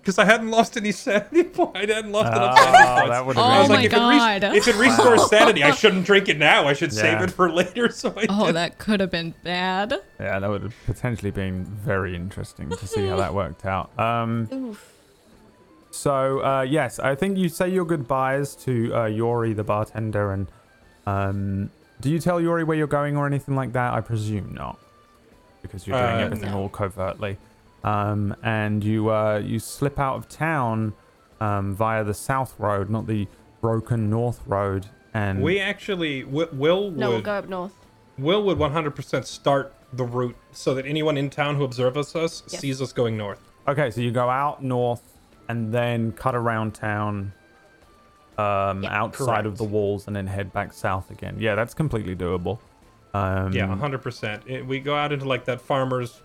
[0.00, 1.72] Because I hadn't lost any sanity points.
[1.76, 3.10] I hadn't lost enough Oh, sanity points.
[3.10, 3.76] that would Oh have I was been.
[3.76, 4.56] my like, if it, res- God.
[4.56, 6.66] if it restores sanity, I shouldn't drink it now.
[6.66, 7.88] I should save it for later.
[7.92, 8.54] So I Oh, did.
[8.56, 9.94] that could have been bad.
[10.18, 13.90] Yeah, that would have potentially been very interesting to see how that worked out.
[13.98, 14.92] Um, Oof.
[15.90, 20.46] so uh, yes, I think you say your goodbyes to uh, Yori, the bartender, and
[21.06, 21.70] um,
[22.00, 23.92] do you tell Yori where you're going or anything like that?
[23.94, 24.78] I presume not,
[25.62, 26.60] because you're doing Uh, everything no.
[26.62, 27.36] all covertly.
[27.84, 30.94] Um, and you uh, you slip out of town
[31.40, 33.28] um, via the south road, not the
[33.60, 34.86] broken north road.
[35.14, 37.72] And We actually, Wi- Will would No, we'll go up north.
[38.18, 42.60] Will would 100% start the route so that anyone in town who observes us Yes.
[42.60, 43.40] sees us going north.
[43.66, 45.02] Okay, so you go out north
[45.48, 47.32] and then cut around town
[48.36, 48.90] um, Yeah.
[49.02, 49.58] outside of Correct.
[49.58, 51.36] the walls and then head back south again.
[51.38, 52.58] Yeah, that's completely doable.
[53.14, 54.66] Um, Yeah, hundred percent.
[54.66, 56.20] We go out into like that farmer's,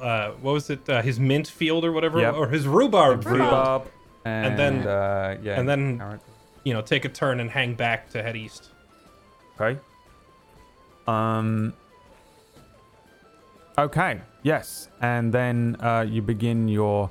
[0.00, 0.88] uh, what was it?
[0.88, 2.34] Uh, his mint field or whatever, Yep.
[2.34, 3.36] or his rhubarb, field.
[3.38, 3.82] rhubarb,
[4.24, 6.20] and, And then- uh, yeah, and then-.
[6.64, 8.70] You know, take a turn and hang back to head east.
[9.60, 9.80] Okay.
[11.08, 11.72] Um.
[13.76, 14.20] Okay.
[14.44, 17.10] Yes, and then uh, you begin your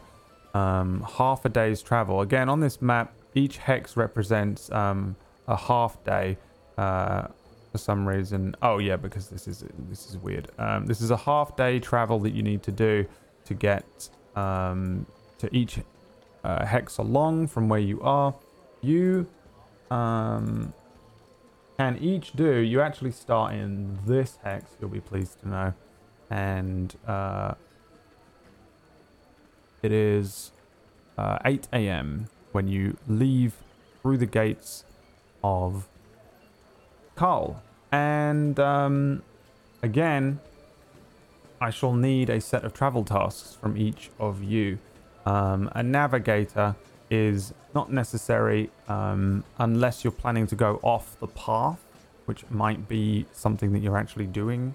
[0.54, 2.22] um, half a day's travel.
[2.22, 5.16] Again, on this map, each hex represents um,
[5.48, 6.38] a half day.
[6.78, 7.28] Uh,
[7.72, 10.50] for some reason, oh yeah, because this is this is weird.
[10.58, 13.06] Um, this is a half day travel that you need to do
[13.46, 15.06] to get um,
[15.38, 15.80] to each
[16.44, 18.36] uh, hex along from where you are.
[18.82, 19.28] You
[19.90, 20.74] um,
[21.78, 22.58] can each do.
[22.58, 24.72] You actually start in this hex.
[24.80, 25.74] You'll be pleased to know,
[26.30, 27.54] and uh,
[29.82, 30.52] it is
[31.18, 32.28] uh, 8 a.m.
[32.52, 33.54] when you leave
[34.02, 34.84] through the gates
[35.44, 35.88] of
[37.92, 39.22] And um,
[39.84, 40.40] again,
[41.60, 44.80] I shall need a set of travel tasks from each of you.
[45.28, 46.76] Um, a navigator
[47.12, 51.80] is not necessary um, unless you're planning to go off the path,
[52.26, 54.74] which might be something that you're actually doing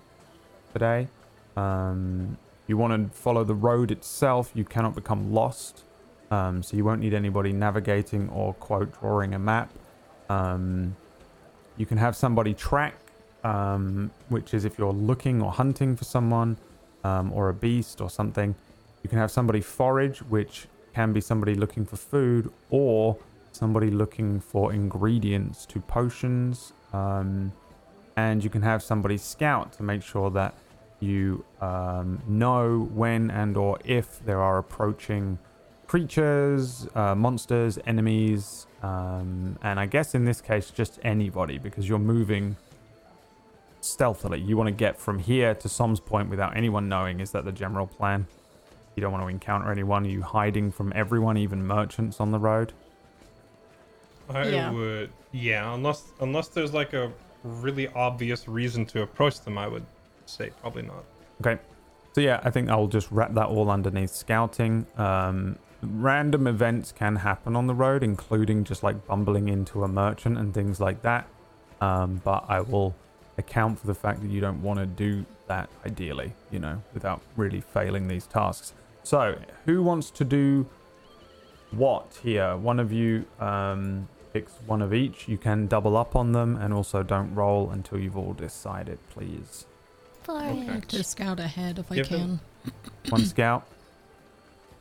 [0.73, 1.09] today.
[1.57, 5.83] Um, you want to follow the road itself, you cannot become lost.
[6.31, 9.71] Um, so you won't need anybody navigating or, quote, drawing a map.
[10.29, 10.97] Um,
[11.77, 12.95] you can have somebody track,
[13.45, 16.57] um, which is if you're looking or hunting for someone
[17.05, 18.55] um, or a beast or something.
[19.03, 23.17] You can have somebody forage, which can be somebody looking for food or
[23.53, 26.73] somebody looking for ingredients to potions.
[26.93, 27.53] Um,
[28.17, 30.55] and you can have somebody scout to make sure that
[31.01, 35.39] you um, know when and or if there are approaching
[35.87, 41.99] creatures, uh, monsters, enemies, um, and I guess in this case just anybody because you're
[41.99, 42.57] moving
[43.81, 44.41] stealthily.
[44.41, 47.21] You want to get from here to Som's Point without anyone knowing.
[47.21, 48.27] Is that the general plan?
[48.95, 50.05] You don't want to encounter anyone.
[50.07, 52.73] Are you hiding from everyone, even merchants on the road?
[54.29, 54.71] I Yeah.
[54.73, 57.13] would, yeah, unless unless there's like a
[57.45, 59.85] really obvious reason to approach them, I would
[60.25, 61.05] say probably not.
[61.41, 61.61] Okay.
[62.13, 64.87] So yeah, I think I'll just wrap that all underneath scouting.
[64.97, 65.59] Um,
[65.91, 70.53] random events can happen on the road, including just like bumbling into a merchant and
[70.55, 71.27] things like that.
[71.81, 72.95] Um, but I will
[73.39, 77.21] account for the fact that you don't want to do that ideally, you know, without
[77.37, 78.73] really failing these tasks.
[79.03, 80.67] So, who wants to do
[81.71, 82.57] what here?
[82.57, 85.29] One of you um, picks one of each.
[85.29, 89.67] You can double up on them, and also don't roll until you've all decided, please.
[90.23, 90.67] Florian.
[90.67, 92.73] like to scout ahead if I Given- can.
[93.11, 93.67] One scout.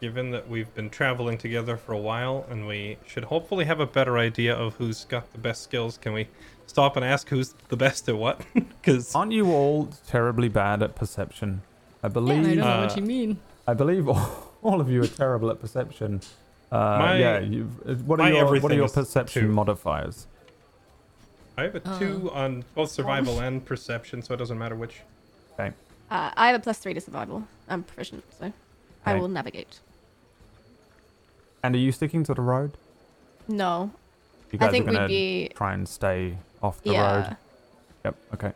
[0.02, 3.86] Given that we've been traveling together for a while and we should hopefully have a
[3.86, 6.28] better idea of who's got the best skills, can we
[6.68, 8.42] stop and ask who's the best at what?
[8.82, 11.62] Because Aren't you all terribly bad at perception?
[12.04, 12.36] I believe.
[12.38, 12.58] Yeah, I believe.
[12.60, 13.40] don't know Uh, what you mean.
[13.68, 16.22] I believe all, all of you are terrible at perception.
[16.72, 17.40] Uh, My- yeah.
[17.40, 19.48] You've, uh, what are your What are your perception two.
[19.52, 20.28] modifiers?
[21.58, 25.00] I have a two on both survival and perception, so it doesn't matter which.
[25.54, 25.72] Okay.
[26.12, 27.48] Uh, I have a plus three to survival.
[27.70, 28.52] I'm proficient, so
[29.06, 29.80] I will navigate.
[31.64, 32.78] And are you sticking to the road?
[33.48, 33.92] No.
[34.52, 35.52] You I think are we'd be.
[35.56, 37.16] try and stay off the Yeah.
[37.28, 37.38] road.
[38.06, 38.16] Yep.
[38.36, 38.52] Okay.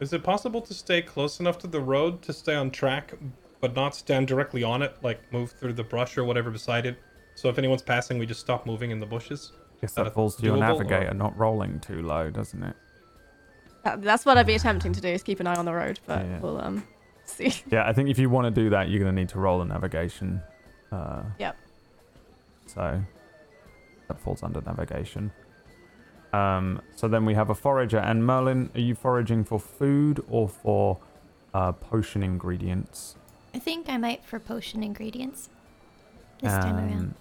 [0.00, 3.14] Is it possible to stay close enough to the road to stay on track,
[3.60, 6.98] but not stand directly on it, like move through the brush or whatever beside it?
[7.36, 9.52] So if anyone's passing, we just stop moving in the bushes.
[9.80, 12.76] Guess that that falls to your doable, or- navigator, not rolling too low, doesn't it?
[13.84, 16.00] Uh, that's what I'd be attempting to do is keep an eye on the road,
[16.06, 16.38] but Yeah.
[16.40, 16.86] we'll um
[17.24, 17.52] see.
[17.70, 19.60] Yeah, I think if you want to do that, you're going to need to roll
[19.62, 20.40] a navigation.
[20.92, 21.56] Uh, Yep.
[22.66, 23.02] So
[24.08, 25.30] that falls under navigation.
[26.32, 27.98] Um, so then we have a forager.
[27.98, 30.98] And Merlin, are you foraging for food or for
[31.52, 33.16] uh, potion ingredients?
[33.54, 35.48] I think I might for potion ingredients
[36.42, 36.92] this time around.
[36.92, 37.14] Um,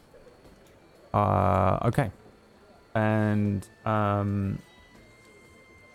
[1.14, 2.10] Uh, okay.
[2.96, 4.58] And um,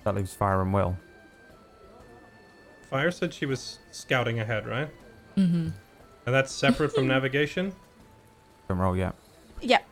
[0.05, 0.97] that leaves Fire and Will.
[2.91, 4.89] Fire said she was scouting ahead, right?
[5.37, 5.69] Mm-hmm.
[6.27, 7.73] And that's separate from navigation?
[8.69, 9.15] Don't roll yet.
[9.61, 9.87] Yep.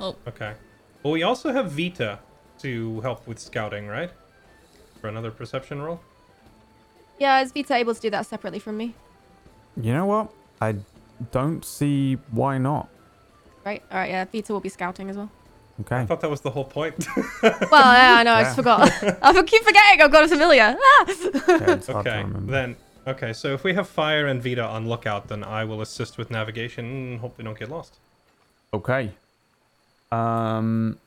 [0.00, 0.54] Oh, Okay.
[1.02, 2.18] Well, we also have Vita
[2.60, 4.10] to help with scouting, right?
[5.00, 6.00] For another perception roll?
[7.18, 8.94] Yeah, is Vita able to do that separately from me?
[9.76, 10.30] You know what?
[10.62, 10.76] I
[11.30, 12.88] don't see why not.
[13.66, 13.82] Right.
[13.92, 14.10] All right.
[14.10, 15.30] Yeah, Vita will be scouting as well.
[15.80, 15.96] Okay.
[15.96, 17.06] I thought that was the whole point.
[17.42, 18.34] Well, yeah, I know.
[18.34, 18.90] I just forgot.
[19.22, 20.00] I keep forgetting.
[20.00, 20.76] I've got a familiar.
[20.78, 21.04] Ah!
[21.48, 22.76] Yeah, it's hard to okay, then.
[23.06, 26.30] Okay, so if we have Fire and Vita on lookout, then I will assist with
[26.30, 27.94] navigation and hope we don't get lost.
[28.72, 29.10] Okay.
[30.12, 30.98] Um.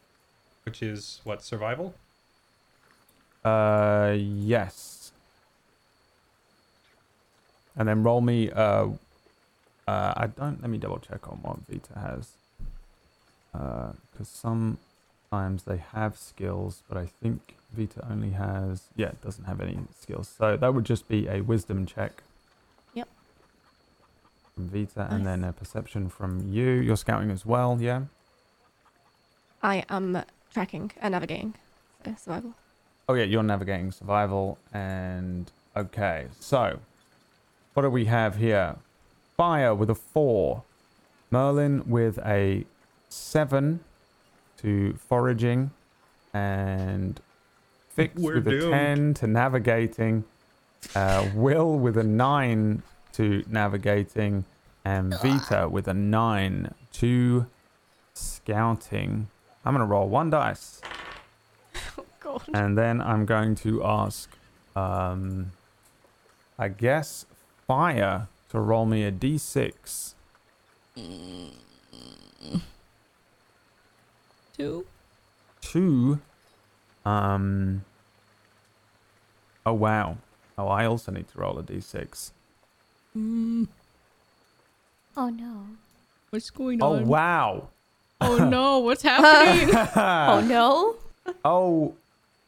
[0.64, 1.94] Which is, what, survival?
[3.45, 4.14] Uh.
[4.18, 5.11] Yes.
[7.77, 8.52] and then roll me.
[8.52, 8.88] Uh,
[9.88, 10.61] uh, I don't.
[10.61, 12.31] Let me double check on what Vita has.
[13.53, 18.84] Uh, because sometimes they have skills, but I think Vita only has.
[18.95, 20.34] Yeah, it doesn't have any skills.
[20.38, 22.24] So that would just be a wisdom check.
[22.94, 23.07] Yep.
[24.56, 26.69] From Vita, and then a perception from you.
[26.69, 28.03] You're scouting as well, yeah?
[29.61, 31.53] I am tracking and navigating.
[32.06, 32.53] So survival.
[33.10, 36.28] Oh yeah, you're navigating survival and okay.
[36.40, 36.80] So,
[37.74, 38.76] what do we have here?
[39.36, 40.64] Fire with a four,
[41.32, 42.65] Merlin with a
[43.09, 43.79] seven
[44.57, 45.71] to foraging,
[46.34, 47.19] and
[47.89, 50.23] Fix We're with a ten to navigating,
[50.95, 54.45] uh, Will with a nine to navigating,
[54.85, 57.47] and Vita with a nine to
[58.13, 59.27] scouting.
[59.65, 60.81] I'm gonna roll one dice.
[62.19, 62.43] God.
[62.53, 64.29] And then I'm going to ask,
[64.75, 65.51] um,
[66.57, 67.25] I guess,
[67.67, 70.13] fire to roll me a d6.
[74.57, 74.85] Two.
[75.61, 76.19] Two.
[77.05, 77.84] Um.
[79.65, 80.17] Oh wow.
[80.57, 82.31] Oh, I also need to roll a d6.
[83.17, 83.67] Mm,
[85.15, 85.65] Oh no.
[86.29, 87.03] what's going Oh on?
[87.03, 87.67] Oh wow.
[88.21, 89.73] Oh no, what's happening?
[89.95, 90.95] Oh no.
[91.45, 91.93] Oh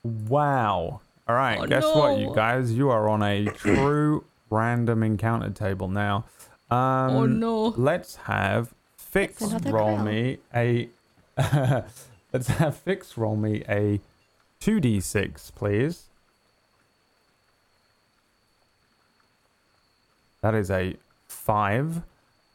[0.04, 1.02] wow.
[1.28, 1.60] All right.
[1.60, 2.72] Oh, guess what, you guys?
[2.74, 6.26] You are on a true random encounter table now.
[6.72, 6.80] Um,
[7.16, 7.66] oh no.
[7.78, 10.06] Let's have Fix another roll crown.
[10.06, 10.90] me a.
[12.34, 14.02] let's have Fix roll me a
[14.62, 16.06] 2d6, please.
[20.42, 20.96] That is a
[21.28, 22.02] 5.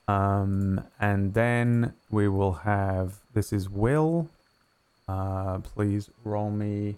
[0.06, 3.20] Um, and then we will have.
[3.32, 4.28] This is Will.
[5.08, 6.96] Uh, please roll me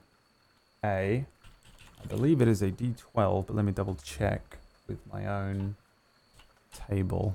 [0.84, 1.24] a.
[2.02, 4.58] I believe it is a d12, but let me double check
[4.88, 5.76] with my own
[6.88, 7.34] table.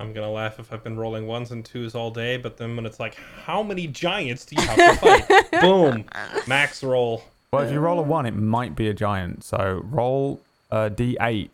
[0.00, 2.84] I'm gonna laugh if I've been rolling ones and twos all day, but then when
[2.84, 3.14] it's like,
[3.44, 5.50] how many giants do you have to fight?
[5.60, 6.04] Boom,
[6.48, 7.22] max roll.
[7.52, 9.44] Well, if you roll a one, it might be a giant.
[9.44, 10.40] So roll
[10.70, 11.48] a d8,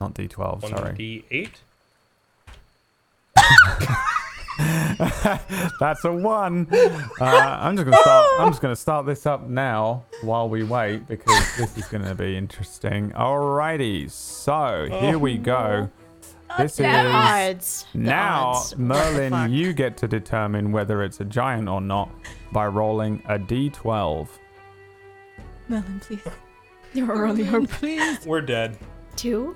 [0.00, 0.62] not d12.
[0.62, 1.60] One sorry, d eight.
[5.80, 6.68] that's a one.
[7.20, 8.26] Uh, I'm just gonna start.
[8.38, 12.36] I'm just gonna start this up now while we wait because this is gonna be
[12.36, 13.10] interesting.
[13.10, 15.90] Alrighty, so here we go.
[16.58, 17.86] This The is odds.
[17.94, 18.74] Now odds.
[18.76, 19.12] What fuck?
[19.14, 19.52] Merlin.
[19.52, 22.10] You get to determine whether it's a giant or not
[22.52, 24.28] by rolling a d12.
[25.68, 26.20] Merlin, please.
[26.92, 27.68] You're our only hope.
[27.70, 28.26] Please.
[28.26, 28.76] We're dead.
[29.16, 29.54] Two?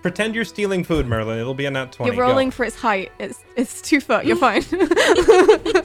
[0.00, 1.38] Pretend you're stealing food, Merlin.
[1.38, 2.14] It'll be a nat twenty.
[2.16, 2.30] You're Go.
[2.30, 3.12] rolling for its height.
[3.18, 4.24] It's it's two foot.
[4.24, 4.62] You're fine.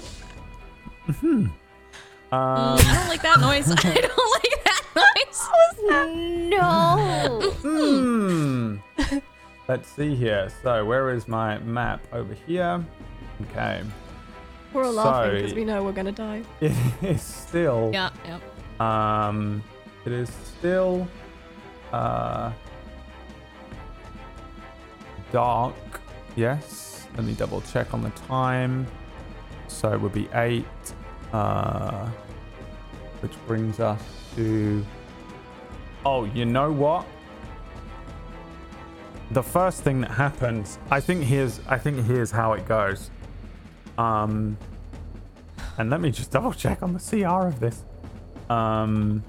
[2.31, 3.69] Um, I don't like that noise.
[3.69, 5.47] I don't like that noise.
[6.49, 7.51] No.
[7.61, 8.77] Hmm.
[9.67, 10.49] Let's see here.
[10.61, 12.05] So, where is my map?
[12.13, 12.85] Over here.
[13.49, 13.83] Okay.
[14.73, 16.43] we're all laughing because we know we're gonna die.
[16.61, 17.89] It is still.
[17.91, 18.41] Yeah, yep.
[18.81, 19.63] Um.
[20.05, 21.07] It is still.
[21.91, 22.51] Uh.
[25.31, 25.75] Dark.
[26.35, 27.07] Yes.
[27.15, 28.85] Let me double check on the time.
[29.67, 30.65] So it would be eight.
[31.33, 32.07] Uh.
[33.21, 34.01] Which brings us
[34.35, 34.85] to.
[36.05, 37.07] Oh, you know what?
[39.31, 43.09] The first thing that happens i think here's i think here's how it goes
[43.97, 44.57] um
[45.77, 47.83] and let me just double check on the cr of this
[48.49, 49.23] um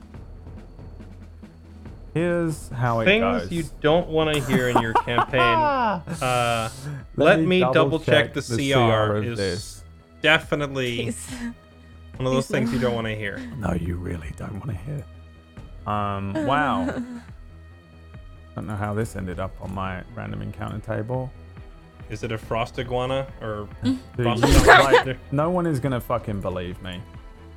[2.15, 3.11] here's how it goes.
[3.43, 5.41] Things goes you don't want to hear in your campaign.
[6.23, 6.69] Uh,
[7.17, 9.85] Let let, me me double double check check the, the CR, CR of is this.
[10.23, 11.27] definitely Please.
[12.17, 12.75] one of those Please things no.
[12.77, 13.39] you don't want to hear.
[13.59, 15.05] no you really don't want to hear
[15.87, 16.85] um wow
[18.57, 21.31] don't know how this ended up on my random encounter table
[22.11, 24.83] Is it a frost iguana or Dude, frost you- iguana?
[25.07, 27.01] like, no one is gonna fucking believe me,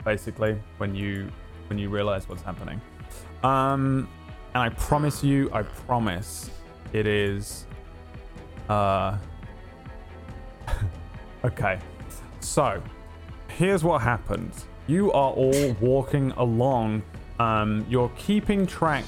[0.05, 1.29] basically, when you
[1.67, 2.81] when you realize what's happening.
[3.43, 4.09] Um,
[4.55, 6.49] and I promise you, I promise,
[6.93, 7.65] it is.
[8.67, 9.17] Uh.
[11.45, 11.79] okay,
[12.39, 12.81] so
[13.49, 14.65] here's what happens.
[14.87, 17.03] You are all walking along.
[17.39, 19.05] Um, you're keeping track,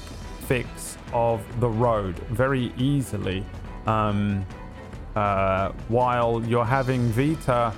[0.52, 3.42] fix of the road very easily.
[3.86, 4.44] Um,
[5.16, 7.72] uh, while you're having Vita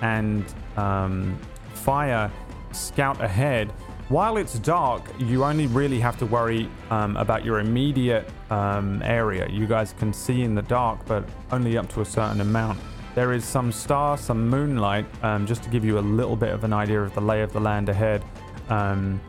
[0.00, 0.44] and
[0.76, 1.36] um,
[1.74, 2.30] Fire
[2.70, 3.72] scout ahead.
[4.10, 9.48] While it's dark, you only really have to worry um, about your immediate um, area.
[9.48, 12.78] You guys can see in the dark, but only up to a certain amount.
[13.16, 16.62] There is some star, some moonlight, um, just to give you a little bit of
[16.62, 18.22] an idea of the lay of the land ahead.
[18.68, 19.20] Um,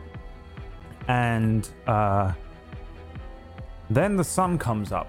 [1.08, 2.32] and uh,
[3.94, 5.08] then the sun comes up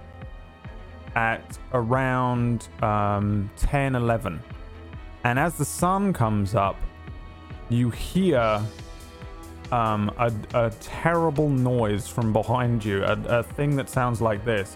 [1.15, 4.41] at around um, 10, 11.
[5.23, 6.75] And as the sun comes up,
[7.69, 8.61] you hear
[9.71, 14.75] um, a, a terrible noise from behind you, a, a thing that sounds like this.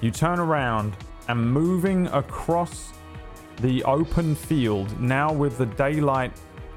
[0.00, 0.96] You turn around
[1.28, 2.92] and moving across
[3.60, 6.32] the open field, now with the daylight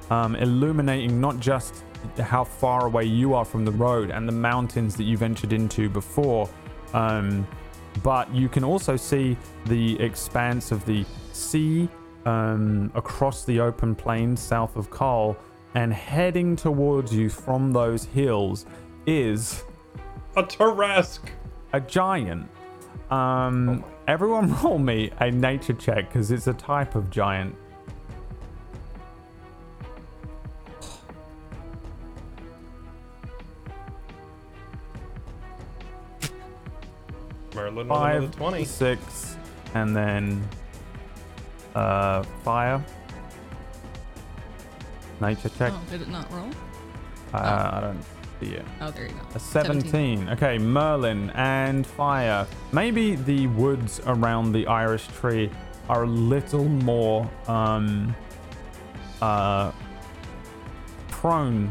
[0.09, 1.83] um, illuminating not just
[2.19, 5.89] how far away you are from the road and the mountains that you ventured into
[5.89, 6.49] before,
[6.93, 7.47] um,
[8.03, 11.89] but you can also see the expanse of the sea
[12.25, 15.37] um, across the open plains south of Carl,
[15.75, 18.65] and heading towards you from those hills
[19.05, 19.63] is
[20.35, 21.29] A Tarrasque.
[21.73, 22.47] a giant.
[23.11, 27.55] Um, everyone roll me a nature check because it's a type of giant.
[37.59, 38.65] Merlin with another Five, 20.
[38.65, 39.37] six,
[39.73, 40.47] and then
[41.75, 42.83] uh, fire.
[45.21, 45.73] Nature check.
[45.73, 46.49] Oh, did it not roll?
[47.33, 48.03] Uh, I don't
[48.39, 48.65] see it.
[48.79, 49.19] Oh, there you go.
[49.35, 50.29] A 17.
[50.29, 52.47] Okay, Merlin and fire.
[52.71, 55.51] Maybe the woods around the Irish tree
[55.89, 58.15] are a little more um,
[59.21, 59.71] uh,
[61.09, 61.69] prone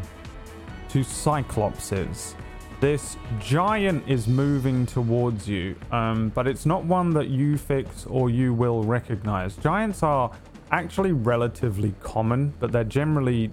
[0.89, 2.35] to cyclopses.
[2.79, 8.29] This giant is moving towards you, um, but it's not one that you fix or
[8.29, 9.57] you will recognize.
[9.57, 10.31] Giants are
[10.71, 13.51] actually relatively common, but they're generally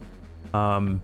[0.55, 1.03] um,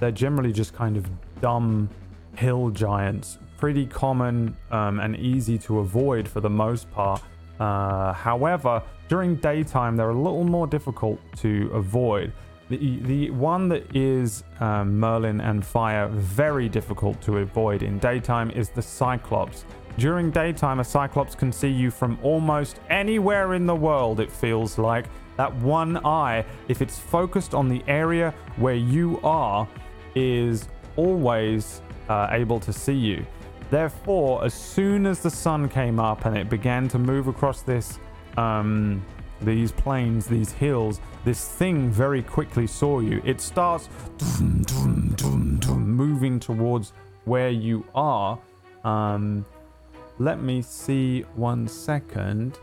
[0.00, 1.06] they're generally just kind of
[1.40, 1.88] dumb
[2.36, 3.38] hill giants.
[3.56, 7.22] Pretty common um, and easy to avoid for the most part.
[7.58, 12.32] Uh, however, during daytime, they're a little more difficult to avoid.
[12.72, 18.50] The, the one that is um, Merlin and Fire very difficult to avoid in daytime
[18.50, 19.66] is the Cyclops.
[19.98, 24.78] During daytime, a Cyclops can see you from almost anywhere in the world, it feels
[24.78, 25.04] like.
[25.36, 29.68] That one eye, if it's focused on the area where you are,
[30.14, 30.66] is
[30.96, 33.26] always uh, able to see you.
[33.68, 37.98] Therefore, as soon as the sun came up and it began to move across this,
[38.38, 39.04] um,
[39.44, 43.20] these plains, these hills, this thing very quickly saw you.
[43.24, 43.88] It starts
[45.68, 46.92] moving towards
[47.24, 48.38] where you are.
[48.84, 49.44] Um,
[50.18, 52.58] let me see one second.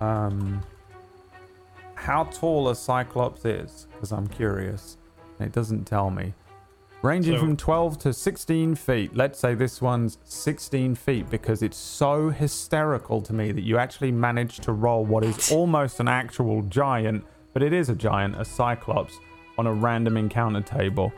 [0.00, 0.62] Um,
[1.94, 4.96] how tall a cyclops is, because I'm curious.
[5.38, 6.34] It doesn't tell me.
[7.02, 9.16] Ranging So- from 12 to 16 feet.
[9.16, 14.12] Let's say this one's 16 feet because it's so hysterical to me that you actually
[14.12, 17.24] managed to roll what is almost an actual giant,
[17.54, 19.18] but it is a giant, a cyclops,
[19.56, 21.10] on a random encounter table.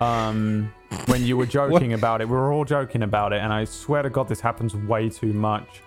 [0.00, 0.72] Um,
[1.06, 4.02] when you were joking about it, we were all joking about it, and I swear
[4.02, 5.82] to God, this happens way too much.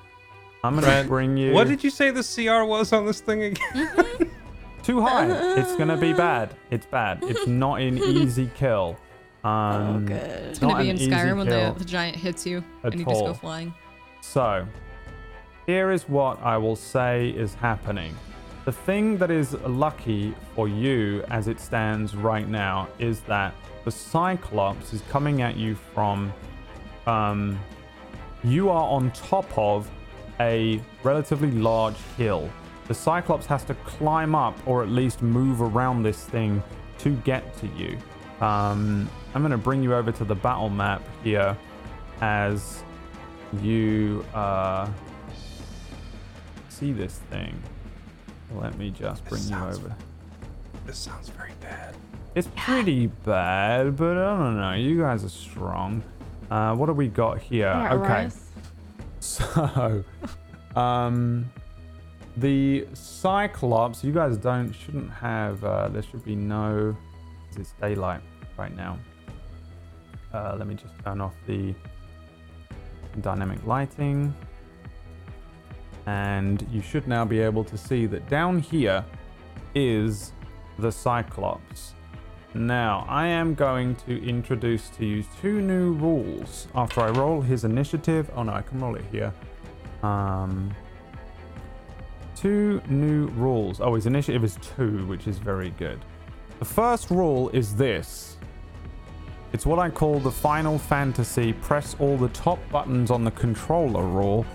[0.63, 3.41] I'm gonna Brent, bring you What did you say the CR was on this thing
[3.43, 3.89] again?
[4.83, 5.25] too high.
[5.57, 6.53] It's gonna be bad.
[6.69, 7.19] It's bad.
[7.23, 8.97] It's not an easy kill.
[9.43, 10.17] Um, good.
[10.21, 13.33] It's gonna be in Skyrim when the, the giant hits you and you just go
[13.33, 13.73] flying.
[14.21, 14.67] So,
[15.65, 18.15] here is what I will say is happening.
[18.65, 23.55] The thing that is lucky for you as it stands right now is that
[23.85, 26.31] the Cyclops is coming at you from.
[27.07, 27.59] Um,
[28.43, 29.89] you are on top of
[30.39, 32.49] a relatively large hill.
[32.87, 36.61] The Cyclops has to climb up or at least move around this thing
[36.99, 37.97] to get to you.
[38.45, 41.57] Um, I'm going to bring you over to the battle map here
[42.21, 42.83] as
[43.61, 44.89] you uh,
[46.69, 47.59] see this thing.
[48.55, 49.95] Let me just bring you sounds- over.
[50.85, 51.95] this sounds very bad.
[52.33, 54.73] It's pretty bad, but I don't know.
[54.73, 56.01] You guys are strong.
[56.49, 57.67] Uh, what do we got here?
[57.67, 58.13] Alright, okay.
[58.13, 58.37] Arias.
[59.19, 60.03] So,
[60.75, 61.51] um,
[62.37, 64.03] the Cyclops.
[64.03, 65.63] You guys don't shouldn't have.
[65.63, 66.97] Uh, there should be no.
[67.55, 68.21] It's daylight
[68.57, 68.97] right now.
[70.33, 71.73] Uh, let me just turn off the
[73.19, 74.33] dynamic lighting,
[76.05, 79.03] and you should now be able to see that down here
[79.75, 80.31] is
[80.79, 81.93] the Cyclops.
[82.53, 87.63] Now, I am going to introduce to you two new rules after I roll his
[87.63, 88.29] initiative.
[88.35, 89.33] Oh no, I can roll it here.
[90.03, 90.73] Um,
[92.35, 93.79] two new rules.
[93.79, 95.99] Oh, his initiative is two, which is very good.
[96.59, 98.37] The first rule is this
[99.53, 104.03] it's what I call the Final Fantasy press all the top buttons on the controller
[104.03, 104.45] rule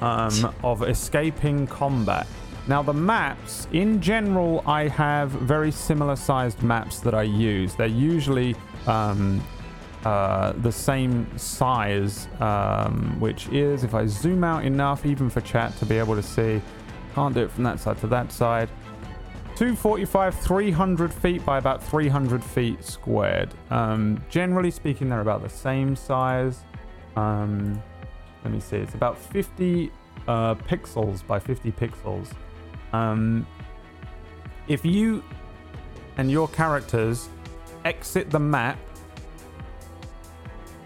[0.00, 2.26] um, of escaping combat.
[2.66, 7.74] Now, the maps, in general, I have very similar sized maps that I use.
[7.74, 8.54] They're usually
[8.86, 9.42] um,
[10.04, 15.76] uh, the same size, um, which is, if I zoom out enough, even for chat
[15.78, 16.60] to be able to see,
[17.14, 18.68] can't do it from that side to that side.
[19.60, 23.52] 245, 300 feet by about 300 feet squared.
[23.68, 26.60] Um, generally speaking, they're about the same size.
[27.14, 27.82] Um,
[28.42, 29.92] let me see, it's about 50
[30.26, 32.32] uh, pixels by 50 pixels.
[32.94, 33.46] Um,
[34.66, 35.22] if you
[36.16, 37.28] and your characters
[37.84, 38.78] exit the map,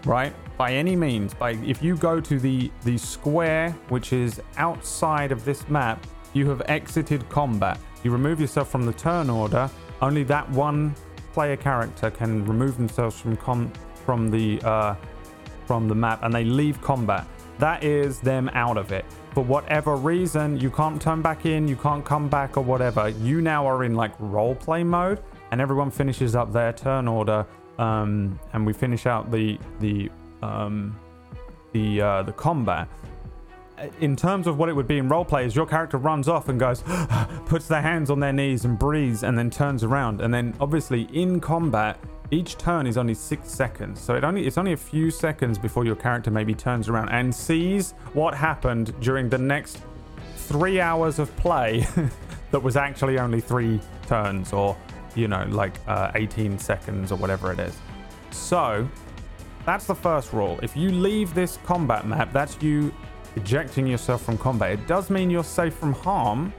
[0.03, 5.31] right, by any means, by if you go to the the square which is outside
[5.31, 7.79] of this map, you have exited combat.
[8.05, 9.67] You remove yourself from the turn order.
[9.99, 10.93] Only that one
[11.33, 13.73] player character can remove themselves from com-
[14.05, 14.93] from the uh,
[15.65, 17.25] from the map, and they leave combat.
[17.57, 19.05] That is them out of it.
[19.33, 23.09] For whatever reason, you can't turn back in, you can't come back, or whatever.
[23.09, 27.43] You now are in like roleplay mode, and everyone finishes up their turn order,
[27.79, 30.11] um, and we finish out the the
[30.43, 30.95] um,
[31.73, 32.87] the uh, the combat.
[33.99, 36.59] In terms of what it would be in roleplay, is your character runs off and
[36.59, 36.81] goes,
[37.45, 41.09] puts their hands on their knees and breathes, and then turns around, and then obviously
[41.13, 41.99] in combat,
[42.31, 45.85] each turn is only six seconds, so it only it's only a few seconds before
[45.85, 49.79] your character maybe turns around and sees what happened during the next
[50.35, 51.85] three hours of play
[52.51, 54.75] that was actually only three turns or
[55.15, 57.77] you know like uh, 18 seconds or whatever it is.
[58.31, 58.87] So
[59.65, 60.59] that's the first rule.
[60.61, 62.93] If you leave this combat map, that's you
[63.35, 64.71] ejecting yourself from combat.
[64.71, 66.53] It does mean you're safe from harm,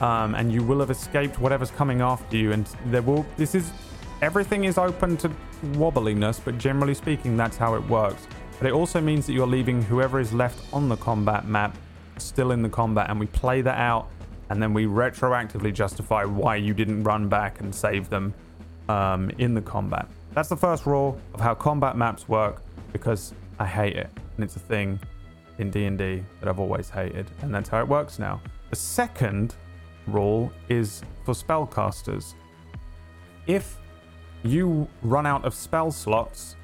[0.00, 2.52] um, and you will have escaped whatever's coming after you.
[2.52, 3.26] And there will.
[3.36, 3.72] This is
[4.22, 5.30] everything is open to
[5.74, 8.26] wobbliness, but generally speaking, that's how it works.
[8.58, 11.76] But it also means that you're leaving whoever is left on the combat map
[12.18, 14.08] still in the combat, and we play that out,
[14.50, 18.34] and then we retroactively justify why you didn't run back and save them
[18.88, 20.06] um, in the combat.
[20.34, 24.56] That's the first rule of how combat maps work because I hate it, and it's
[24.56, 25.00] a thing
[25.60, 28.40] in D&D that I've always hated, and that's how it works now.
[28.70, 29.54] The second
[30.06, 32.34] rule is for spellcasters.
[33.46, 33.78] If
[34.42, 36.56] you run out of spell slots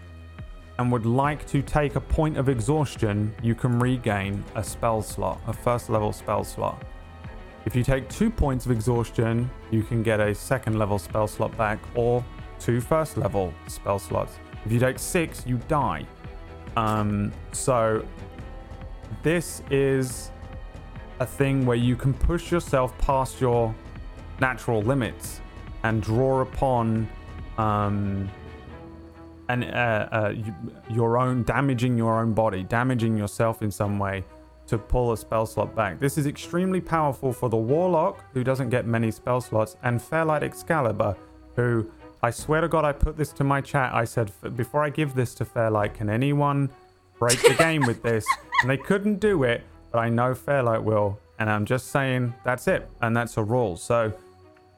[0.78, 5.40] and would like to take a point of exhaustion, you can regain a spell slot,
[5.46, 6.82] a first level spell slot.
[7.64, 11.56] If you take two points of exhaustion, you can get a second level spell slot
[11.56, 12.24] back or
[12.60, 14.38] two first level spell slots.
[14.64, 16.06] If you take six, you die.
[16.76, 18.04] Um, so,
[19.22, 20.30] this is
[21.20, 23.74] a thing where you can push yourself past your
[24.40, 25.40] natural limits
[25.82, 27.08] and draw upon
[27.58, 28.28] um,
[29.48, 30.34] and uh, uh,
[30.90, 34.24] your own damaging your own body, damaging yourself in some way
[34.66, 36.00] to pull a spell slot back.
[36.00, 40.42] This is extremely powerful for the Warlock, who doesn't get many spell slots, and Fairlight
[40.42, 41.16] Excalibur,
[41.54, 41.88] who
[42.22, 43.94] I swear to God, I put this to my chat.
[43.94, 46.70] I said, before I give this to Fairlight, can anyone
[47.18, 48.26] break the game with this?
[48.60, 49.62] And they couldn't do it,
[49.92, 51.18] but I know Fairlight will.
[51.38, 52.88] And I'm just saying, that's it.
[53.02, 53.76] And that's a rule.
[53.76, 54.12] So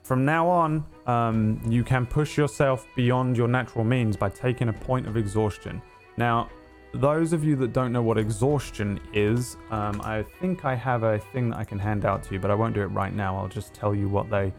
[0.02, 4.72] from now on, um, you can push yourself beyond your natural means by taking a
[4.72, 5.80] point of exhaustion.
[6.16, 6.48] Now,
[6.94, 11.18] those of you that don't know what exhaustion is, um, I think I have a
[11.18, 13.36] thing that I can hand out to you, but I won't do it right now.
[13.36, 14.52] I'll just tell you what they,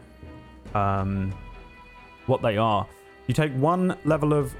[0.74, 1.34] um,
[2.26, 2.86] what they are.
[3.26, 4.54] You take one level of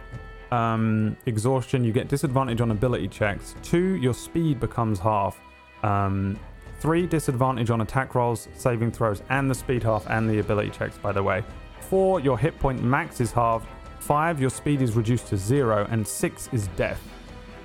[0.52, 3.54] um, exhaustion, you get disadvantage on ability checks.
[3.62, 5.40] Two, your speed becomes half.
[5.82, 6.38] Um,
[6.80, 10.98] three, disadvantage on attack rolls, saving throws, and the speed half, and the ability checks,
[10.98, 11.44] by the way.
[11.80, 13.66] Four, your hit point max is halved.
[13.98, 17.00] Five, your speed is reduced to zero, and six is death.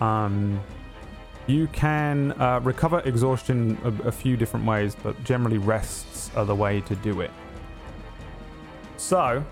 [0.02, 0.60] Um,
[1.48, 6.56] you can uh, recover exhaustion a, a few different ways, but generally rests are the
[6.56, 7.32] way to do it.
[8.98, 9.46] So,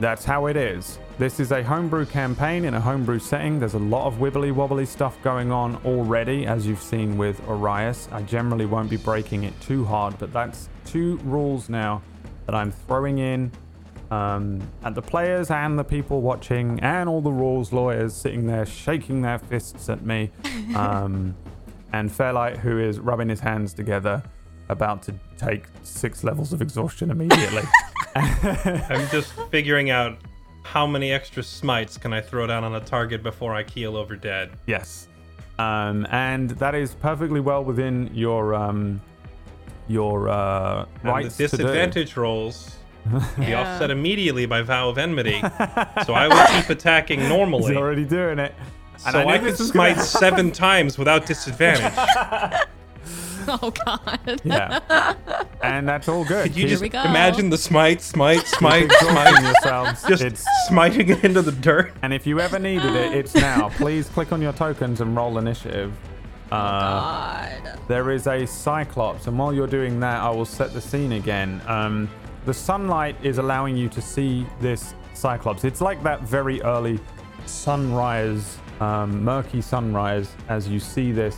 [0.00, 0.98] that's how it is.
[1.22, 3.60] This is a homebrew campaign in a homebrew setting.
[3.60, 8.08] There's a lot of wibbly wobbly stuff going on already, as you've seen with Arias.
[8.10, 12.02] I generally won't be breaking it too hard, but that's two rules now
[12.46, 13.52] that I'm throwing in
[14.10, 18.66] um, at the players and the people watching, and all the rules lawyers sitting there
[18.66, 20.32] shaking their fists at me.
[20.74, 21.36] Um,
[21.92, 24.24] and Fairlight, who is rubbing his hands together,
[24.70, 27.62] about to take six levels of exhaustion immediately.
[28.16, 30.16] I'm just figuring out
[30.62, 34.16] how many extra smites can I throw down on a target before I keel over
[34.16, 34.50] dead.
[34.66, 35.08] Yes.
[35.58, 39.00] Um, and that is perfectly well within your um,
[39.88, 41.62] your uh, And rights the to do.
[41.64, 42.76] disadvantage rolls
[43.36, 43.60] be Yeah.
[43.60, 45.40] offset immediately by vow of enmity,
[46.06, 47.62] so I will keep attacking normally.
[47.62, 47.76] He's normally.
[47.82, 48.54] already doing it.
[49.04, 51.92] And So knew I, this could smite seven times without disadvantage.
[53.62, 54.40] Oh god.
[54.44, 55.14] Yeah.
[55.62, 56.44] and that's all good.
[56.44, 57.02] Could you Keep- just we go.
[57.02, 60.04] imagine the smite, smite, smite, exhausting smite, yourselves.
[60.08, 61.92] just It's, smiting it into the dirt?
[62.02, 63.68] and if you ever needed it, it's now.
[63.70, 65.92] Please click on your tokens and roll initiative.
[66.50, 67.48] Oh, Uh,
[67.88, 71.60] There is a Cyclops, and while you're doing that, I will set the scene again.
[71.66, 72.08] Um,
[72.44, 75.64] the sunlight is allowing you to see this Cyclops.
[75.64, 76.98] It's like that very early
[77.46, 81.36] sunrise, um, murky sunrise, as you see this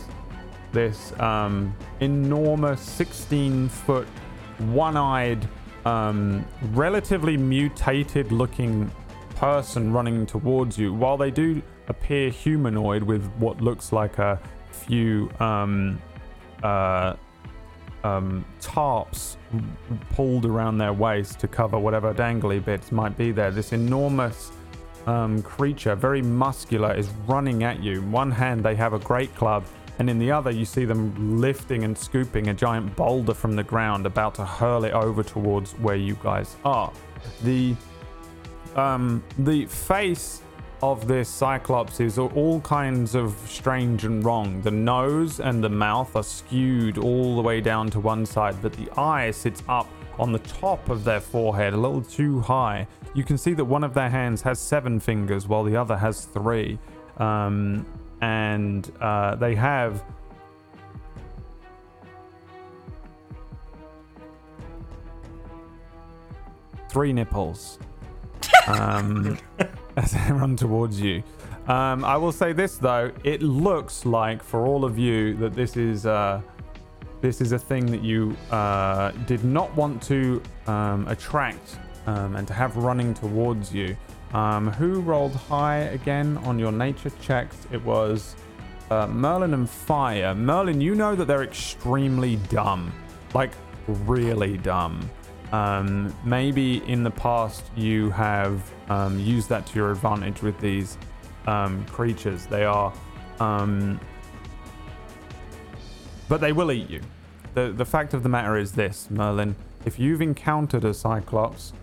[0.75, 4.07] this um, enormous 16 foot,
[4.59, 5.47] one eyed,
[5.85, 8.91] um, relatively mutated looking
[9.35, 10.93] person running towards you.
[10.93, 14.39] While they do appear humanoid with what looks like a
[14.71, 16.01] few um,
[16.61, 17.15] uh,
[18.03, 19.37] um, tarps
[20.09, 24.51] pulled around their waist to cover whatever dangly bits might be there, this enormous
[25.07, 28.01] um, creature, very muscular, is running at you.
[28.01, 29.63] One hand, they have a great club,
[29.99, 33.63] and in the other, you see them lifting and scooping a giant boulder from the
[33.63, 36.91] ground, about to hurl it over towards where you guys are.
[37.43, 37.75] The
[38.75, 40.41] um, the face
[40.83, 44.61] of this cyclops is all kinds of strange and wrong.
[44.61, 48.73] The nose and the mouth are skewed all the way down to one side, but
[48.73, 49.87] the eye sits up
[50.19, 52.87] on the top of their forehead, a little too high.
[53.13, 56.25] You can see that one of their hands has seven fingers, while the other has
[56.25, 56.77] three.
[57.17, 57.85] Um,
[58.25, 60.03] and uh, they have
[66.89, 67.77] three nipples
[68.67, 69.37] um,
[69.97, 71.21] as they run towards you.
[71.67, 75.77] Um, I will say this though: it looks like for all of you that this
[75.77, 76.41] is uh,
[77.21, 81.77] this is a thing that you uh, did not want to um, attract
[82.07, 83.95] um, and to have running towards you.
[84.33, 87.57] Um, who rolled high again on your nature checks?
[87.71, 88.35] It was
[88.91, 90.35] uh, Merlin and Fire.
[90.35, 92.91] Merlin, you know that they're extremely dumb,
[93.33, 93.51] like
[93.87, 95.09] really dumb.
[95.51, 100.97] Um, maybe in the past you have um, used that to your advantage with these
[101.47, 102.45] um, creatures.
[102.45, 102.91] They are,
[103.39, 103.99] um,
[106.27, 107.01] but they will eat you.
[107.53, 111.73] the The fact of the matter is this, Merlin: if you've encountered a Cyclops,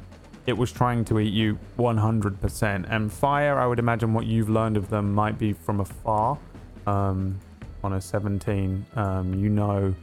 [0.46, 2.86] it was trying to eat you 100%.
[2.90, 6.38] And fire, I would imagine what you've learned of them might be from afar.
[6.86, 7.38] Um,
[7.84, 9.94] on a 17, um, you know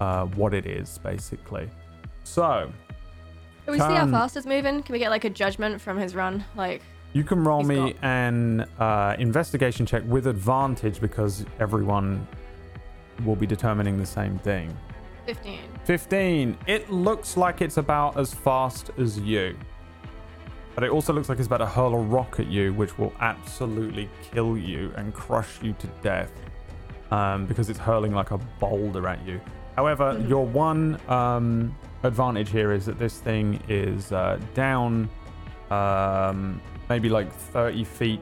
[0.00, 1.68] uh, what it is, basically.
[2.24, 2.70] So,
[3.64, 4.82] Can we see how fast it's moving?
[4.82, 6.44] Can we get like a judgment from his run?
[6.56, 6.82] Like,
[7.12, 12.26] you can roll me got- an uh, investigation check with advantage because everyone
[13.24, 14.76] will be determining the same thing.
[15.26, 15.58] 15.
[15.90, 16.56] 15.
[16.68, 19.56] It looks like it's about as fast as you.
[20.76, 23.12] But it also looks like it's about to hurl a rock at you, which will
[23.18, 26.30] absolutely kill you and crush you to death.
[27.10, 29.40] Um, because it's hurling like a boulder at you.
[29.74, 35.10] However, your one um, advantage here is that this thing is uh, down
[35.72, 38.20] um, maybe like 30 feet.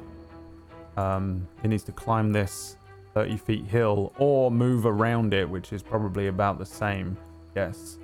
[0.97, 2.79] Um, it needs to climb this
[3.13, 7.15] 30 feet hill or move around it, which is probably about the same.
[7.55, 7.99] Yes.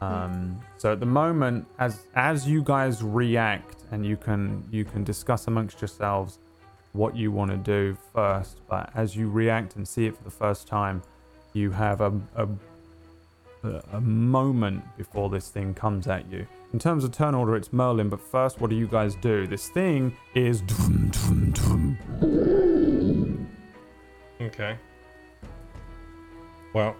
[0.00, 5.04] Um, so at the moment, as as you guys react, and you can you can
[5.04, 6.38] discuss amongst yourselves
[6.92, 8.60] what you want to do first.
[8.68, 11.02] But as you react and see it for the first time,
[11.52, 12.48] you have a a,
[13.62, 16.46] a- a moment before this thing comes at you.
[16.72, 18.08] In terms of turn order, it's Merlin.
[18.08, 19.46] But first, what do you guys do?
[19.46, 20.62] This thing is.
[24.40, 24.78] Okay.
[26.72, 26.96] Well,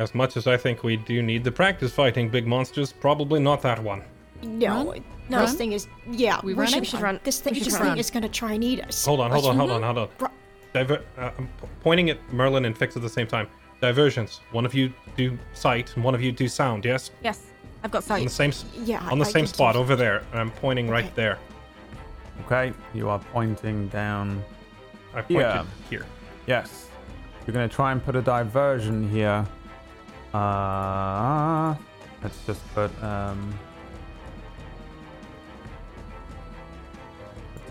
[0.00, 3.60] as much as I think we do need the practice fighting big monsters, probably not
[3.62, 4.02] that one.
[4.42, 5.04] No, Run?
[5.28, 5.40] no.
[5.42, 6.40] This thing is yeah.
[6.42, 6.72] We we running?
[6.72, 7.20] should, We should run.
[7.22, 7.82] This thing, should this run.
[7.90, 9.04] thing is gonna try and eat us.
[9.04, 10.08] Hold on, hold on, hold on, hold on.
[10.18, 10.28] Ru-
[10.72, 11.48] Diver- uh, I'm
[11.82, 13.46] pointing at Merlin and Fix at the same time.
[13.82, 14.40] Diversions.
[14.52, 16.84] One of you do sight, and one of you do sound.
[16.86, 17.40] Yes, Yes,
[17.84, 18.20] I've got sight.
[18.20, 20.22] on the same s- Yeah, on the I same spot over there.
[20.32, 21.38] And I'm pointing right there.
[22.46, 24.42] Okay, you are pointing down.
[25.14, 25.64] I pointed Yeah.
[25.90, 26.06] here.
[26.46, 26.88] Yes.
[27.46, 29.44] You're going to try and put a diversion here.
[30.32, 31.74] Uh,
[32.22, 33.52] let's just put um,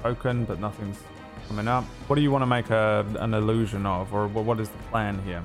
[0.03, 0.99] token, but nothing's
[1.47, 1.83] coming up.
[2.07, 5.21] What do you want to make a, an illusion of, or what is the plan
[5.23, 5.41] here?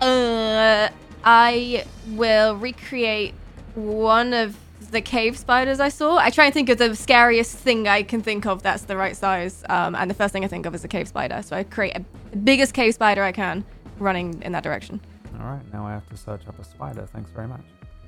[0.00, 0.88] Uh,
[1.24, 3.34] I will recreate
[3.74, 4.56] one of
[4.90, 6.16] the cave spiders I saw.
[6.16, 9.16] I try and think of the scariest thing I can think of that's the right
[9.16, 9.62] size.
[9.68, 11.42] Um, and the first thing I think of is a cave spider.
[11.42, 13.64] So I create a, the biggest cave spider I can,
[13.98, 15.00] running in that direction.
[15.40, 17.06] All right, now I have to search up a spider.
[17.12, 17.62] Thanks very much.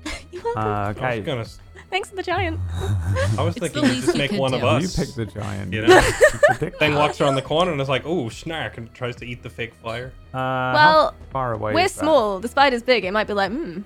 [0.33, 0.63] You're welcome.
[0.63, 1.41] Uh, I was okay, gonna.
[1.43, 1.59] s-
[1.91, 2.59] Thanks to the giant.
[2.73, 4.67] I was It's the thinking you least just you make could one of do.
[4.67, 4.97] you us.
[4.97, 5.73] pick the giant.
[5.73, 5.95] You know?
[5.97, 6.13] You
[6.49, 9.43] predict Thing walks around the corner and is like, "Ooh, snark!" and tries to eat
[9.43, 10.13] the fake fire.
[10.35, 12.01] Uh, how Well, far away We're is that?
[12.01, 12.39] small.
[12.41, 13.05] The spider's big.
[13.05, 13.81] It might be like, hmm,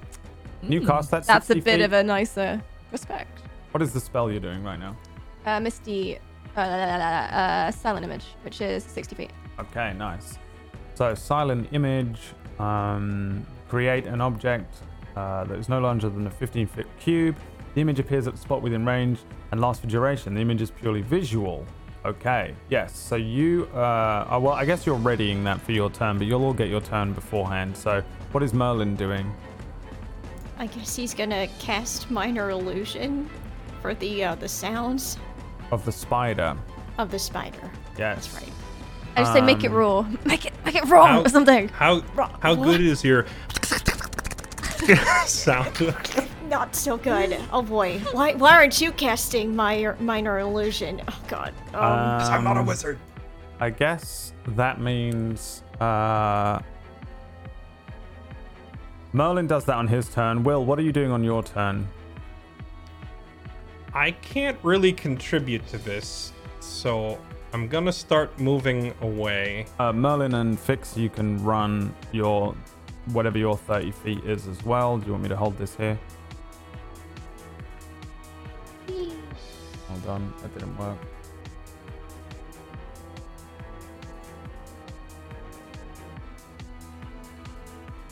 [0.62, 1.84] You cast that That's a 60 bit feet.
[1.84, 2.62] of a nicer
[2.92, 3.40] respect.
[3.72, 4.96] What is the spell you're doing right now?
[5.44, 6.18] Uh, Misty,
[6.56, 9.30] uh, uh, silent image, which is 60 feet.
[9.60, 10.38] Okay, nice.
[10.94, 12.18] So, silent image,
[12.58, 14.74] um, create an object
[15.16, 17.36] uh, that is no larger than a 15 foot cube.
[17.74, 19.18] The image appears at the spot within range
[19.52, 20.34] and lasts for duration.
[20.34, 21.64] The image is purely visual.
[22.04, 22.96] Okay, yes.
[22.96, 26.44] So, you, uh, oh, well, I guess you're readying that for your turn, but you'll
[26.44, 27.76] all get your turn beforehand.
[27.76, 28.02] So,
[28.32, 29.30] what is Merlin doing?
[30.58, 33.28] I guess he's gonna cast minor illusion
[33.82, 35.18] for the uh, the sounds
[35.70, 36.56] Of the spider.
[36.98, 37.70] of the spider.
[37.98, 38.26] Yes.
[38.28, 38.52] That's right.
[39.16, 40.06] I just say make it Um, raw.
[40.24, 41.68] Make it, make it raw How- or something.
[41.70, 42.02] How
[42.40, 43.26] how good is your
[45.26, 45.94] sound?
[46.48, 47.36] Not so good.
[47.52, 47.98] Oh boy.
[48.12, 51.00] Why why aren't you casting minor minor illusion?
[51.08, 51.52] Oh god.
[51.74, 52.98] Um, I'm not a Um, wizard.
[53.58, 56.58] I guess that means uh,
[59.12, 60.44] Merlin does that on his turn.
[60.44, 61.88] Will, what are you doing on your turn?
[63.94, 67.18] I can't really contribute to this, so
[67.56, 69.64] I'm gonna start moving away.
[69.78, 72.54] Uh, Merlin and Fix, you can run your
[73.14, 74.98] whatever your 30 feet is as well.
[74.98, 75.98] Do you want me to hold this here?
[78.86, 80.98] Hold on, that didn't work.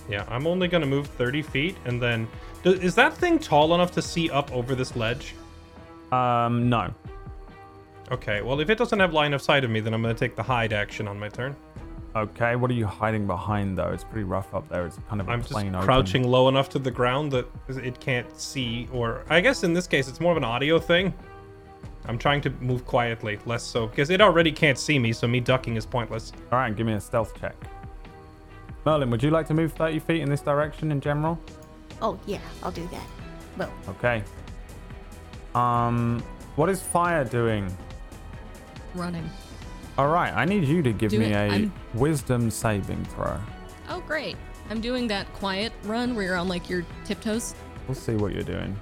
[0.09, 2.27] Yeah, I'm only gonna move 30 feet, and then
[2.65, 5.35] is that thing tall enough to see up over this ledge?
[6.13, 6.95] Um, no.
[8.11, 10.37] Okay, well if it doesn't have line of sight of me, then I'm gonna take
[10.37, 11.57] the hide action on my turn.
[12.17, 13.91] Okay, what are you hiding behind though?
[13.91, 14.87] It's pretty rough up there.
[14.87, 15.85] It's kind of a I'm just plain open.
[15.85, 19.87] crouching low enough to the ground that it can't see, or I guess in this
[19.87, 21.13] case it's more of an audio thing.
[22.07, 25.41] I'm trying to move quietly, less so because it already can't see me, so me
[25.41, 26.33] ducking is pointless.
[26.53, 27.57] All right, give me a stealth check.
[28.85, 31.39] Merlin, would you like to move 30 feet in this direction in general?
[32.03, 33.07] oh yeah, I'll do that.
[33.57, 34.23] Well, Okay.
[35.55, 36.23] Um,
[36.57, 37.75] what is fire doing?
[38.95, 39.29] Running.
[39.99, 41.33] All right, I need you to give Do me it.
[41.35, 43.39] a I'm- wisdom saving throw.
[43.89, 44.37] Oh, great.
[44.71, 47.55] I'm doing that quiet run where you're on like your tiptoes.
[47.87, 48.79] We'll see what you're doing.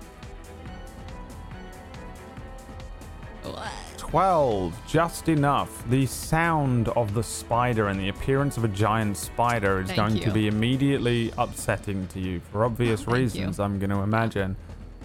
[3.43, 3.69] What?
[3.97, 5.89] 12, just enough.
[5.89, 10.15] The sound of the spider and the appearance of a giant spider is Thank going
[10.21, 10.33] to you.
[10.33, 13.23] be immediately upsetting to you for obvious Thank you.
[13.23, 14.57] reasons, I'm going to imagine.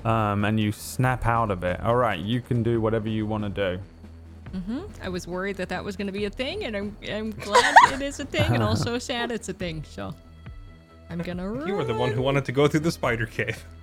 [0.05, 1.79] Um, and you snap out of it.
[1.81, 3.81] All right, you can do whatever you want to do.
[4.53, 7.31] Hmm I was worried that that was going to be a thing, and I'm, I'm
[7.31, 9.83] glad it is a thing, and also sad it's a thing.
[9.89, 10.13] So
[11.09, 11.67] I'm gonna run.
[11.67, 13.63] You were the one who wanted to go through the spider cave.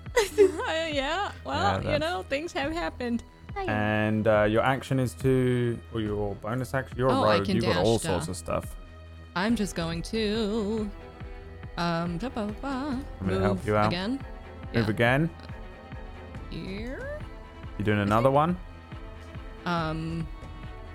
[0.67, 1.33] Uh, yeah.
[1.45, 3.23] Well, you know, things have happened.
[3.57, 7.47] And uh, your action is to, or your bonus action, you're a Oh, I rogue,
[7.47, 8.65] can you've got all dash, sorts of stuff.
[9.37, 10.89] I'm just going to
[11.77, 13.89] um ba, ba, ba, me to help move you out?
[13.89, 14.21] again.
[14.75, 14.91] Move Yeah.
[14.91, 15.31] again.
[16.51, 17.19] Here.
[17.79, 18.57] You doing another one?
[19.67, 20.27] Um.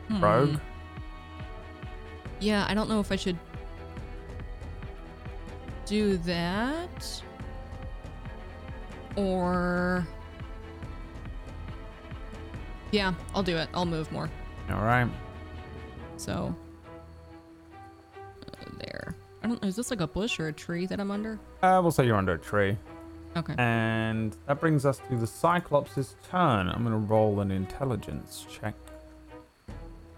[0.10, 0.24] Hmm.
[0.24, 0.60] Rogue?
[2.40, 3.38] Yeah, I don't know if I should
[5.86, 7.24] do that
[9.16, 10.08] or.
[12.92, 13.70] Yeah, I'll do it.
[13.74, 14.30] I'll move more.
[14.72, 15.08] All right.
[16.18, 16.56] So.
[18.18, 19.16] uh, there.
[19.44, 19.64] I don't.
[19.64, 21.40] Is this like a bush or a tree that I'm under?
[21.62, 22.78] Uh, we'll say you're under a tree.
[23.38, 23.54] Okay.
[23.58, 26.68] And that brings us to the Cyclops' turn.
[26.68, 28.74] I'm going to roll an intelligence check.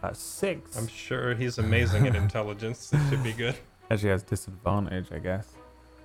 [0.03, 0.78] Uh, six.
[0.78, 2.91] I'm sure he's amazing at intelligence.
[2.94, 3.56] It should be good.
[3.91, 5.48] Actually has disadvantage, I guess.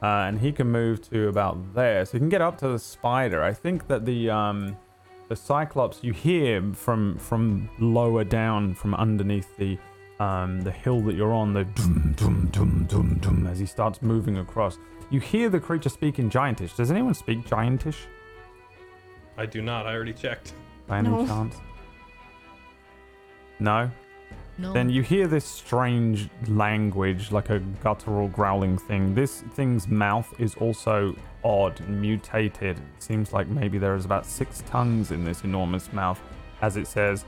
[0.02, 2.78] Uh, and he can move to about there, so he can get up to the
[2.78, 3.42] spider.
[3.42, 4.76] I think that the um,
[5.28, 9.78] the Cyclops you hear from from lower down, from underneath the
[10.20, 14.02] um, the hill that you're on, the dum dum dum dum dum as he starts
[14.02, 14.78] moving across.
[15.08, 16.76] You hear the creature speak in Giantish.
[16.76, 17.96] Does anyone speak Giantish
[19.38, 19.86] I do not.
[19.86, 20.52] I already checked.
[20.86, 21.26] by any No.
[21.26, 21.56] chance?
[23.58, 23.90] No.
[24.58, 24.72] No.
[24.72, 29.14] Then you hear this strange language, like a guttural growling thing.
[29.14, 31.14] This thing's mouth is also
[31.44, 32.78] odd and mutated.
[32.78, 36.20] It seems like maybe there is about six tongues in this enormous mouth,
[36.62, 37.26] as it says.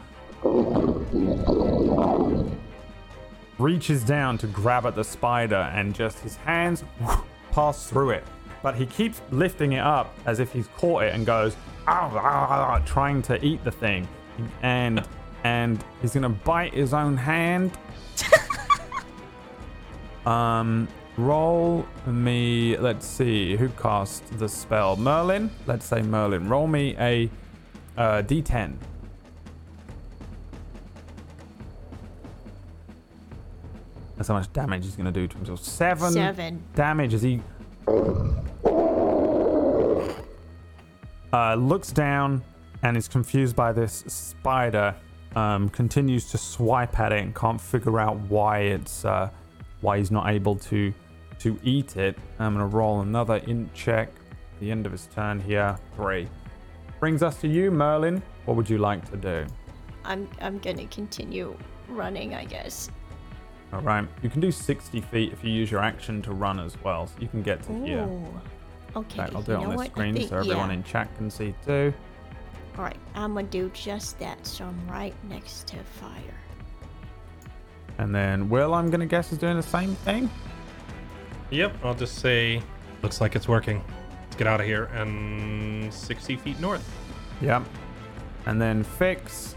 [3.59, 6.83] Reaches down to grab at the spider, and just his hands
[7.53, 8.25] pass through it.
[8.63, 11.57] But he keeps lifting it up as if he's caught it and goes,
[11.87, 14.09] "Ow, ow, ow, ow," trying to eat the thing.
[14.63, 15.07] And
[15.45, 17.73] and he's gonna bite his own hand.
[20.27, 22.77] um, roll me.
[22.77, 24.97] Let's see who cast the spell.
[24.97, 25.51] Merlin.
[25.67, 26.49] Let's say Merlin.
[26.49, 27.31] Roll me a
[27.97, 28.75] uh, d10.
[34.17, 35.63] That's how much damage he's gonna do to himself.
[35.63, 36.63] Seven, Seven.
[36.75, 37.41] damage as he
[41.33, 42.43] uh, looks down
[42.83, 44.95] and is confused by this spider.
[45.37, 49.31] Um, continues to swipe at it and can't figure out why it's uh,
[49.83, 50.93] why he's not able to
[51.41, 52.19] to eat it.
[52.39, 54.09] I'm gonna roll another int check.
[54.09, 55.79] at The end of his turn here.
[55.95, 56.29] Three.
[57.01, 58.23] Brings us to you, Merlin.
[58.45, 59.47] What would you like to do?
[60.05, 61.57] I'm I'm gonna continue
[61.89, 62.91] running, I guess.
[63.73, 64.09] All right.
[64.23, 67.07] You can do 60 feet if you use your action to run as well.
[67.07, 68.01] So you can get to here.
[68.97, 69.21] Okay.
[69.21, 69.91] Okay, I'll do you it on this what?
[69.91, 70.77] Screen think- so everyone yeah.
[70.77, 71.93] in chat can see too.
[72.79, 74.47] All right, I'm gonna do just that.
[74.47, 76.41] So I'm right next to fire.
[77.99, 80.31] And then Will, I'm gonna guess, is doing the same thing.
[81.51, 82.63] Yep, I'll just say,
[83.03, 83.83] looks like it's working.
[84.23, 84.85] Let's get out of here.
[84.95, 86.89] And 60 feet north.
[87.41, 87.65] Yep.
[88.47, 89.57] And then Fix.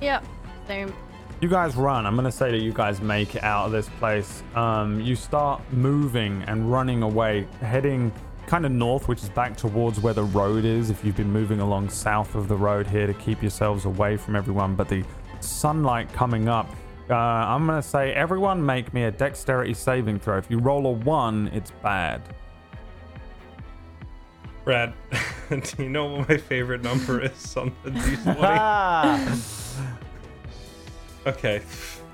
[0.00, 0.24] Yep.
[0.66, 0.94] Same.
[1.42, 2.06] You guys run.
[2.06, 4.42] I'm gonna say that you guys make it out of this place.
[4.54, 8.10] Um, you start moving and running away, heading
[8.48, 10.88] kind of north, which is back towards where the road is.
[10.88, 14.34] If you've been moving along south of the road here to keep yourselves away from
[14.34, 15.04] everyone, but the
[15.40, 16.68] sunlight coming up.
[17.10, 20.38] Uh, I'm gonna say everyone make me a dexterity saving throw.
[20.38, 22.22] If you roll a one, it's bad.
[24.64, 24.94] Brad,
[25.50, 28.36] do you know what my favorite number is on the D20?
[28.40, 29.38] Ah!
[31.26, 31.62] okay.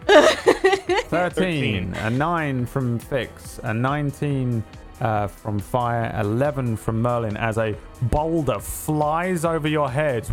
[0.06, 4.62] 13, a 9 from Fix, a 19
[5.00, 10.28] uh, from Fire, 11 from Merlin as a boulder flies over your head.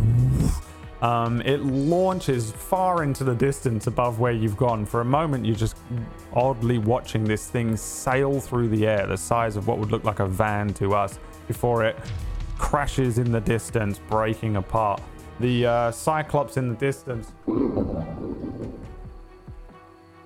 [1.01, 4.85] Um, it launches far into the distance above where you've gone.
[4.85, 5.77] For a moment, you're just
[6.33, 10.19] oddly watching this thing sail through the air, the size of what would look like
[10.19, 11.17] a van to us,
[11.47, 11.97] before it
[12.59, 15.01] crashes in the distance, breaking apart.
[15.39, 17.31] The uh, Cyclops in the distance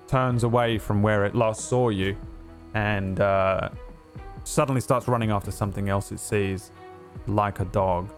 [0.06, 2.14] turns away from where it last saw you
[2.74, 3.70] and uh,
[4.46, 6.70] suddenly starts running after something else it sees,
[7.26, 8.08] like a dog.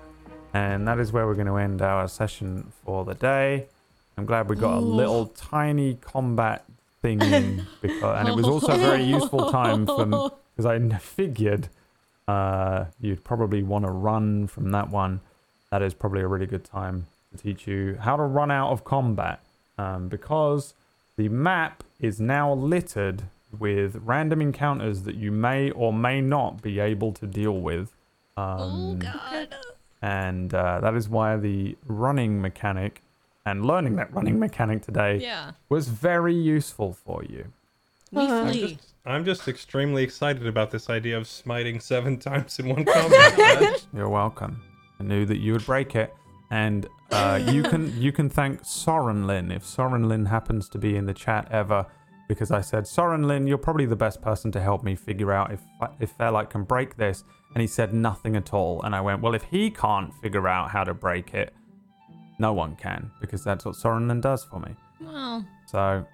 [0.55, 3.66] And that is where we're going to end our session for the day.
[4.16, 6.65] I'm glad we got a little tiny combat
[7.02, 11.68] thing in, because, and it was also a very useful time for because I figured
[12.26, 15.20] uh, you'd probably want to run from that one.
[15.70, 18.84] That is probably a really good time to teach you how to run out of
[18.84, 19.40] combat
[19.76, 20.74] um, because
[21.16, 23.24] the map is now littered
[23.57, 27.94] with random encounters that you may or may not be able to deal with.
[28.36, 29.55] Um, oh god.
[30.02, 33.02] and uh, that is why the running mechanic
[33.44, 35.52] and learning that running mechanic today Yeah.
[35.68, 37.47] was very useful for you.
[38.12, 42.68] We I'm just, I'm just extremely excited about this idea of smiting seven times in
[42.68, 43.86] one combat.
[43.94, 44.62] You're welcome.
[45.01, 46.12] I knew that you would break it,
[46.51, 50.97] and uh, you can you can thank Soren Lin if Soren Lin happens to be
[50.97, 51.86] in the chat ever,
[52.28, 55.50] because I said Soren Lin, you're probably the best person to help me figure out
[55.52, 55.60] if
[55.98, 57.24] if Fairlight can break this,
[57.55, 60.70] and he said nothing at all, and I went, well, if he can't figure out
[60.70, 61.52] how to break it,
[62.39, 64.76] no one can, because that's what Soren Lin does for me.
[65.00, 66.07] Well, So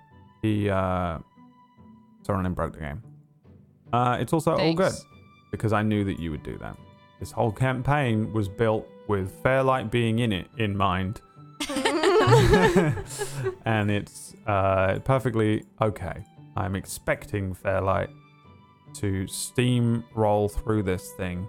[0.42, 1.18] he uh
[2.22, 3.02] Soren Lin broke the game.
[3.92, 4.92] Uh it's also all good
[5.50, 6.76] because I knew that you would do that.
[7.20, 11.20] This whole campaign was built with Fairlight being in it in mind.
[13.64, 16.22] and it's uh perfectly okay.
[16.56, 18.10] I'm expecting Fairlight
[18.94, 21.46] to steamroll through this thing.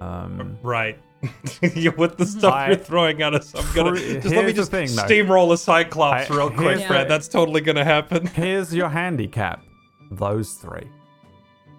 [0.00, 0.98] Um right.
[1.96, 4.88] With the stuff I- you're throwing at us, I'm gonna just let me just thing,
[4.94, 5.02] though.
[5.04, 7.08] steamroll a Cyclops I- real quick, here's Brad.
[7.08, 8.26] That's totally gonna happen.
[8.34, 9.64] here's your handicap.
[10.10, 10.88] Those three.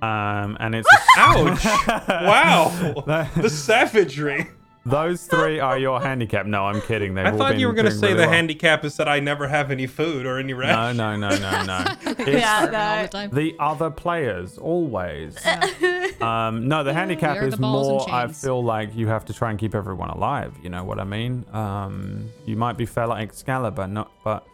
[0.01, 0.87] Um and it's
[1.17, 1.63] Ouch!
[2.07, 3.03] wow,
[3.37, 4.47] the savagery.
[4.87, 6.45] Those three are your handicap.
[6.45, 7.15] No, I'm kidding.
[7.15, 8.29] They've I all thought been you were gonna say really the well.
[8.31, 10.97] handicap is that I never have any food or any No, rest.
[10.97, 11.85] no, no, no, no.
[12.19, 13.29] It's Yeah, all the time.
[13.31, 15.37] the other players always.
[16.21, 18.07] um, no, the handicap Wear is the more.
[18.13, 20.53] I feel like you have to try and keep everyone alive.
[20.61, 21.45] You know what I mean?
[21.51, 24.45] Um, you might be Fairlight Excalibur, not, but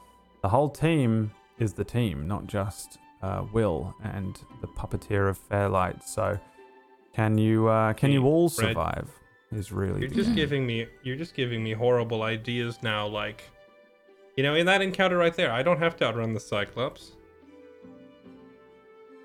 [0.42, 6.04] the whole team is the team, not just uh, Will and the puppeteer of Fairlight.
[6.08, 6.40] So,
[7.14, 9.10] can you uh, can you all survive?
[9.52, 13.44] Is really You're the- just giving me you're just giving me horrible ideas now, like
[14.38, 17.12] you know, in that encounter right there, I don't have to outrun the Cyclops.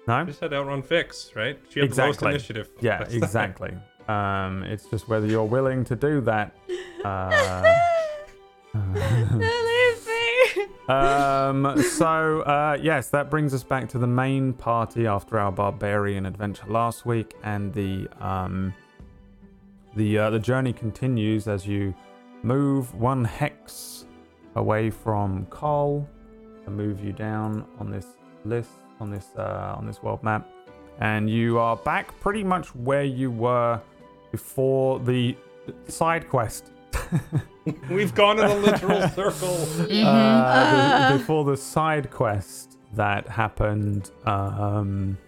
[0.08, 1.58] No, I just had to outrun Fix, right?
[1.70, 2.18] She had Exactly.
[2.18, 2.70] the most initiative.
[2.80, 3.76] Yeah, That's- exactly.
[4.08, 6.52] um, it's just whether you're willing to do that.
[7.04, 7.62] Uh,
[10.88, 16.26] um, so uh, yes, that brings us back to the main party after our barbarian
[16.26, 18.72] adventure last week, and the um,
[19.96, 21.94] the uh, the journey continues as you
[22.42, 24.04] move one hex
[24.54, 26.08] away from Cole
[26.66, 28.06] and move you down on this
[28.44, 30.48] list on this uh, on this world map,
[31.00, 33.80] and you are back pretty much where you were
[34.32, 35.36] before the
[35.88, 36.70] side quest.
[37.90, 39.56] We've gone in a literal circle.
[40.06, 44.10] uh, the- before the side quest that happened.
[44.24, 45.18] Um,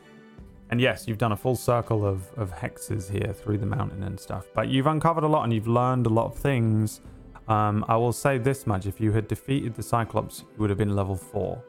[0.70, 4.18] and yes, you've done a full circle of, of hexes here through the mountain and
[4.18, 4.46] stuff.
[4.54, 7.00] But you've uncovered a lot and you've learned a lot of things.
[7.48, 10.78] Um, I will say this much: if you had defeated the Cyclops, you would have
[10.78, 11.62] been level four.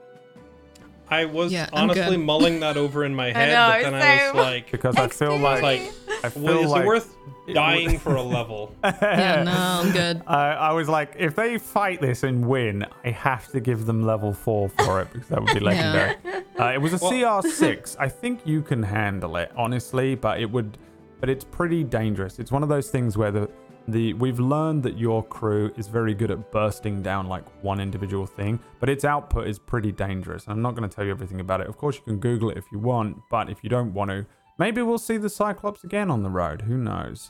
[1.11, 4.35] I was Yeah, honestly mulling that over in my head, know, but then I was
[4.35, 5.81] like, Because I feel like, like,
[6.23, 7.15] I feel well, is like it worth
[7.47, 8.75] it dying would- for a level?
[8.83, 10.21] Yeah, no, I'm good.
[10.27, 14.05] Uh, I was like, if they fight this and win, I have to give them
[14.05, 16.15] level four for it because that would be legendary.
[16.59, 17.95] uh, it was a Well- CR6.
[17.99, 20.77] I think you can handle it, honestly, but it would,
[21.19, 22.37] but it's pretty dangerous.
[22.39, 23.49] It's one of those things where the
[23.91, 28.25] the we've learned that your crew is very good at bursting down like one individual
[28.25, 30.45] thing, but its output is pretty dangerous.
[30.47, 31.67] I'm not going to tell you everything about it.
[31.67, 34.25] Of course, you can Google it if you want, but if you don't want to,
[34.57, 36.61] maybe we'll see the Cyclops again on the road.
[36.63, 37.29] Who knows?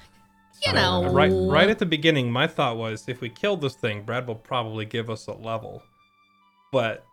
[0.65, 1.05] You So, know.
[1.07, 4.27] uh, Right, right at the beginning, my thought was if we kill this thing, Brad
[4.27, 5.81] will probably give us a level.
[6.71, 7.05] But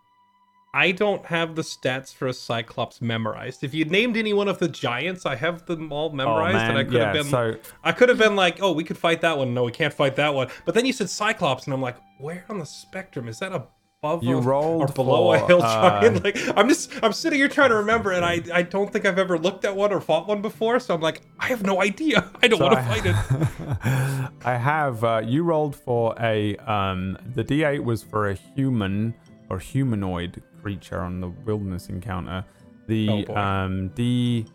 [0.76, 3.64] I don't have the stats for a Cyclops memorized.
[3.64, 6.84] If you'd named any one of the giants, I have them all memorized, and I
[6.84, 9.22] could Oh, yeah, have been, so I could have been like, oh, we could fight
[9.22, 9.54] that one.
[9.54, 10.48] No, we can't fight that one.
[10.66, 14.22] But then you said Cyclops, and I'm like, where on the spectrum is that above
[14.22, 16.22] You a, rolled or below a for, hill uh, giant?
[16.24, 19.18] Like, I'm just, I'm sitting here trying to remember, and I, I don't think I've
[19.18, 20.78] ever looked at one or fought one before.
[20.78, 22.30] So I'm like, I have no idea.
[22.42, 24.30] I don't So want to fight it.
[24.44, 25.02] I have.
[25.02, 26.54] Uh, you rolled for a.
[26.58, 29.14] Um, the D8 was for a human
[29.48, 32.44] or humanoid creature on the wilderness encounter.
[32.88, 34.46] The Oh, um, D.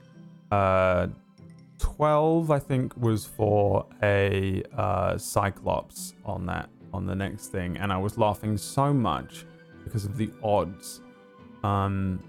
[0.51, 1.07] Uh,
[1.79, 7.93] 12 I think was for a uh, cyclops on that on the next thing and
[7.93, 9.45] I was laughing so much
[9.85, 10.99] because of the odds
[11.63, 12.21] um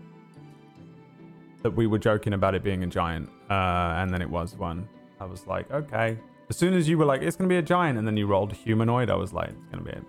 [1.62, 4.88] that we were joking about it being a giant uh and then it was one
[5.20, 6.16] I was like okay
[6.48, 8.52] as soon as you were like it's gonna be a giant and then you rolled
[8.52, 10.02] humanoid I was like it's gonna be a,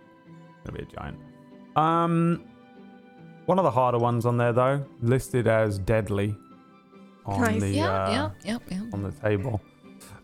[0.63, 1.17] gonna be a giant
[1.75, 2.45] um
[3.45, 6.35] one of the harder ones on there though listed as deadly
[7.25, 7.61] on Nice.
[7.61, 8.83] the Yeah, uh, yeah, yep, yep.
[8.93, 9.61] on the table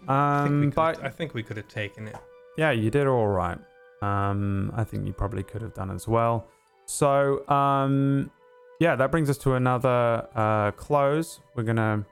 [0.07, 2.15] I think, we um could, but I think we could have taken it.
[2.57, 3.57] yeah, you did all right.
[4.01, 6.47] Um, I think you probably could have done as well.
[6.85, 8.31] So, um,
[8.79, 11.41] yeah, that brings us to another uh, close.
[11.55, 12.05] We're gonna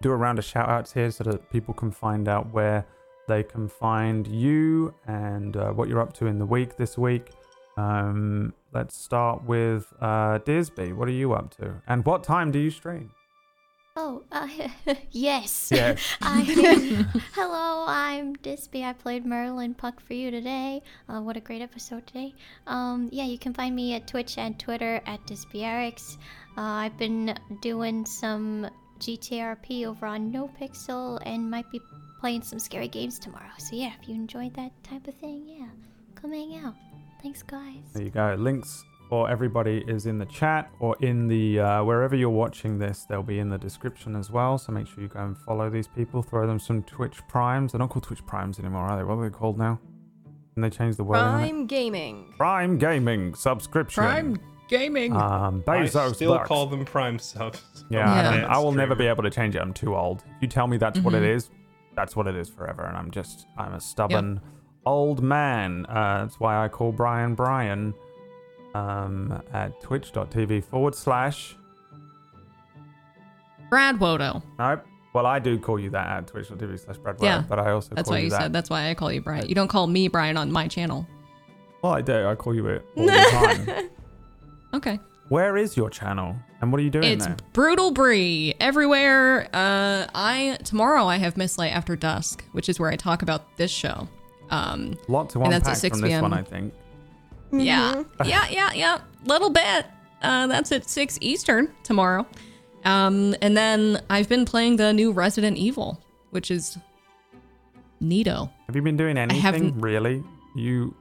[0.00, 2.86] do a round of shout outs here so that people can find out where
[3.28, 7.30] they can find you and uh, what you're up to in the week this week.
[7.76, 10.94] Um, let's start with uh, Disby.
[10.94, 11.82] What are you up to?
[11.86, 13.10] And what time do you stream?
[14.00, 14.46] Oh, uh,
[15.10, 15.70] yes.
[15.72, 16.00] Yes.
[16.22, 16.42] I,
[17.34, 18.84] hello, I'm Disby.
[18.84, 20.82] I played Merlin Puck for you today.
[21.08, 22.32] Uh, what a great episode today.
[22.68, 26.16] Um, yeah, you can find me at Twitch and Twitter at DispyRx.
[26.56, 31.80] Uh, I've been doing some GTRP over on NoPixel and might be
[32.20, 33.50] playing some scary games tomorrow.
[33.58, 35.66] So yeah, if you enjoyed that type of thing, yeah,
[36.14, 36.74] come hang out.
[37.22, 37.82] Thanks, guys.
[37.94, 38.34] There you go.
[38.38, 43.06] Links for everybody is in the chat or in the uh, wherever you're watching this.
[43.08, 44.58] They'll be in the description as well.
[44.58, 46.22] So make sure you go and follow these people.
[46.22, 47.72] Throw them some Twitch primes.
[47.72, 49.04] They're not called Twitch primes anymore, are they?
[49.04, 49.80] What are they called now?
[50.54, 51.18] And they changed the word.
[51.18, 52.34] Prime Gaming.
[52.36, 54.02] Prime gaming subscription.
[54.02, 54.36] Prime
[54.68, 55.16] Gaming.
[55.16, 56.14] Um, I Bezos.
[56.16, 56.48] still bucks.
[56.48, 57.62] call them Prime subs.
[57.90, 58.40] Yeah, I, Yeah.
[58.42, 59.62] don't- I will never be able to change it.
[59.62, 60.24] I'm too old.
[60.36, 61.34] If you tell me that's what it Mhm.
[61.36, 61.50] is,
[61.96, 62.82] that's what it is forever.
[62.84, 64.40] And I'm just, I'm a stubborn
[64.88, 65.86] old man.
[65.86, 67.94] Uh, that's why I call Brian Brian
[68.74, 71.56] um, at twitch.tv forward slash.
[73.70, 74.42] Brad Wodo.
[74.58, 74.84] Nope.
[75.14, 78.08] Well, I do call you that at twitch.tv slash Brad Yeah, but I also That's
[78.08, 78.40] call why you you that.
[78.42, 78.52] said.
[78.52, 79.48] That's why I call you Brian.
[79.48, 81.06] You don't call me Brian on my channel.
[81.82, 82.26] Well, I do.
[82.26, 83.90] I call you it all the time.
[84.74, 85.00] Okay.
[85.30, 86.36] Where is your channel?
[86.60, 87.36] And what are you doing It's there?
[87.54, 89.48] Brutal Bree everywhere.
[89.54, 93.70] Uh, I tomorrow I have Mistlight After Dusk, which is where I talk about this
[93.70, 94.06] show.
[94.50, 96.22] Um, Lot to and that's at unpack 6 from this p.m.
[96.22, 96.72] one, I think.
[97.52, 99.86] yeah, yeah, yeah, yeah, little bit.
[100.22, 102.26] Uh, that's at six Eastern tomorrow.
[102.84, 106.76] Um, and then I've been playing the new Resident Evil, which is
[108.02, 108.50] neato.
[108.66, 110.22] Have you been doing anything really?
[110.56, 110.94] You.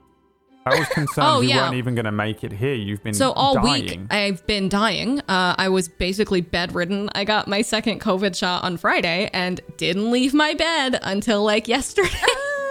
[0.66, 1.64] I was concerned Oh, you yeah.
[1.64, 2.74] weren't even going to make it here.
[2.74, 3.84] You've been So all dying.
[3.86, 5.20] week I've been dying.
[5.22, 7.10] Uh, I was basically bedridden.
[7.16, 11.68] I got my second COVID shot on Friday and didn't leave my bed until like
[11.78, 12.10] yesterday.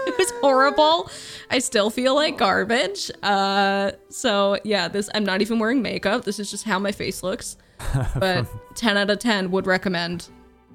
[0.13, 1.11] it was horrible.
[1.51, 3.11] I still feel like garbage.
[3.23, 6.25] Uh, so yeah, this I'm not even wearing makeup.
[6.25, 7.57] This is just how my face looks.
[8.19, 10.29] But 10 out of 10 would recommend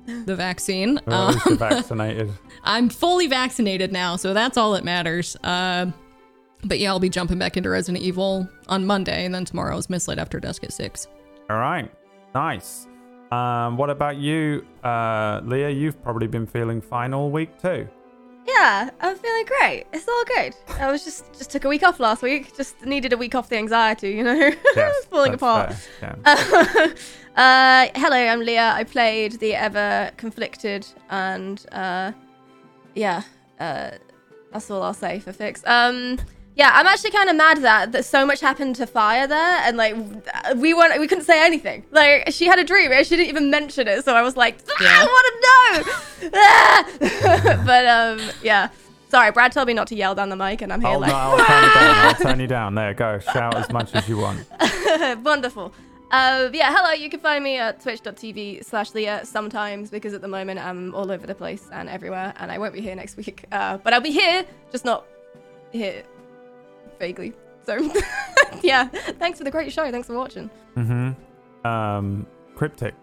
[0.06, 1.00] the vaccine.
[1.08, 2.32] Well, you're Um, vaccinated.
[2.64, 5.36] I'm fully vaccinated now, so that's all that matters.
[5.44, 5.88] Uh,
[6.64, 9.88] but yeah, I'll be jumping back into Resident Evil on Monday, and then tomorrow tomorrow's
[9.88, 11.08] Mistlight After Dusk at 6.
[11.50, 11.92] All right.
[12.36, 12.88] Nice.
[13.32, 15.70] Um, what about you, uh, Leah?
[15.70, 17.88] You've probably been feeling fine all week too.
[18.46, 19.86] Yeah, I'm feeling great.
[19.94, 20.56] It's all good.
[20.80, 22.56] I was just just took a week off last week.
[22.56, 24.52] Just needed a week off the anxiety, you know.
[24.76, 25.76] Yes, falling apart.
[26.02, 26.16] yeah.
[27.36, 28.74] uh, hello, I'm Leah.
[28.76, 32.12] I played the ever conflicted and uh,
[32.96, 33.24] yeah,
[33.60, 33.92] uh,
[34.52, 35.64] that's all I'll say for fix.
[35.66, 36.18] Um,
[36.56, 39.78] yeah, I'm actually kind of mad that that so much happened to Fire there, and
[39.78, 39.96] like
[40.58, 41.86] we weren't, we couldn't say anything.
[41.92, 44.04] Like she had a dream, and she didn't even mention it.
[44.04, 45.26] So I was like, "Ah, I want
[46.22, 47.58] to know.
[47.66, 48.70] But um, yeah.
[49.10, 51.10] Sorry, Brad told me not to yell down the mic, and I'm here Oh, like,
[51.12, 51.96] no, I'll turn you down.
[51.98, 52.76] I'll turn you down.
[52.76, 53.20] There, go.
[53.20, 54.46] Shout as much as you want.
[55.24, 55.74] Wonderful.
[56.12, 56.92] Uh, yeah, hello.
[56.94, 61.12] You can find me at twitch.tv slash Leah sometimes because at the moment I'm all
[61.12, 63.44] over the place and everywhere, and I won't be here next week.
[63.52, 65.06] Uh, but I'll be here, just not
[65.74, 66.04] here
[67.02, 67.34] vaguely.
[67.64, 67.78] So,
[68.64, 68.88] yeah,
[69.20, 69.92] thanks for the great show.
[69.92, 70.50] Thanks for watching.
[70.78, 71.68] Mm-hmm.
[71.68, 72.96] Um, cryptic.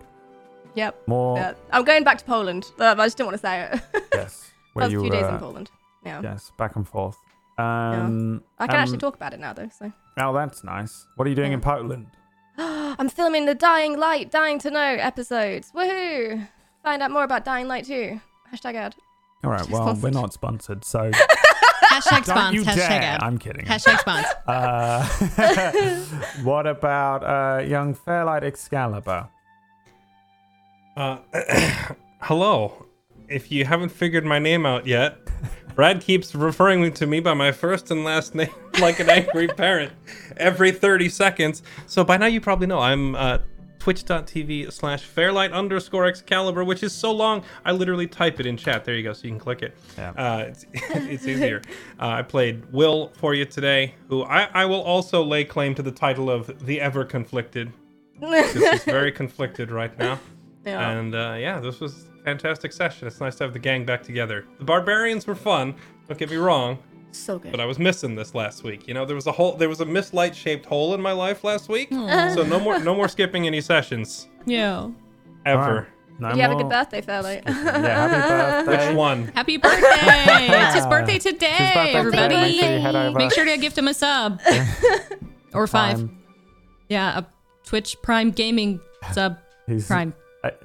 [0.74, 1.08] Yep.
[1.08, 1.36] More.
[1.36, 2.66] Yeah, I'm going back to Poland.
[2.78, 3.80] Uh, I just didn't want to say it.
[4.14, 4.50] Yes.
[4.74, 5.70] that was a few days in uh, Poland.
[6.04, 6.20] Yeah.
[6.22, 7.16] Yes, back and forth.
[7.58, 9.68] Um, I can actually um, talk about it now, though.
[9.76, 9.92] So.
[10.18, 11.06] Oh, that's nice.
[11.16, 12.06] What are you doing in Poland?
[12.58, 15.72] I'm filming the Dying Light, Dying to Know episodes.
[15.72, 16.48] Woohoo!
[16.84, 18.20] Find out more about Dying Light too.
[18.52, 18.94] Hashtag ad.
[19.44, 19.68] All right.
[19.68, 21.10] Well, we're not sponsored, so
[21.88, 22.62] Hashtag don't you.
[22.62, 23.18] Hashtag dare.
[23.20, 23.64] I'm kidding.
[23.64, 24.24] Hashtag spons.
[24.48, 25.04] Uh,
[26.42, 29.28] what about uh, young Fairlight Excalibur?
[30.96, 31.18] Uh,
[32.22, 32.86] hello.
[33.28, 35.18] If you haven't figured my name out yet,
[35.74, 38.48] Brad keeps referring to me by my first and last name
[38.80, 39.92] like an angry parent
[40.36, 41.62] every 30 seconds.
[41.86, 43.38] So by now you probably know I'm uh,
[43.88, 48.84] twitch.tv slash fairlight underscore excalibur, which is so long I literally type it in chat.
[48.84, 49.74] There you go, so you can click it.
[49.96, 50.10] Yeah.
[50.10, 51.62] Uh, it's, it's easier.
[51.98, 55.82] Uh, I played Will for you today, who I, I will also lay claim to
[55.82, 57.72] the title of the ever conflicted.
[58.20, 60.20] This is very conflicted right now.
[60.66, 60.90] Yeah.
[60.90, 63.08] And uh, yeah, this was a fantastic session.
[63.08, 64.44] It's nice to have the gang back together.
[64.58, 65.74] The barbarians were fun.
[66.08, 66.78] Don't get me wrong.
[67.12, 67.50] So good.
[67.50, 68.86] But I was missing this last week.
[68.86, 69.56] You know, there was a hole.
[69.56, 71.88] There was a Mistlight shaped hole in my life last week.
[71.92, 72.34] Aw.
[72.34, 74.88] So no more, no more skipping any sessions Yeah.
[75.46, 75.88] ever.
[76.20, 77.44] No Did you have a good birthday, Fairlight?
[77.46, 78.88] Yeah, happy birthday.
[78.88, 79.26] Which one?
[79.28, 79.80] Happy birthday!
[80.66, 82.34] it's his birthday today, His birthday everybody.
[82.34, 82.40] today.
[82.50, 83.18] Make sure you head over.
[83.18, 84.40] Make sure to gift him a sub.
[85.54, 85.94] or five.
[85.98, 86.18] Prime.
[86.88, 87.24] Yeah, a
[87.64, 88.80] Twitch Prime Gaming
[89.12, 89.38] sub.
[89.68, 90.12] He's Prime.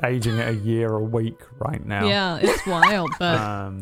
[0.03, 2.07] aging at a year a week right now.
[2.07, 3.81] Yeah, it's wild, but Um,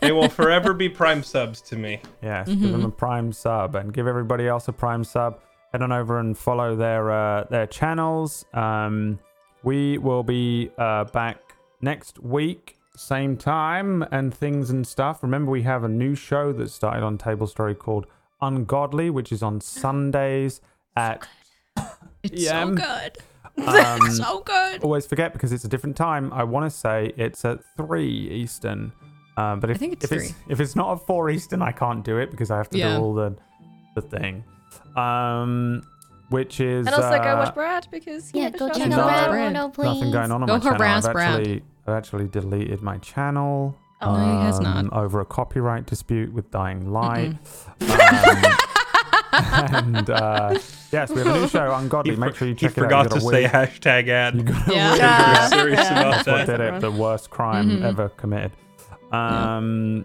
[0.00, 2.00] They will forever be prime subs to me.
[2.22, 2.84] yes, give them Mm-hmm.
[2.86, 5.40] a prime sub and give everybody else a prime sub.
[5.72, 8.44] Head on over and follow their uh, their channels.
[8.54, 9.18] Um,
[9.62, 11.38] we will be uh, back
[11.82, 15.22] next week, same time and things and stuff.
[15.22, 18.06] Remember, we have a new show that started on Table Story called
[18.40, 20.60] Ungodly, which is on Sundays
[20.96, 21.26] at
[22.22, 23.18] it's so good.
[23.66, 24.82] um, so good.
[24.84, 26.32] always forget because it's a different time.
[26.32, 28.92] I want to say it's at three Eastern.
[29.38, 32.04] Um, but if, think it's if it's if it's not at four Eastern, I can't
[32.04, 32.96] do it because I have to Yeah.
[32.96, 33.36] do all the
[33.94, 34.42] the thing.
[34.96, 35.82] Um,
[36.30, 39.00] which is and also go uh, watch Brad because he Yeah, go showed check No.
[39.00, 39.54] out Brad Brad.
[39.54, 39.84] Warno, please.
[39.94, 40.78] nothing going on on Go my channel.
[40.78, 43.76] harass I've actually I've actually deleted my channel.
[44.00, 44.76] Oh, no, he has not.
[44.76, 47.34] um, Over a copyright dispute with Dying Light.
[47.80, 47.88] Um,
[49.32, 50.58] and uh,
[50.92, 52.14] yes, we have a new show, Ungodly.
[52.14, 52.84] He, Make sure you he check it out.
[52.84, 53.44] forgot You to gotta say
[53.80, 54.34] hashtag ad.
[54.36, 54.94] You gotta Yeah.
[54.96, 55.36] Yeah.
[55.40, 56.00] I'm serious Yeah.
[56.00, 56.56] about That's what that.
[56.58, 56.80] did it.
[56.80, 57.82] The worst crime Mhm.
[57.82, 58.52] ever committed.
[59.12, 60.04] Um,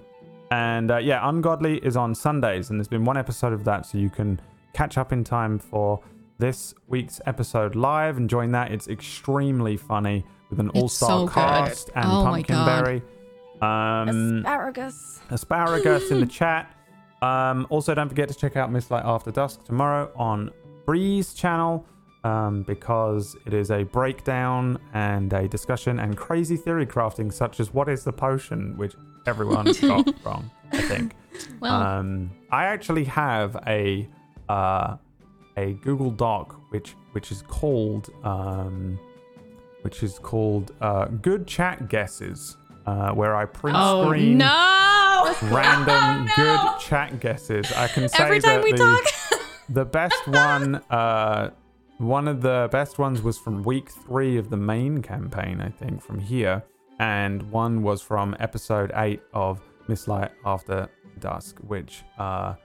[0.51, 3.97] and uh, yeah, Ungodly is on Sundays, and there's been one episode of that, so
[3.97, 4.39] you can
[4.73, 5.99] catch up in time for
[6.39, 8.71] this week's episode live and join that.
[8.71, 11.33] It's extremely funny with an It's all-star so good.
[11.33, 12.65] cast and Oh my God.
[12.83, 13.01] Pumpkinberry.
[13.61, 15.21] Um, Asparagus.
[15.29, 16.75] asparagus in the chat.
[17.21, 20.51] Um, also, don't forget to check out Mistlight After Dusk tomorrow on
[20.85, 21.85] Breeze channel
[22.23, 27.73] um, because it is a breakdown and a discussion and crazy theory crafting, such as
[27.73, 28.93] what is the potion, which
[29.25, 31.15] everyone got wrong, I think.
[31.59, 34.07] Well, Um, I actually have a
[34.49, 34.97] uh,
[35.57, 38.99] a Google Doc which which is called um,
[39.81, 45.35] which is called uh, Good Chat Guesses, uh, where I print oh screen no!
[45.43, 47.71] random good chat guesses.
[47.73, 49.39] I can say Every time that we the, talk.
[49.69, 51.51] the best one, uh,
[51.97, 56.01] one of the best ones was from week three of the main campaign, I think,
[56.01, 56.63] from here,
[56.99, 60.89] and one was from episode eight of Mistlight After
[61.19, 62.55] Dusk, which, uh,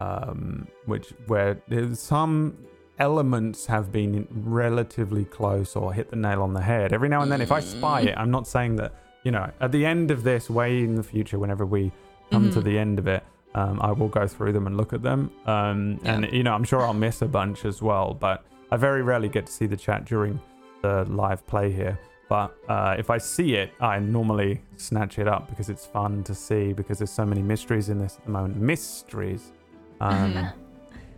[0.00, 1.60] um, which where
[1.94, 2.56] some
[2.98, 6.92] elements have been relatively close or hit the nail on the head.
[6.92, 9.70] Every now and then, if I spy it, I'm not saying that you know, at
[9.70, 11.92] the end of this, way in the future, whenever we
[12.32, 12.64] come to Mhm.
[12.64, 13.22] the end of it,
[13.54, 15.30] um, I will go through them and look at them.
[15.46, 16.14] Um, Yeah.
[16.14, 19.28] And, you know, I'm sure I'll miss a bunch as well, but I very rarely
[19.28, 20.40] get to see the chat during
[20.80, 21.98] the live play here.
[22.28, 26.34] But uh, if I see it, I normally snatch it up because it's fun to
[26.34, 28.56] see because there's so many mysteries in this at the moment.
[28.56, 29.52] Mysteries.
[30.00, 30.48] Um,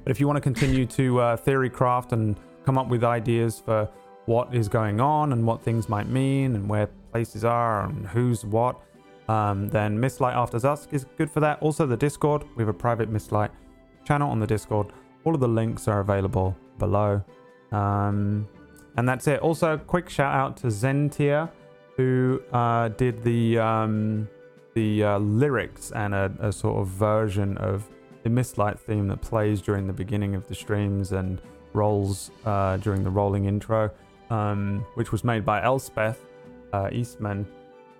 [0.03, 3.59] but if you want to continue to uh, theory craft and come up with ideas
[3.65, 3.89] for
[4.27, 8.45] what is going on and what things might mean and where places are and who's
[8.45, 8.79] what,
[9.28, 11.61] um, then Mistlight After Dusk is good for that.
[11.61, 12.44] Also, the Discord.
[12.57, 13.51] We have a private Mistlight
[14.05, 14.89] channel on the Discord.
[15.25, 17.23] All of the links are available below.
[17.73, 18.47] Um,
[18.97, 19.41] and that's it.
[19.41, 21.51] Also, quick shout out to Zentia,
[21.97, 24.28] who uh, did the um,
[24.75, 27.89] the uh, lyrics and a, a sort of version of
[28.23, 31.41] the Mistlight theme that plays during the beginning of the streams and
[31.73, 33.91] rolls uh, during the rolling intro,
[34.31, 36.25] um, which was made by Elspeth
[36.73, 37.47] uh, Eastman.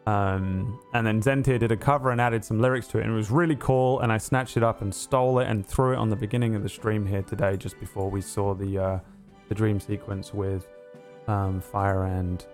[0.07, 3.17] Um, and then Zentia did a cover and added some lyrics to it, and it
[3.17, 4.01] was really cool.
[4.01, 6.63] And I snatched it up and stole it and threw it on the beginning of
[6.63, 8.99] the stream here today, just before we saw the uh,
[9.49, 10.67] the dream sequence with
[11.27, 12.45] um, Fire and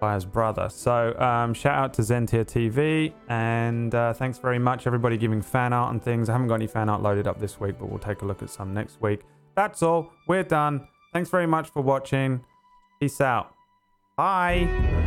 [0.00, 0.68] Fire's brother.
[0.68, 5.72] So um, shout out to Zentia TV, and uh, thanks very much everybody giving fan
[5.72, 6.28] art and things.
[6.28, 8.42] I haven't got any fan art loaded up this week, but we'll take a look
[8.42, 9.20] at some next week.
[9.54, 10.12] That's all.
[10.26, 10.88] We're done.
[11.12, 12.44] Thanks very much for watching.
[13.00, 13.54] Peace out.
[14.16, 14.97] Bye.